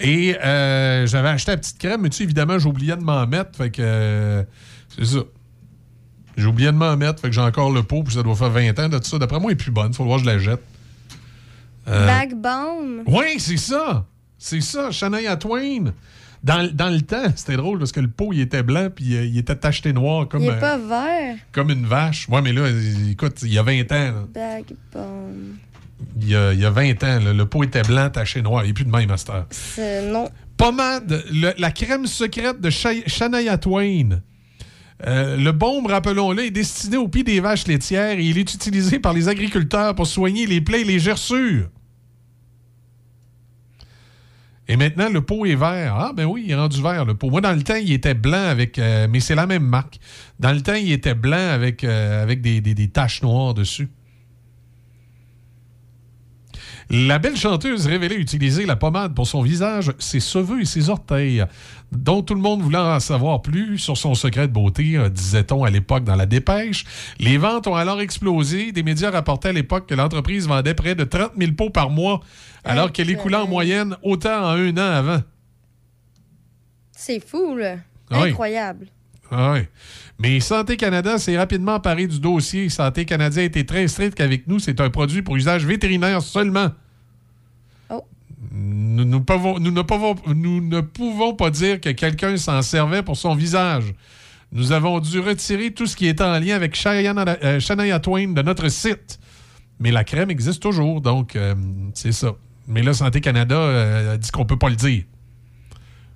[0.00, 3.56] Et euh, j'avais acheté la petite crème, mais tu sais, évidemment, j'oubliais de m'en mettre.
[3.56, 4.44] Fait que
[4.96, 5.18] c'est ça.
[6.36, 7.20] J'ai oublié de m'en mettre.
[7.20, 9.18] Fait que j'ai encore le pot, puis ça doit faire 20 ans de tout ça.
[9.18, 9.92] D'après moi, elle est plus bonne.
[9.92, 10.62] Faut voir que je la jette.
[11.88, 13.02] Euh, Backbone.
[13.06, 14.04] oui, c'est ça.
[14.38, 15.92] C'est ça, Shania Twain.
[16.42, 19.24] Dans, dans le temps, c'était drôle parce que le pot, il était blanc puis euh,
[19.24, 21.36] il était tacheté noir comme, Il est euh, pas vert.
[21.52, 22.28] comme une vache.
[22.28, 22.66] Ouais, mais là,
[23.10, 24.12] écoute, il y a 20 ans.
[24.12, 24.24] là.
[24.34, 25.56] Backbone.
[26.20, 28.64] Il y a, il y a 20 ans, là, le pot était blanc, taché noir.
[28.64, 29.46] Il n'est plus de même, master.
[29.50, 30.28] C'est- Non.
[30.58, 34.20] Pommade, le- la crème secrète de Sha- Shania Twain.
[35.06, 38.98] Euh, le baume, rappelons-le, est destiné aux pieds des vaches laitières et il est utilisé
[38.98, 41.68] par les agriculteurs pour soigner les plaies et les gerçures.
[44.66, 45.94] Et maintenant, le pot est vert.
[45.98, 47.28] Ah, ben oui, il est rendu vert, le pot.
[47.28, 48.78] Moi, dans le temps, il était blanc avec.
[48.78, 49.98] euh, mais c'est la même marque.
[50.40, 53.90] Dans le temps, il était blanc avec, euh, des taches noires dessus.
[56.90, 61.44] La belle chanteuse révélait utiliser la pommade pour son visage, ses cheveux et ses orteils,
[61.92, 65.64] dont tout le monde voulait en savoir plus sur son secret de beauté, euh, disait-on
[65.64, 66.84] à l'époque dans la dépêche.
[67.18, 68.72] Les ventes ont alors explosé.
[68.72, 72.20] Des médias rapportaient à l'époque que l'entreprise vendait près de 30 000 pots par mois,
[72.64, 75.20] alors qu'elle écoulait en moyenne autant en un an avant.
[76.92, 77.76] C'est fou, là.
[78.10, 78.30] Oui.
[78.30, 78.86] Incroyable.
[79.30, 79.60] Ah oui.
[80.18, 82.68] Mais Santé Canada s'est rapidement emparé du dossier.
[82.68, 86.70] Santé Canada a été très strict qu'avec nous, c'est un produit pour usage vétérinaire seulement.
[87.90, 88.04] Oh.
[88.52, 93.02] Nous, nous pouvons- nous ne pouvons, nous ne pouvons pas dire que quelqu'un s'en servait
[93.02, 93.92] pour son visage.
[94.52, 97.12] Nous avons dû retirer tout ce qui était en lien avec Shania,
[97.42, 99.18] euh, Shania Twain de notre site.
[99.80, 101.56] Mais la crème existe toujours, donc euh,
[101.94, 102.34] c'est ça.
[102.68, 105.02] Mais là, Santé Canada euh, dit qu'on peut pas le dire.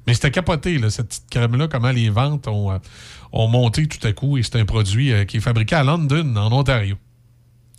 [0.09, 2.79] Mais c'était capoté, là, cette petite crème-là, comment les ventes ont, euh,
[3.31, 4.39] ont monté tout à coup.
[4.39, 6.97] Et c'est un produit euh, qui est fabriqué à London, en Ontario.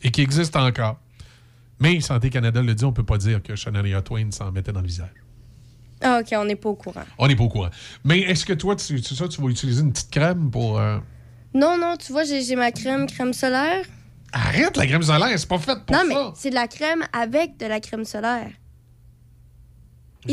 [0.04, 1.00] Et qui existe encore.
[1.80, 4.82] Mais Santé Canada le dit, on peut pas dire que Shania Twain s'en mettait dans
[4.82, 5.10] le visage.
[6.02, 7.04] Ah, OK, on n'est pas au courant.
[7.18, 7.72] On n'est pas au courant.
[8.06, 10.80] Mais est-ce que toi, tu, tu, ça, tu vas utiliser une petite crème pour...
[10.80, 11.00] euh,
[11.56, 13.84] Non, non, tu vois, j'ai ma crème crème solaire.
[14.32, 16.08] Arrête la crème solaire, c'est pas fait pour non, ça.
[16.08, 18.52] mais c'est de la crème avec de la crème solaire.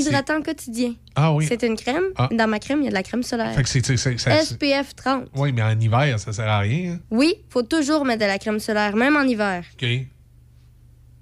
[0.00, 0.94] Hydratant quotidien.
[1.14, 1.46] Ah oui.
[1.48, 2.04] C'est une crème.
[2.16, 2.28] Ah.
[2.32, 3.54] Dans ma crème, il y a de la crème solaire.
[3.54, 3.84] Fait que c'est...
[3.96, 5.24] c'est- SPF 30.
[5.34, 6.92] Oui, mais en hiver, ça sert à rien.
[6.94, 7.00] hein?
[7.10, 9.64] Oui, faut toujours mettre de la crème solaire, même en hiver.
[9.74, 9.88] OK.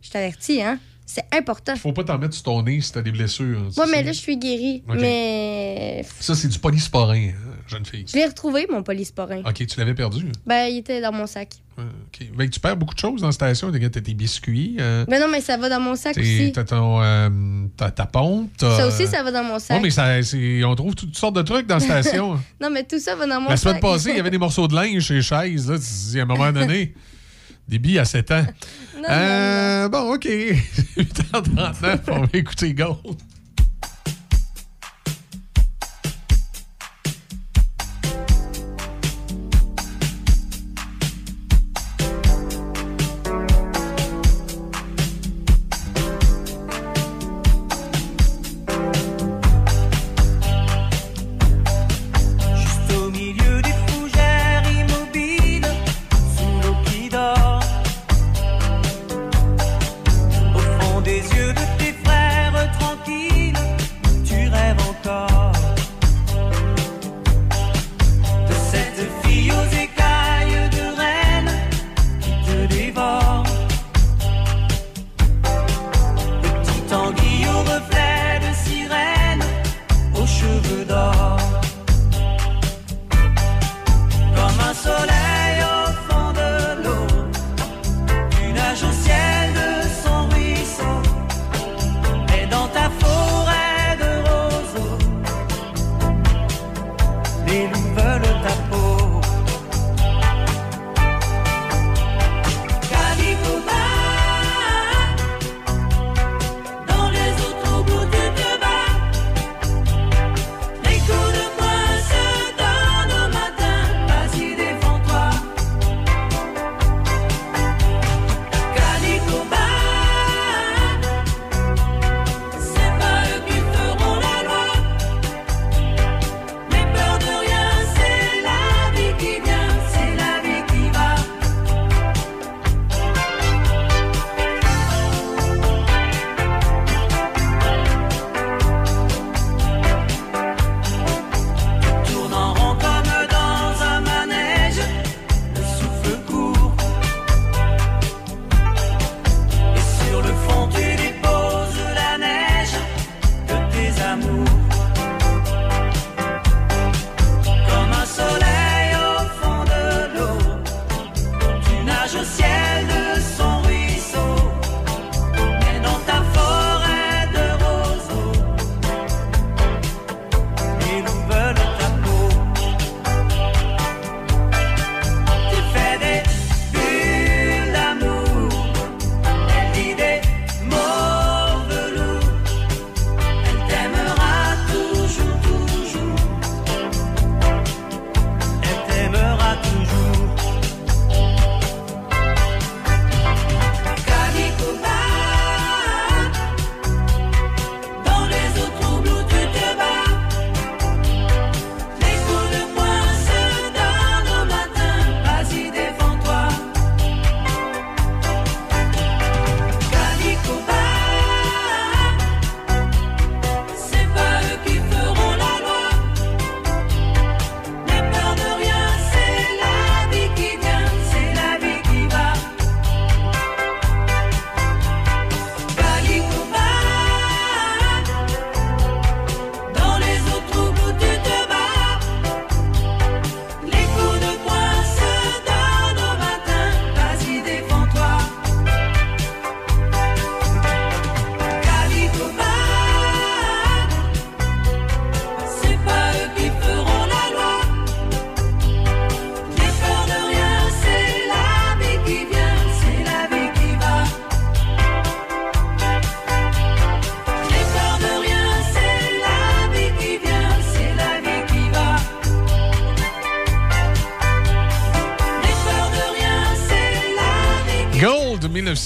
[0.02, 0.78] Je t'avertis, hein?
[1.06, 1.76] C'est important.
[1.76, 3.60] Faut pas t'en mettre sur ton nez si t'as des blessures.
[3.60, 4.82] Moi, C'est- mais là, je suis guérie.
[4.88, 8.04] Mais Ça, c'est du polysporin, hein, jeune fille.
[8.08, 9.40] je l'ai retrouvé, mon polysporin.
[9.46, 10.26] OK, tu l'avais perdu?
[10.46, 11.48] Ben, il était dans mon sac.
[11.78, 12.26] OK.
[12.36, 13.72] Ben, tu perds beaucoup de choses dans la station.
[13.72, 14.76] T'as t'as tes biscuits.
[14.78, 16.52] euh, Mais non, mais ça va dans mon sac aussi.
[16.54, 17.28] T'as ton, euh,
[17.76, 18.50] ta pompe.
[18.60, 19.76] Ça aussi, ça va dans mon sac.
[19.78, 20.18] Oui, mais ça,
[20.68, 22.38] on trouve toutes sortes de trucs dans la station.
[22.60, 23.68] Non, mais tout ça va dans mon la sac.
[23.70, 25.68] semaine passée, il y avait des morceaux de linge chez Chaise.
[25.70, 26.94] Là, tu à un moment donné,
[27.66, 28.46] des billes à 7 ans.
[29.10, 30.24] Euh, Bon, OK.
[30.96, 32.98] 8h39, on va écouter Gold.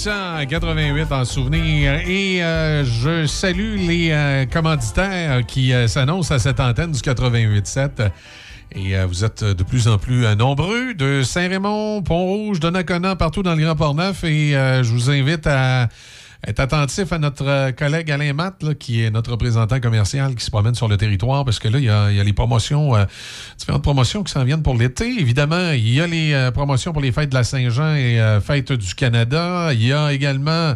[0.05, 1.93] 1988 en souvenir.
[2.07, 8.09] Et euh, je salue les euh, commanditaires qui euh, s'annoncent à cette antenne du 88.7.
[8.75, 13.63] Et vous êtes de plus en plus nombreux de Saint-Raymond, Pont-Rouge, Donnacona, partout dans le
[13.63, 14.23] Grand Port-Neuf.
[14.23, 15.89] Et je vous invite à
[16.47, 20.49] être attentif à notre euh, collègue Alain Matt, qui est notre représentant commercial qui se
[20.49, 23.03] promène sur le territoire, parce que là, il y a, les promotions, euh,
[23.57, 25.19] différentes promotions qui s'en viennent pour l'été.
[25.19, 28.71] Évidemment, il y a les euh, promotions pour les fêtes de la Saint-Jean et fêtes
[28.71, 29.73] du Canada.
[29.73, 30.75] Il y a également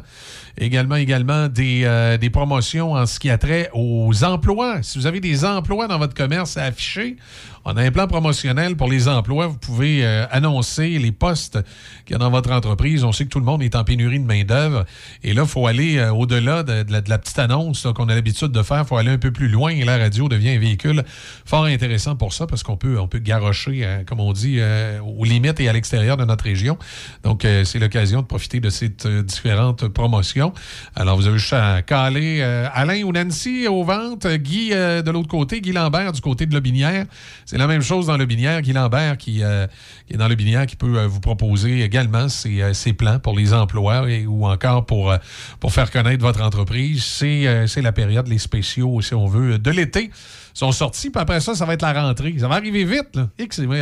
[0.58, 4.84] également, également des, des promotions en ce qui a trait aux emplois.
[4.84, 7.18] Si vous avez des emplois dans votre commerce à afficher,
[7.66, 9.48] on a un plan promotionnel pour les emplois.
[9.48, 11.60] Vous pouvez euh, annoncer les postes
[12.06, 13.06] qu'il y a dans votre entreprise.
[13.06, 14.86] On sait que tout le monde est en pénurie de main-d'œuvre.
[15.24, 18.62] Et là, il faut aller euh, au-delà de, la, petite annonce qu'on a l'habitude de
[18.64, 18.82] faire.
[18.82, 19.72] Il faut aller un peu plus loin.
[19.72, 21.04] Et la radio devient un véhicule
[21.46, 24.60] fort intéressant pour ça parce qu'on peut, on peut euh, comme on dit,
[25.02, 26.78] aux limites et à l'extérieur de notre région.
[27.24, 28.90] Donc, c'est l'occasion de profiter de ces
[29.24, 30.54] différentes promotions.
[30.96, 32.42] Alors, vous avez juste à caler
[32.74, 37.06] Alain ou Nancy aux ventes, Guy de l'autre côté, Guy Lambert du côté de Lobinière.
[37.54, 38.64] C'est la même chose dans Lobinière.
[38.64, 39.68] Guy Lambert qui, euh,
[40.10, 43.54] est dans Lobinière qui peut euh, vous proposer également ses, euh, ses plans pour les
[43.54, 45.14] emplois ou encore pour,
[45.60, 47.04] pour faire connaître votre entreprise.
[47.04, 50.10] C'est la période, les spéciaux, si on veut, de l'été
[50.56, 51.12] sont sortis.
[51.12, 52.34] Puis après ça, ça va être la rentrée.
[52.40, 53.16] Ça va arriver vite.
[53.16, 53.30] Là.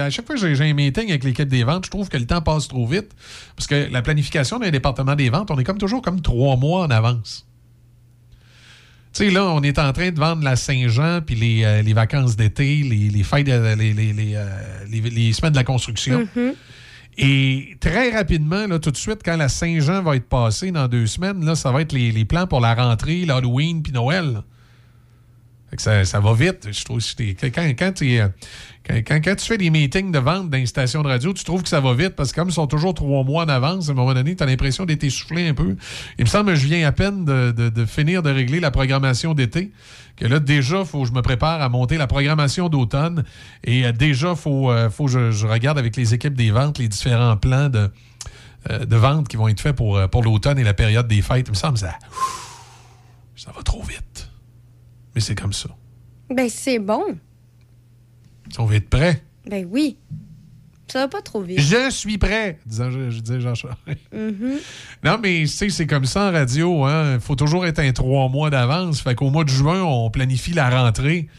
[0.04, 2.26] À chaque fois que j'ai un meeting avec l'équipe des ventes, je trouve que le
[2.26, 3.12] temps passe trop vite.
[3.56, 6.84] Parce que la planification d'un département des ventes, on est comme toujours comme trois mois
[6.84, 7.46] en avance.
[9.14, 11.94] Tu sais, là, on est en train de vendre la Saint-Jean, puis les, euh, les
[11.94, 14.46] vacances d'été, les, les fêtes, de- les, les, les, euh,
[14.90, 16.26] les- les semaines de la construction.
[17.18, 21.08] Et très rapidement, là, tout de suite, quand la Saint-Jean va être passée dans deux
[21.08, 24.32] semaines, là, ça va être les, les plans pour la rentrée, l'Halloween puis Noël.
[24.34, 24.44] là.
[25.78, 26.68] Ça, va vite.
[26.72, 27.24] Je trouve que
[28.92, 31.64] euh, quand, tu fais des meetings de vente dans une station de radio, tu trouves
[31.64, 33.94] que ça va vite parce que comme ils sont toujours trois mois en avance, à
[33.94, 35.78] un moment donné, tu as l'impression d'être essoufflé un peu.
[36.18, 39.72] Il me semble que je viens à peine de, finir de régler la programmation d'été.
[40.18, 43.24] Que là, déjà, il faut que je me prépare à monter la programmation d'automne.
[43.64, 46.80] Et euh, déjà, il faut, euh, faut que je, regarde avec les équipes des ventes
[46.80, 47.90] les différents plans de,
[48.96, 51.48] vente qui vont être faits pour, pour l'automne et la période des fêtes.
[51.48, 51.98] Il me semble que ça,
[53.38, 54.11] ça va trop vite.
[55.16, 55.70] Mais c'est comme ça.
[56.30, 57.04] Ben, c'est bon.
[58.58, 59.24] On va être prêt.
[59.50, 59.98] Ben oui.
[60.88, 61.60] Ça va pas trop vite.
[61.60, 63.76] Je suis prêt, disant, je, je disais Jean-Charles.
[64.14, 64.58] Mhm.
[65.06, 66.86] Non, mais tu sais, c'est comme ça en radio.
[67.14, 69.00] Il faut toujours être un trois mois d'avance.
[69.00, 71.30] Fait qu'au mois de juin, on planifie la rentrée.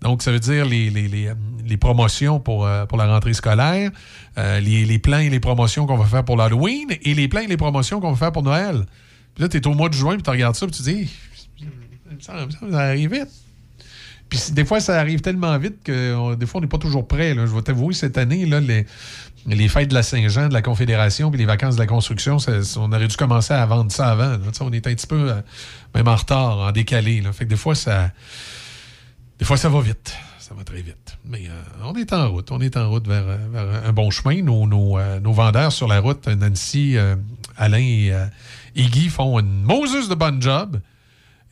[0.00, 3.32] Donc, ça veut dire les, les, les, euh, les promotions pour, euh, pour la rentrée
[3.32, 3.90] scolaire,
[4.38, 7.40] euh, les, les plans et les promotions qu'on va faire pour l'Halloween et les plans
[7.40, 8.84] et les promotions qu'on va faire pour Noël.
[9.34, 11.10] Puis là, tu es au mois de juin, puis tu regardes ça, puis tu dis,
[12.20, 12.34] ça,
[12.78, 13.28] arrive vite.
[14.28, 17.06] Puis des fois, ça arrive tellement vite que on- des fois, on n'est pas toujours
[17.06, 17.34] prêt.
[17.34, 18.44] Je vais t'avouer, cette année,
[19.46, 22.38] les, fêtes de la Saint-Jean, de la Confédération, puis les vacances de la construction,
[22.76, 24.36] on aurait dû commencer à vendre ça avant.
[24.60, 25.40] On est un petit peu euh,
[25.94, 27.22] même en retard, en décalé.
[27.32, 28.10] Fait que des fois, ça.
[29.38, 30.16] Des fois, ça va vite.
[30.40, 31.18] Ça va très vite.
[31.24, 32.50] Mais euh, on est en route.
[32.50, 34.42] On est en route vers, euh, un bon chemin.
[34.42, 37.16] Nos, euh, vendeurs sur la route, Nancy, euh,
[37.56, 38.26] Alain et, euh,
[38.74, 40.80] et Guy font une Moses de bon job.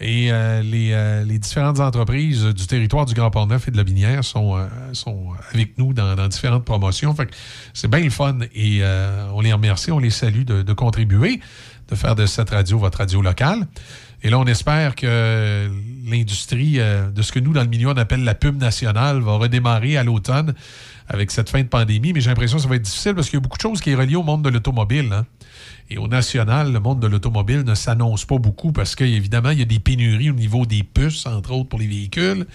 [0.01, 3.85] Et euh, les, euh, les différentes entreprises du territoire du Grand Port-Neuf et de la
[3.85, 4.67] Binière sont, euh,
[5.53, 7.15] avec nous dans, différentes promotions.
[7.73, 8.83] C'est bien le fun et
[9.33, 11.41] on les remercie, on les salue de, contribuer,
[11.89, 13.67] de faire de cette radio votre radio locale.
[14.23, 15.71] Et là, on espère que
[16.07, 19.97] l'industrie de ce que nous, dans le milieu, on appelle la pub nationale, va redémarrer
[19.97, 20.55] à l'automne
[21.09, 22.13] avec cette fin de pandémie.
[22.13, 23.81] Mais j'ai l'impression que ça va être difficile parce qu'il y a beaucoup de choses
[23.81, 25.13] qui est reliées au monde de l'automobile.
[25.13, 25.27] hein.
[25.95, 29.63] Et au national, le monde de l'automobile ne s'annonce pas beaucoup parce qu'évidemment, il y
[29.63, 32.47] a des pénuries au niveau des puces, entre autres, pour les véhicules.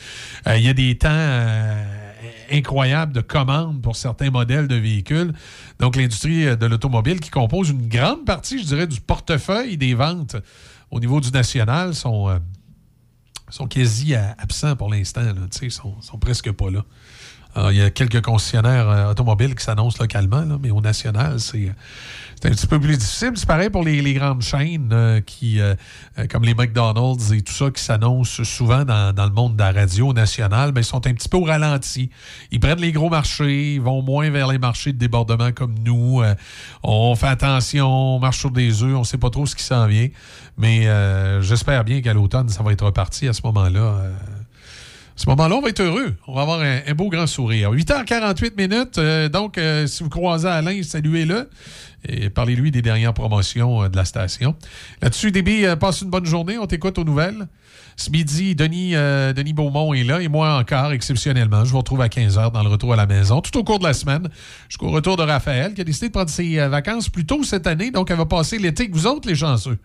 [0.46, 2.12] Euh, il y a des temps euh,
[2.52, 5.32] incroyables de commandes pour certains modèles de véhicules.
[5.80, 9.94] Donc, l'industrie euh, de l'automobile, qui compose une grande partie, je dirais, du portefeuille des
[9.94, 10.36] ventes
[10.92, 12.42] au niveau du national, sont,
[13.48, 15.22] sont quasi absents pour l'instant.
[15.62, 16.84] Ils sont, sont presque pas là.
[17.72, 21.72] Il y a quelques concessionnaires automobiles qui s'annoncent localement, mais au national, c'est
[22.42, 23.32] c'est un petit peu plus difficile.
[23.36, 25.76] C'est pareil pour les, grandes chaînes euh, qui, euh,
[26.18, 29.74] euh, comme les McDonald's et tout ça, qui s'annoncent souvent dans, le monde de la
[29.74, 32.10] radio nationale, ben, ils sont un petit peu au ralenti.
[32.52, 36.22] Ils prennent les gros marchés, ils vont moins vers les marchés de débordement comme nous.
[36.82, 39.86] On fait attention, on marche sur des œufs, on sait pas trop ce qui s'en
[39.88, 40.08] vient.
[40.58, 40.88] Mais
[41.42, 43.98] j'espère bien qu'à l'automne, ça va être reparti à ce moment-là.
[45.16, 46.16] ce moment-là, on va être heureux.
[46.28, 47.72] On va avoir un, beau grand sourire.
[47.74, 49.32] 8h48 minutes.
[49.32, 51.50] donc, si vous croisez Alain, saluez-le.
[52.06, 54.56] Et parlez-lui des dernières promotions euh, de la station.
[55.02, 56.58] Là-dessus, Déby, euh, passe une bonne journée.
[56.58, 57.48] On t'écoute aux nouvelles.
[57.98, 61.66] Ce midi, Denis, euh, Denis Beaumont est là et moi encore, exceptionnellement.
[61.66, 63.84] Je vous retrouve à 15h dans le retour à la maison, tout au cours de
[63.84, 64.30] la semaine,
[64.70, 67.92] jusqu'au retour de Raphaël, qui a décidé de prendre ses vacances plus tôt cette année.
[67.92, 69.78] Donc, elle va passer l'été avec vous autres, les chanceux.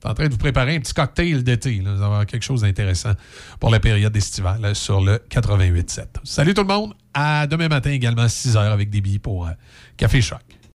[0.00, 1.80] T'es en train de vous préparer un petit cocktail d'été.
[1.80, 3.12] Vous avoir quelque chose d'intéressant
[3.60, 6.06] pour la période estivale sur le 88.7.
[6.24, 6.94] Salut tout le monde.
[7.14, 9.48] À demain matin également, 6 h avec des pour
[9.96, 10.47] Café Choc.